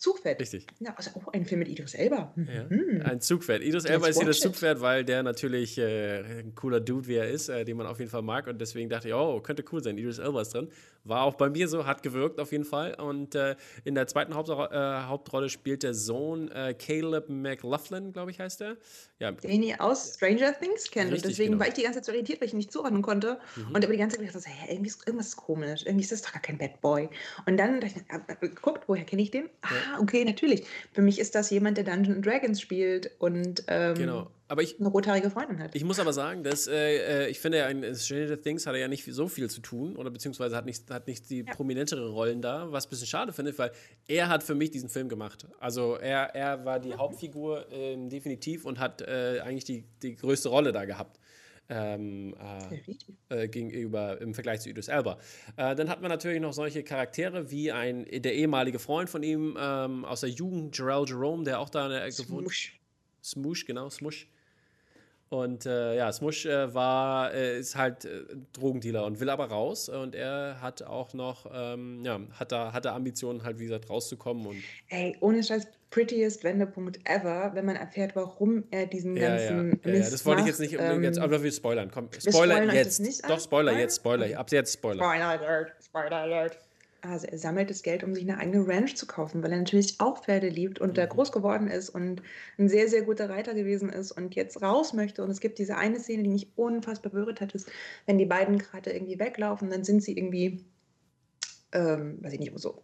[0.04, 0.38] Zugpferd.
[0.38, 0.66] Richtig.
[0.80, 2.34] Ja, also auch ein Film mit Idris Elba.
[2.36, 3.00] Ja, mhm.
[3.02, 3.62] Ein Zugpferd.
[3.62, 7.30] Idris Elba ist hier das Zugpferd, weil der natürlich äh, ein cooler Dude, wie er
[7.30, 8.46] ist, äh, den man auf jeden Fall mag.
[8.46, 9.96] Und deswegen dachte ich, oh, könnte cool sein.
[9.96, 10.68] Idris Elba ist drin.
[11.04, 12.94] War auch bei mir so, hat gewirkt auf jeden Fall.
[12.94, 18.30] Und äh, in der zweiten Hauptro äh, Hauptrolle spielt der Sohn äh, Caleb McLaughlin, glaube
[18.30, 18.76] ich, heißt er.
[19.18, 19.32] Ja.
[19.32, 21.12] Den ihr aus Stranger Things kennt.
[21.12, 21.60] Richtig, und deswegen genau.
[21.60, 23.38] war ich die ganze Zeit so irritiert, weil ich ihn nicht zuordnen konnte.
[23.56, 23.74] Mhm.
[23.74, 25.82] Und aber die ganze Zeit gedacht, hä, irgendwie ist, irgendwas ist komisch.
[25.84, 27.10] Irgendwie ist das doch gar kein Bad Boy.
[27.46, 29.50] Und dann dachte ich, äh, geguckt, woher kenne ich den?
[29.62, 30.64] Ah, okay, natürlich.
[30.92, 34.30] Für mich ist das jemand, der Dungeons Dragons spielt und ähm, genau.
[34.54, 35.74] Aber ich, eine rothaarige Freundin hat.
[35.74, 38.88] Ich muss aber sagen, dass äh, äh ich finde, in Stranger Things hat er ja
[38.88, 41.52] nicht so viel zu tun oder beziehungsweise hat nicht, hat nicht die ja.
[41.52, 43.72] prominentere Rollen da, was ein bisschen schade finde, weil
[44.06, 45.48] er hat für mich diesen Film gemacht.
[45.58, 50.48] Also er, er war die Hauptfigur äh, definitiv und hat äh, eigentlich die, die größte
[50.48, 51.18] Rolle da gehabt
[51.68, 52.36] ähm,
[53.28, 55.18] äh, äh, gegenüber im Vergleich zu Idris Elba.
[55.56, 59.56] Äh, dann hat man natürlich noch solche Charaktere wie ein der ehemalige Freund von ihm
[59.58, 62.44] ähm, aus der Jugend, Jarrell Jerome, der auch da äh, gewohnt.
[62.44, 62.80] Smoosh.
[63.20, 64.28] Smoosh, genau, Smoosh.
[65.34, 68.22] Und äh, ja, Smush äh, war, äh, ist halt äh,
[68.52, 69.88] Drogendealer und will aber raus.
[69.88, 73.90] Und er hat auch noch, ähm, ja, hat da, hat da Ambitionen, halt, wie gesagt,
[73.90, 74.46] rauszukommen.
[74.46, 79.80] Und Ey, ohne Scheiß, prettiest Wendepunkt ever, wenn man erfährt, warum er diesen ja, ganzen
[79.84, 81.90] ja, ja, ja, das wollte ich jetzt nicht ähm, jetzt, aber wir spoilern.
[81.92, 83.28] Komm, Spoiler jetzt.
[83.28, 84.38] Doch, Spoiler jetzt, Spoiler.
[84.38, 85.02] Ab jetzt Spoiler.
[85.02, 86.58] Spoiler Alert, Spoiler Alert.
[87.04, 90.00] Also er sammelt das Geld, um sich eine eigene Ranch zu kaufen, weil er natürlich
[90.00, 90.94] auch Pferde liebt und mhm.
[90.94, 92.22] da groß geworden ist und
[92.58, 95.22] ein sehr, sehr guter Reiter gewesen ist und jetzt raus möchte.
[95.22, 97.70] Und es gibt diese eine Szene, die mich unfassbar berührt hat, ist,
[98.06, 100.64] wenn die beiden gerade irgendwie weglaufen, dann sind sie irgendwie,
[101.72, 102.82] ähm, weiß ich nicht, so,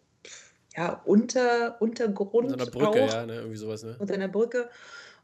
[0.76, 2.52] ja, unter, Untergrund.
[2.52, 3.36] Unter einer Brücke, auch, ja, ne?
[3.36, 3.96] irgendwie sowas, ne?
[3.98, 4.68] Unter einer Brücke.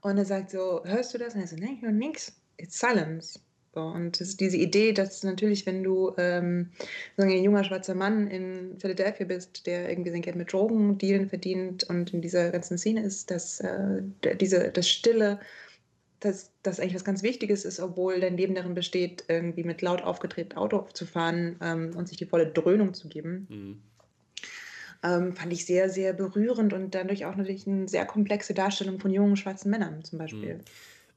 [0.01, 1.35] Und er sagt so, hörst du das?
[1.35, 2.33] Und er so, nee, ich höre nichts.
[2.59, 3.41] It's silence.
[3.77, 6.71] So, und diese Idee, dass natürlich, wenn du ähm,
[7.19, 12.15] ein junger schwarzer Mann in Philadelphia bist, der irgendwie sein Geld mit Drogendealen verdient und
[12.15, 14.01] in dieser ganzen Szene ist, dass äh,
[14.41, 15.41] diese, das Stille,
[16.21, 20.01] dass das eigentlich was ganz Wichtiges ist, obwohl dein Leben darin besteht, irgendwie mit laut
[20.01, 23.47] aufgetretenem Auto zu fahren ähm, und sich die volle Dröhnung zu geben.
[23.51, 23.83] Mhm.
[25.03, 29.13] Ähm, fand ich sehr, sehr berührend und dadurch auch natürlich eine sehr komplexe Darstellung von
[29.13, 30.55] jungen schwarzen Männern zum Beispiel.
[30.55, 30.65] Mhm.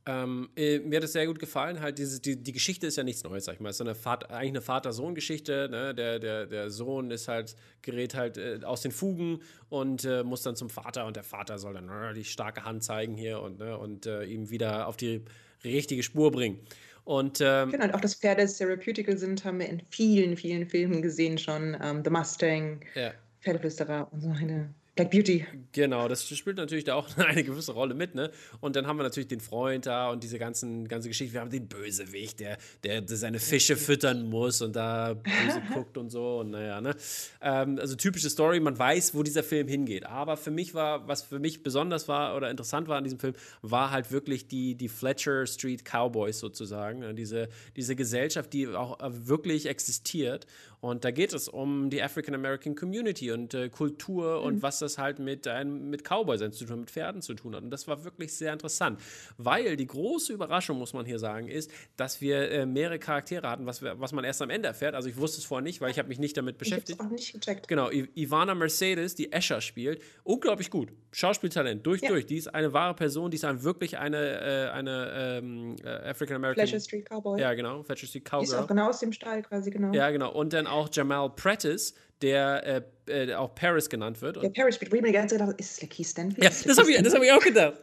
[0.05, 1.81] Ähm, äh, mir hat es sehr gut gefallen.
[1.81, 3.69] Halt, diese, die, die Geschichte ist ja nichts Neues, sag ich mal.
[3.69, 5.67] Es ist eine Vater, eigentlich eine Vater-Sohn-Geschichte.
[5.69, 5.93] Ne?
[5.93, 10.41] Der, der, der Sohn ist halt, gerät halt äh, aus den Fugen und äh, muss
[10.41, 13.59] dann zum Vater und der Vater soll dann äh, die starke Hand zeigen hier und,
[13.59, 13.77] ne?
[13.77, 15.23] und äh, ihm wieder auf die
[15.63, 16.59] richtige Spur bringen.
[17.03, 21.01] Und, ähm, genau, und auch das Pferde Therapeutical sind, haben wir in vielen, vielen Filmen
[21.01, 21.75] gesehen schon.
[21.81, 23.13] Ähm, The Mustang, ja.
[23.41, 24.69] Pferdeflüsterer und so weiter.
[24.99, 25.45] Black Beauty.
[25.71, 28.31] Genau, das spielt natürlich da auch eine gewisse Rolle mit, ne?
[28.59, 31.33] Und dann haben wir natürlich den Freund da und diese ganzen, ganze Geschichte.
[31.33, 35.97] Wir haben den Bösewicht, der, der, der seine Fische füttern muss und da böse guckt
[35.97, 36.39] und so.
[36.39, 36.95] Und naja, ne?
[37.41, 40.05] Ähm, also typische Story, man weiß, wo dieser Film hingeht.
[40.05, 43.35] Aber für mich war, was für mich besonders war oder interessant war an diesem Film,
[43.61, 46.99] war halt wirklich die, die Fletcher Street Cowboys sozusagen.
[46.99, 47.13] Ne?
[47.13, 47.47] Diese,
[47.77, 50.45] diese Gesellschaft, die auch wirklich existiert
[50.81, 54.45] und da geht es um die African American Community und äh, Kultur mhm.
[54.45, 57.63] und was das halt mit, einem, mit Cowboys zu tun, mit Pferden zu tun hat.
[57.63, 58.99] Und das war wirklich sehr interessant,
[59.37, 63.65] weil die große Überraschung, muss man hier sagen, ist, dass wir äh, mehrere Charaktere hatten,
[63.65, 64.95] was, wir, was man erst am Ende erfährt.
[64.95, 66.99] Also ich wusste es vorher nicht, weil ich habe mich nicht damit beschäftigt.
[66.99, 67.67] Ich auch nicht gecheckt.
[67.67, 70.93] Genau, I Ivana Mercedes, die Escher spielt, unglaublich gut.
[71.11, 72.09] Schauspieltalent, durch, ja.
[72.09, 72.25] durch.
[72.25, 76.37] Die ist eine wahre Person, die ist dann wirklich eine, äh, eine ähm, äh, African
[76.37, 76.67] American.
[76.67, 77.41] Fletcher Street Cowboy.
[77.41, 78.45] Ja, genau, Fletcher Street Cowboy.
[78.45, 79.91] Die ist auch genau aus dem Stall quasi, genau.
[79.93, 80.31] Ja, genau.
[80.31, 84.41] Und dann auch Jamal Prentice, der äh, äh, auch Paris genannt wird.
[84.41, 84.91] Der Paris spielt.
[84.91, 86.43] Mir die ganze Zeit gedacht, ist es Lakeith Stanfield?
[86.43, 87.81] Ja, das habe ich, hab ich auch gedacht.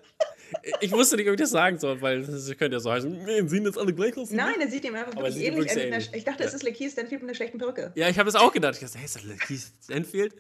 [0.81, 3.47] ich wusste nicht, ob ich das sagen soll, weil das könnte ja so heißen, nee,
[3.47, 4.31] sehen jetzt alle gleich aus.
[4.31, 5.75] Nein, er sieht ihm einfach wirklich ähnlich.
[5.75, 7.93] Wirklich ich dachte, es ist Lakeith Stanfield mit einer schlechten Perücke.
[7.95, 8.75] Ja, ich habe es auch gedacht.
[8.75, 10.35] Ich dachte, hey, ist das Lakeith Stanfield?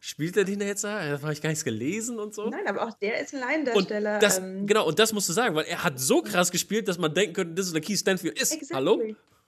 [0.00, 0.98] Spielt er den jetzt da?
[0.98, 2.50] Da habe ich gar nichts gelesen und so.
[2.50, 4.18] Nein, aber auch der ist ein Laiendarsteller.
[4.18, 6.98] Das, ähm, genau, und das musst du sagen, weil er hat so krass gespielt, dass
[6.98, 8.40] man denken könnte, das ist Lakeith Stanfield.
[8.40, 8.74] Ist, exactly.
[8.74, 9.00] hallo?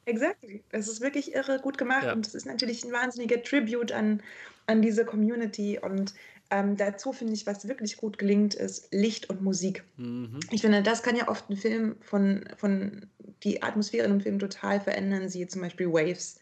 [0.07, 0.63] Exactly.
[0.71, 2.13] Das ist wirklich irre gut gemacht ja.
[2.13, 4.23] und das ist natürlich ein wahnsinniger Tribute an,
[4.67, 6.15] an diese Community und
[6.51, 9.83] ähm, dazu finde ich, was wirklich gut gelingt, ist Licht und Musik.
[9.97, 10.41] Mhm.
[10.51, 13.07] Ich finde, das kann ja oft einen Film von, von
[13.43, 16.39] die Atmosphäre in einem Film total verändern, siehe zum Beispiel Waves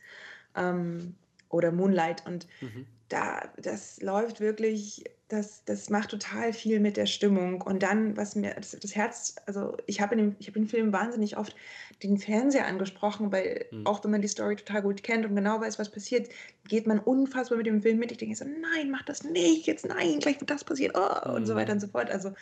[0.57, 1.15] ähm,
[1.51, 2.27] oder Moonlight.
[2.27, 7.63] Und mhm da, das läuft wirklich, das, das macht total viel mit der Stimmung.
[7.63, 10.69] Und dann, was mir das, das Herz, also ich habe in, dem, hab in dem
[10.69, 11.57] Film wahnsinnig oft
[12.03, 13.87] den Fernseher angesprochen, weil mhm.
[13.87, 16.29] auch wenn man die Story total gut kennt und genau weiß, was passiert,
[16.69, 18.13] geht man unfassbar mit dem Film mit.
[18.13, 21.35] Ich denke so, nein, mach das nicht, jetzt nein, gleich wird das passieren, oh, mhm.
[21.37, 22.11] und so weiter und so fort.
[22.11, 22.33] Also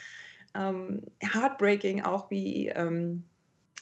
[0.57, 3.23] ähm, heartbreaking auch wie ähm,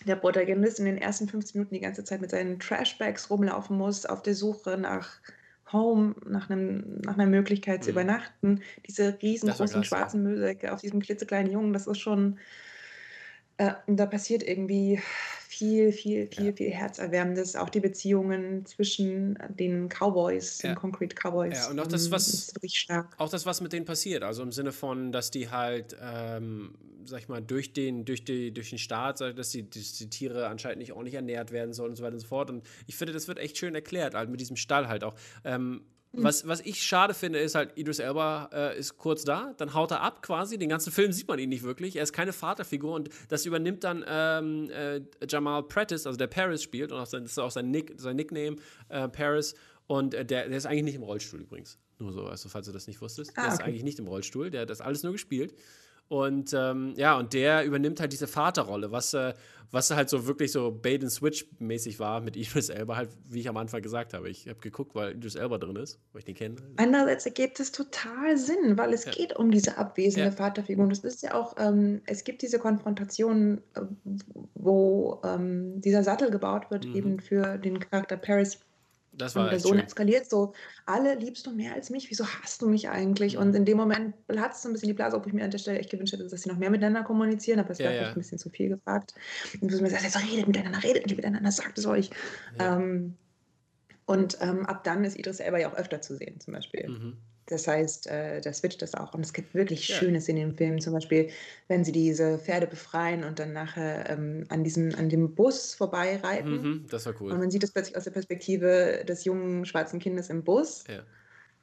[0.06, 4.04] der Protagonist in den ersten 15 Minuten die ganze Zeit mit seinen Trashbags rumlaufen muss,
[4.04, 5.18] auf der Suche nach
[5.72, 7.96] Home, nach, einem, nach einer Möglichkeit zu mhm.
[7.96, 8.60] übernachten.
[8.86, 12.38] Diese riesengroßen schwarzen Müllsäcke auf diesem klitzekleinen Jungen, das ist schon,
[13.58, 15.00] äh, da passiert irgendwie
[15.48, 16.52] viel, viel, viel, ja.
[16.52, 17.56] viel Herzerwärmendes.
[17.56, 21.58] Auch die Beziehungen zwischen den Cowboys, den Concrete Cowboys.
[21.58, 23.14] Ja, und auch das, was, wirklich stark.
[23.18, 24.22] Auch das, was mit denen passiert.
[24.22, 28.52] Also im Sinne von, dass die halt, ähm, sag ich mal, durch den, durch die,
[28.52, 31.96] durch den Staat, dass die, dass die Tiere anscheinend nicht ordentlich ernährt werden sollen und
[31.96, 32.50] so weiter und so fort.
[32.50, 35.14] Und ich finde, das wird echt schön erklärt, halt mit diesem Stall halt auch.
[35.44, 35.82] Ähm.
[36.12, 39.90] Was, was ich schade finde, ist halt, Idris Elba äh, ist kurz da, dann haut
[39.90, 40.58] er ab quasi.
[40.58, 41.96] Den ganzen Film sieht man ihn nicht wirklich.
[41.96, 46.62] Er ist keine Vaterfigur und das übernimmt dann ähm, äh, Jamal Prentice, also der Paris
[46.62, 48.56] spielt und auch sein, das ist auch sein, Nick, sein Nickname,
[48.88, 49.54] äh, Paris.
[49.86, 51.78] Und äh, der, der ist eigentlich nicht im Rollstuhl übrigens.
[51.98, 53.32] Nur so, also, falls du das nicht wusstest.
[53.36, 55.54] Ah, der ist eigentlich nicht im Rollstuhl, der hat das alles nur gespielt.
[56.08, 59.34] Und ähm, ja, und der übernimmt halt diese Vaterrolle, was, äh,
[59.70, 63.40] was halt so wirklich so Bait and Switch mäßig war mit Idris Elba, halt, wie
[63.40, 64.30] ich am Anfang gesagt habe.
[64.30, 66.56] Ich habe geguckt, weil Idris Elba drin ist, weil ich den kenne.
[66.76, 69.12] Andererseits ergibt es total Sinn, weil es ja.
[69.12, 70.34] geht um diese abwesende ja.
[70.34, 70.84] Vaterfigur.
[70.84, 73.82] Und es ist ja auch, ähm, es gibt diese Konfrontation, äh,
[74.54, 76.96] wo ähm, dieser Sattel gebaut wird, mhm.
[76.96, 78.58] eben für den Charakter Paris
[79.18, 80.54] das war und der Sohn eskaliert so,
[80.86, 83.36] alle liebst du mehr als mich, wieso hasst du mich eigentlich?
[83.36, 85.58] Und in dem Moment es so ein bisschen die Blase, ob ich mir an der
[85.58, 88.08] Stelle echt gewünscht hätte, dass sie noch mehr miteinander kommunizieren, aber es ja, ja.
[88.08, 89.14] ein bisschen zu viel gefragt.
[89.60, 92.10] Und du mir sagst, jetzt redet miteinander, redet nicht miteinander, sagt es euch.
[92.58, 92.76] Ja.
[92.76, 93.16] Ähm,
[94.06, 96.88] und ähm, ab dann ist Idris selber ja auch öfter zu sehen, zum Beispiel.
[96.88, 97.16] Mhm.
[97.48, 99.14] Das heißt, äh, da switcht das auch.
[99.14, 99.96] Und es gibt wirklich ja.
[99.96, 100.80] Schönes in dem Film.
[100.80, 101.30] Zum Beispiel,
[101.66, 106.62] wenn sie diese Pferde befreien und dann nachher ähm, an, diesem, an dem Bus vorbeireiten.
[106.62, 107.32] Mhm, das war cool.
[107.32, 110.84] Und man sieht das plötzlich aus der Perspektive des jungen schwarzen Kindes im Bus.
[110.88, 111.02] Ja.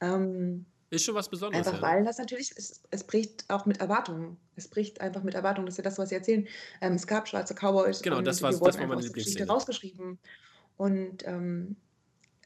[0.00, 1.66] Ähm, ist schon was Besonderes.
[1.66, 4.36] Einfach weil das natürlich, es, es bricht auch mit Erwartungen.
[4.56, 5.66] Es bricht einfach mit Erwartungen.
[5.66, 6.48] Das ist ja das, was sie erzählen.
[6.80, 8.02] Ähm, es gab schwarze Cowboys.
[8.02, 9.46] Genau, das, war, das war meine Lieblingsgeschichte.
[9.46, 10.18] rausgeschrieben.
[10.76, 11.76] Und ähm,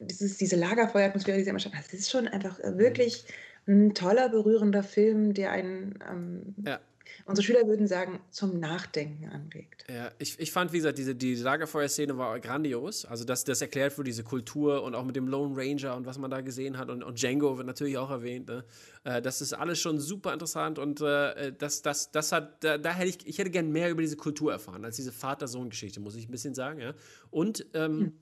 [0.01, 3.25] dieses, diese Lagerfeueratmosphäre, die sie immer schaffen, das ist schon einfach äh, wirklich
[3.67, 6.81] ein toller, berührender Film, der einen ähm, ja.
[7.27, 9.85] Unsere Schüler würden sagen, zum Nachdenken anregt.
[9.89, 13.05] Ja, ich, ich fand, wie gesagt, diese, die Lagerfeuer-Szene war grandios.
[13.05, 16.19] Also, dass das erklärt wurde, diese Kultur und auch mit dem Lone Ranger und was
[16.19, 16.89] man da gesehen hat.
[16.91, 18.49] Und, und Django wird natürlich auch erwähnt.
[18.49, 18.65] Ne?
[19.05, 22.93] Äh, das ist alles schon super interessant und äh, das, das, das hat, da, da,
[22.93, 26.29] hätte ich, ich hätte gern mehr über diese Kultur erfahren, als diese Vater-Sohn-Geschichte, muss ich
[26.29, 26.95] ein bisschen sagen, ja.
[27.31, 28.13] Und ähm, hm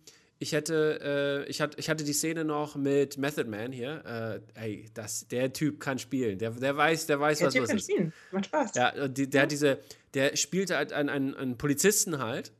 [0.40, 4.40] ich hätte, äh, ich, hatte, ich hatte die Szene noch mit Method Man hier.
[4.55, 6.39] Äh, ey, das, der Typ kann spielen.
[6.39, 7.85] Der, der weiß, der weiß, der was typ los kann ist.
[7.85, 8.12] Spielen.
[8.31, 8.70] Macht Spaß.
[8.77, 9.43] Ja, die, der ja.
[9.43, 9.78] hat diese,
[10.15, 12.52] der spielte halt einen, einen, einen Polizisten halt.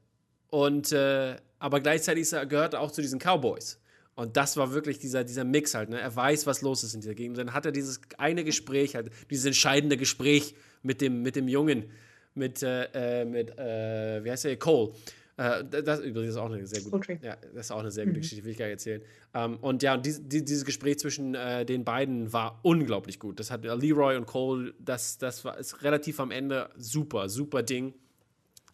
[0.51, 3.79] Und äh, aber gleichzeitig gehört er auch zu diesen Cowboys.
[4.17, 5.91] Und das war wirklich dieser, dieser Mix halt.
[5.91, 6.01] Ne?
[6.01, 7.39] Er weiß, was los ist in dieser Gegend.
[7.39, 11.47] Und dann hat er dieses eine Gespräch, halt, dieses entscheidende Gespräch mit dem, mit dem
[11.47, 11.91] Jungen,
[12.35, 14.93] mit, äh, äh mit äh, wie heißt der, Cole.
[15.39, 17.19] Äh, das übrigens ist auch eine sehr gute, okay.
[17.23, 18.23] ja, das ist auch eine sehr gute mhm.
[18.23, 19.03] Geschichte, will ich gar nicht erzählen.
[19.35, 23.39] Ähm, und ja, die, die, dieses Gespräch zwischen äh, den beiden war unglaublich gut.
[23.39, 27.63] Das hat äh, Leroy und Cole, das, das war ist relativ am Ende super, super
[27.63, 27.95] Ding.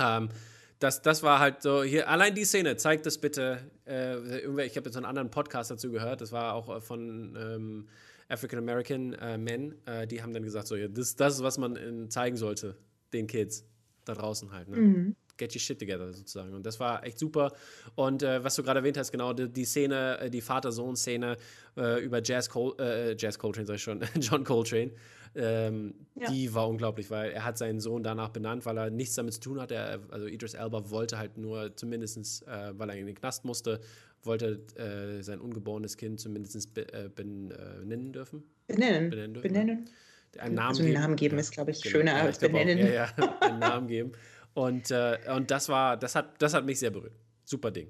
[0.00, 0.30] Ähm,
[0.78, 3.58] das, das war halt so, hier, allein die Szene, zeigt das bitte.
[3.86, 7.88] Äh, ich habe jetzt einen anderen Podcast dazu gehört, das war auch äh, von ähm,
[8.30, 11.58] African American äh, Men, äh, die haben dann gesagt, so, ja, das, das ist, was
[11.58, 12.74] man in, zeigen sollte,
[13.12, 13.66] den Kids
[14.06, 14.68] da draußen halt.
[14.68, 14.76] Ne?
[14.78, 16.54] Mhm get your shit together sozusagen.
[16.54, 17.52] Und das war echt super.
[17.94, 21.36] Und äh, was du gerade erwähnt hast, genau, die, die Szene, äh, die Vater-Sohn-Szene
[21.76, 24.92] äh, über Jazz, Col äh, Jazz Coltrane, sag ich schon, John Coltrane,
[25.34, 26.30] ähm, ja.
[26.30, 29.40] die war unglaublich, weil er hat seinen Sohn danach benannt, weil er nichts damit zu
[29.40, 29.74] tun hatte.
[29.74, 33.80] Er, also Idris Elba wollte halt nur zumindest, äh, weil er in den Knast musste,
[34.22, 38.44] wollte äh, sein ungeborenes Kind zumindest be, benennen dürfen.
[38.66, 39.10] Benennen.
[39.10, 39.34] Benennen.
[39.34, 39.90] Dürfen, benennen.
[40.38, 41.00] Einen Namen also einen geben.
[41.00, 41.92] Namen geben ist, glaube ich, genau.
[41.92, 42.78] schöner ja, als benennen.
[42.78, 44.12] Auch, ja, ja, einen Namen geben.
[44.54, 47.14] Und, äh, und das war, das hat, das hat mich sehr berührt.
[47.44, 47.88] Super Ding.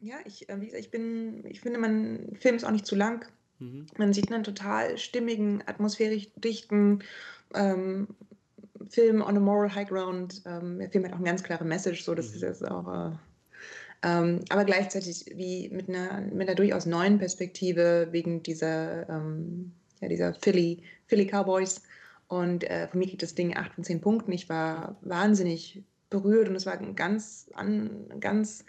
[0.00, 2.96] Ja, ich, äh, wie gesagt, ich bin, ich finde, mein Film ist auch nicht zu
[2.96, 3.24] lang.
[3.58, 3.86] Mhm.
[3.96, 7.02] Man sieht einen total stimmigen, atmosphärisch dichten
[7.54, 8.08] ähm,
[8.90, 10.42] Film on a moral high ground.
[10.46, 12.34] Ähm, der Film hat auch eine ganz klare Message, so das mhm.
[12.34, 13.12] ist jetzt auch.
[13.12, 13.16] Äh,
[14.02, 20.08] ähm, aber gleichzeitig wie mit einer, mit einer durchaus neuen Perspektive wegen dieser, ähm, ja,
[20.08, 21.80] dieser Philly, Philly Cowboys
[22.28, 24.32] und äh, für mich kriegt das Ding 8 von 10 Punkten.
[24.32, 28.64] Ich war wahnsinnig berührt und es war ein ganz, an, ganz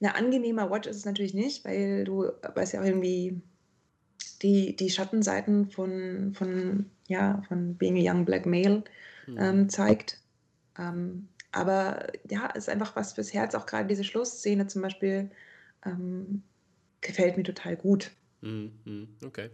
[0.00, 3.40] ein angenehmer Watch ist es natürlich nicht, weil du weißt ja auch irgendwie
[4.42, 8.84] die, die Schattenseiten von, von, ja, von Being a Young Black Male
[9.26, 9.36] mhm.
[9.38, 10.20] ähm, zeigt.
[10.78, 13.54] Ähm, aber ja, es ist einfach was fürs Herz.
[13.54, 15.30] Auch gerade diese Schlussszene zum Beispiel
[15.84, 16.42] ähm,
[17.00, 18.12] gefällt mir total gut.
[18.40, 19.08] Mhm.
[19.24, 19.50] Okay.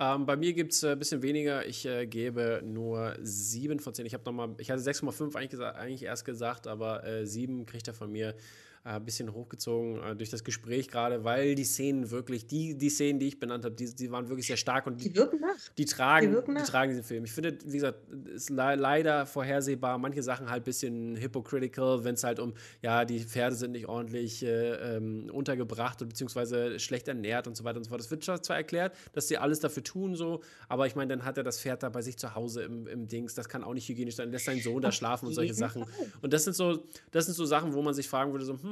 [0.00, 1.66] Ähm, bei mir gibt es ein äh, bisschen weniger.
[1.66, 4.06] Ich äh, gebe nur 7 von 10.
[4.06, 7.94] Ich habe nochmal, ich hatte 6,5 eigentlich, eigentlich erst gesagt, aber äh, 7 kriegt er
[7.94, 8.34] von mir
[8.84, 12.90] ein äh, bisschen hochgezogen äh, durch das Gespräch gerade, weil die Szenen wirklich, die, die
[12.90, 15.40] Szenen, die ich benannt habe, die, die waren wirklich sehr stark und die, die wirken
[15.40, 15.48] nach.
[15.76, 16.64] Die tragen, die, wirken nach.
[16.64, 17.24] die tragen diesen Film.
[17.24, 17.98] Ich finde, wie gesagt,
[18.34, 23.04] ist le leider vorhersehbar, manche Sachen halt ein bisschen hypocritical, wenn es halt um, ja,
[23.04, 27.78] die Pferde sind nicht ordentlich äh, ähm, untergebracht und beziehungsweise schlecht ernährt und so weiter
[27.78, 28.00] und so fort.
[28.00, 31.36] Das wird zwar erklärt, dass sie alles dafür tun, so, aber ich meine, dann hat
[31.36, 33.88] er das Pferd da bei sich zu Hause im, im Dings, das kann auch nicht
[33.88, 35.84] hygienisch sein, lässt seinen Sohn da schlafen und solche Sachen.
[36.22, 38.67] Und das sind so, das sind so Sachen, wo man sich fragen würde, so, hm,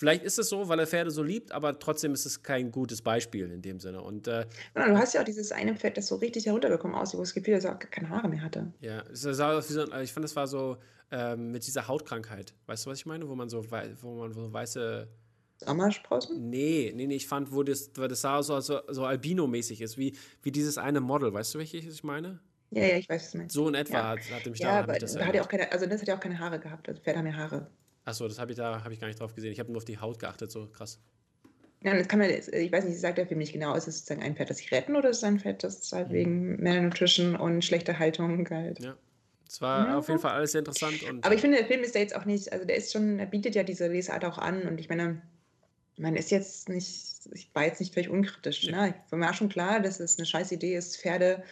[0.00, 3.02] Vielleicht ist es so, weil er Pferde so liebt, aber trotzdem ist es kein gutes
[3.02, 4.00] Beispiel in dem Sinne.
[4.00, 7.18] Und, äh, ja, du hast ja auch dieses eine Pferd, das so richtig heruntergekommen aussieht,
[7.18, 8.72] wo es Gefühl, dass er keine Haare mehr hatte.
[8.80, 10.78] Ja, so, ich fand, das war so
[11.10, 12.54] ähm, mit dieser Hautkrankheit.
[12.64, 13.28] Weißt du, was ich meine?
[13.28, 13.62] Wo man so,
[14.00, 15.06] wo man so weiße.
[15.58, 16.48] Sommersprossen?
[16.48, 20.16] Nee, nee, nee, ich fand, wo das, das sah so, so, so Albino-mäßig ist, wie,
[20.42, 21.34] wie dieses eine Model.
[21.34, 22.40] Weißt du, welches ich meine?
[22.70, 23.54] Ja, ja, ich weiß, was du meinst.
[23.54, 24.08] So in etwa ja.
[24.08, 26.08] hat, hat mich ja, da, aber das, da hat ja auch keine, also das hat
[26.08, 26.88] ja auch keine Haare gehabt.
[26.88, 27.70] Also Pferde haben ja Haare.
[28.10, 29.52] Achso, das habe ich da hab ich gar nicht drauf gesehen.
[29.52, 30.98] Ich habe nur auf die Haut geachtet, so krass.
[31.82, 34.22] Ja, das kann man, ich weiß nicht, sagt der Film nicht genau, ist es sozusagen
[34.22, 36.12] ein Pferd, das sie retten oder ist es ein Pferd, das halt mhm.
[36.12, 38.80] wegen Malnutrition und schlechter Haltung halt.
[38.80, 38.96] Ja.
[39.48, 39.98] Es war ja.
[39.98, 41.00] auf jeden Fall alles sehr interessant.
[41.22, 43.26] Aber ich finde, der Film ist da jetzt auch nicht, also der ist schon, er
[43.26, 45.22] bietet ja diese Lesart auch an und ich meine,
[45.96, 48.64] man ist jetzt nicht, ich war jetzt nicht völlig unkritisch.
[48.64, 48.88] Ja.
[48.88, 48.94] Ne?
[49.06, 51.42] Ich war mir auch schon klar, dass es eine scheiß Idee ist, Pferde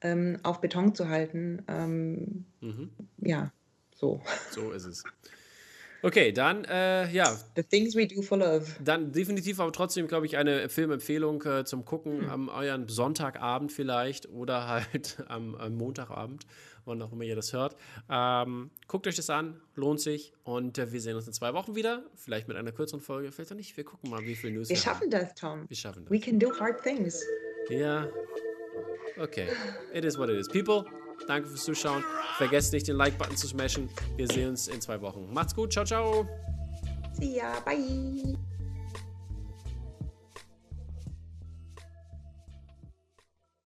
[0.00, 1.62] ähm, auf Beton zu halten.
[1.68, 2.90] Ähm, mhm.
[3.18, 3.52] Ja,
[3.94, 4.20] so.
[4.50, 5.04] So ist es.
[6.02, 7.36] Okay, dann, äh, ja.
[7.56, 8.66] The things we do for love.
[8.82, 12.30] Dann definitiv aber trotzdem, glaube ich, eine Filmempfehlung äh, zum Gucken hm.
[12.30, 16.46] am euren Sonntagabend vielleicht oder halt am, am, Montagabend,
[16.84, 17.76] wann auch immer ihr das hört.
[18.10, 21.74] Ähm, guckt euch das an, lohnt sich und äh, wir sehen uns in zwei Wochen
[21.74, 22.04] wieder.
[22.14, 23.76] Vielleicht mit einer kürzeren Folge, vielleicht auch nicht.
[23.76, 25.26] Wir gucken mal, wie viel News wir, wir schaffen haben.
[25.26, 25.68] das, Tom.
[25.68, 26.10] Wir schaffen das.
[26.10, 27.22] We can do hard things.
[27.70, 28.06] Ja.
[29.18, 29.48] Okay.
[29.94, 30.48] It is what it is.
[30.48, 30.84] People.
[31.26, 32.04] Danke fürs Zuschauen.
[32.36, 33.88] Vergesst nicht, den Like-Button zu smashen.
[34.16, 35.32] Wir sehen uns in zwei Wochen.
[35.32, 35.72] Macht's gut.
[35.72, 36.28] Ciao, ciao.
[37.18, 37.58] See ya.
[37.64, 38.36] Bye.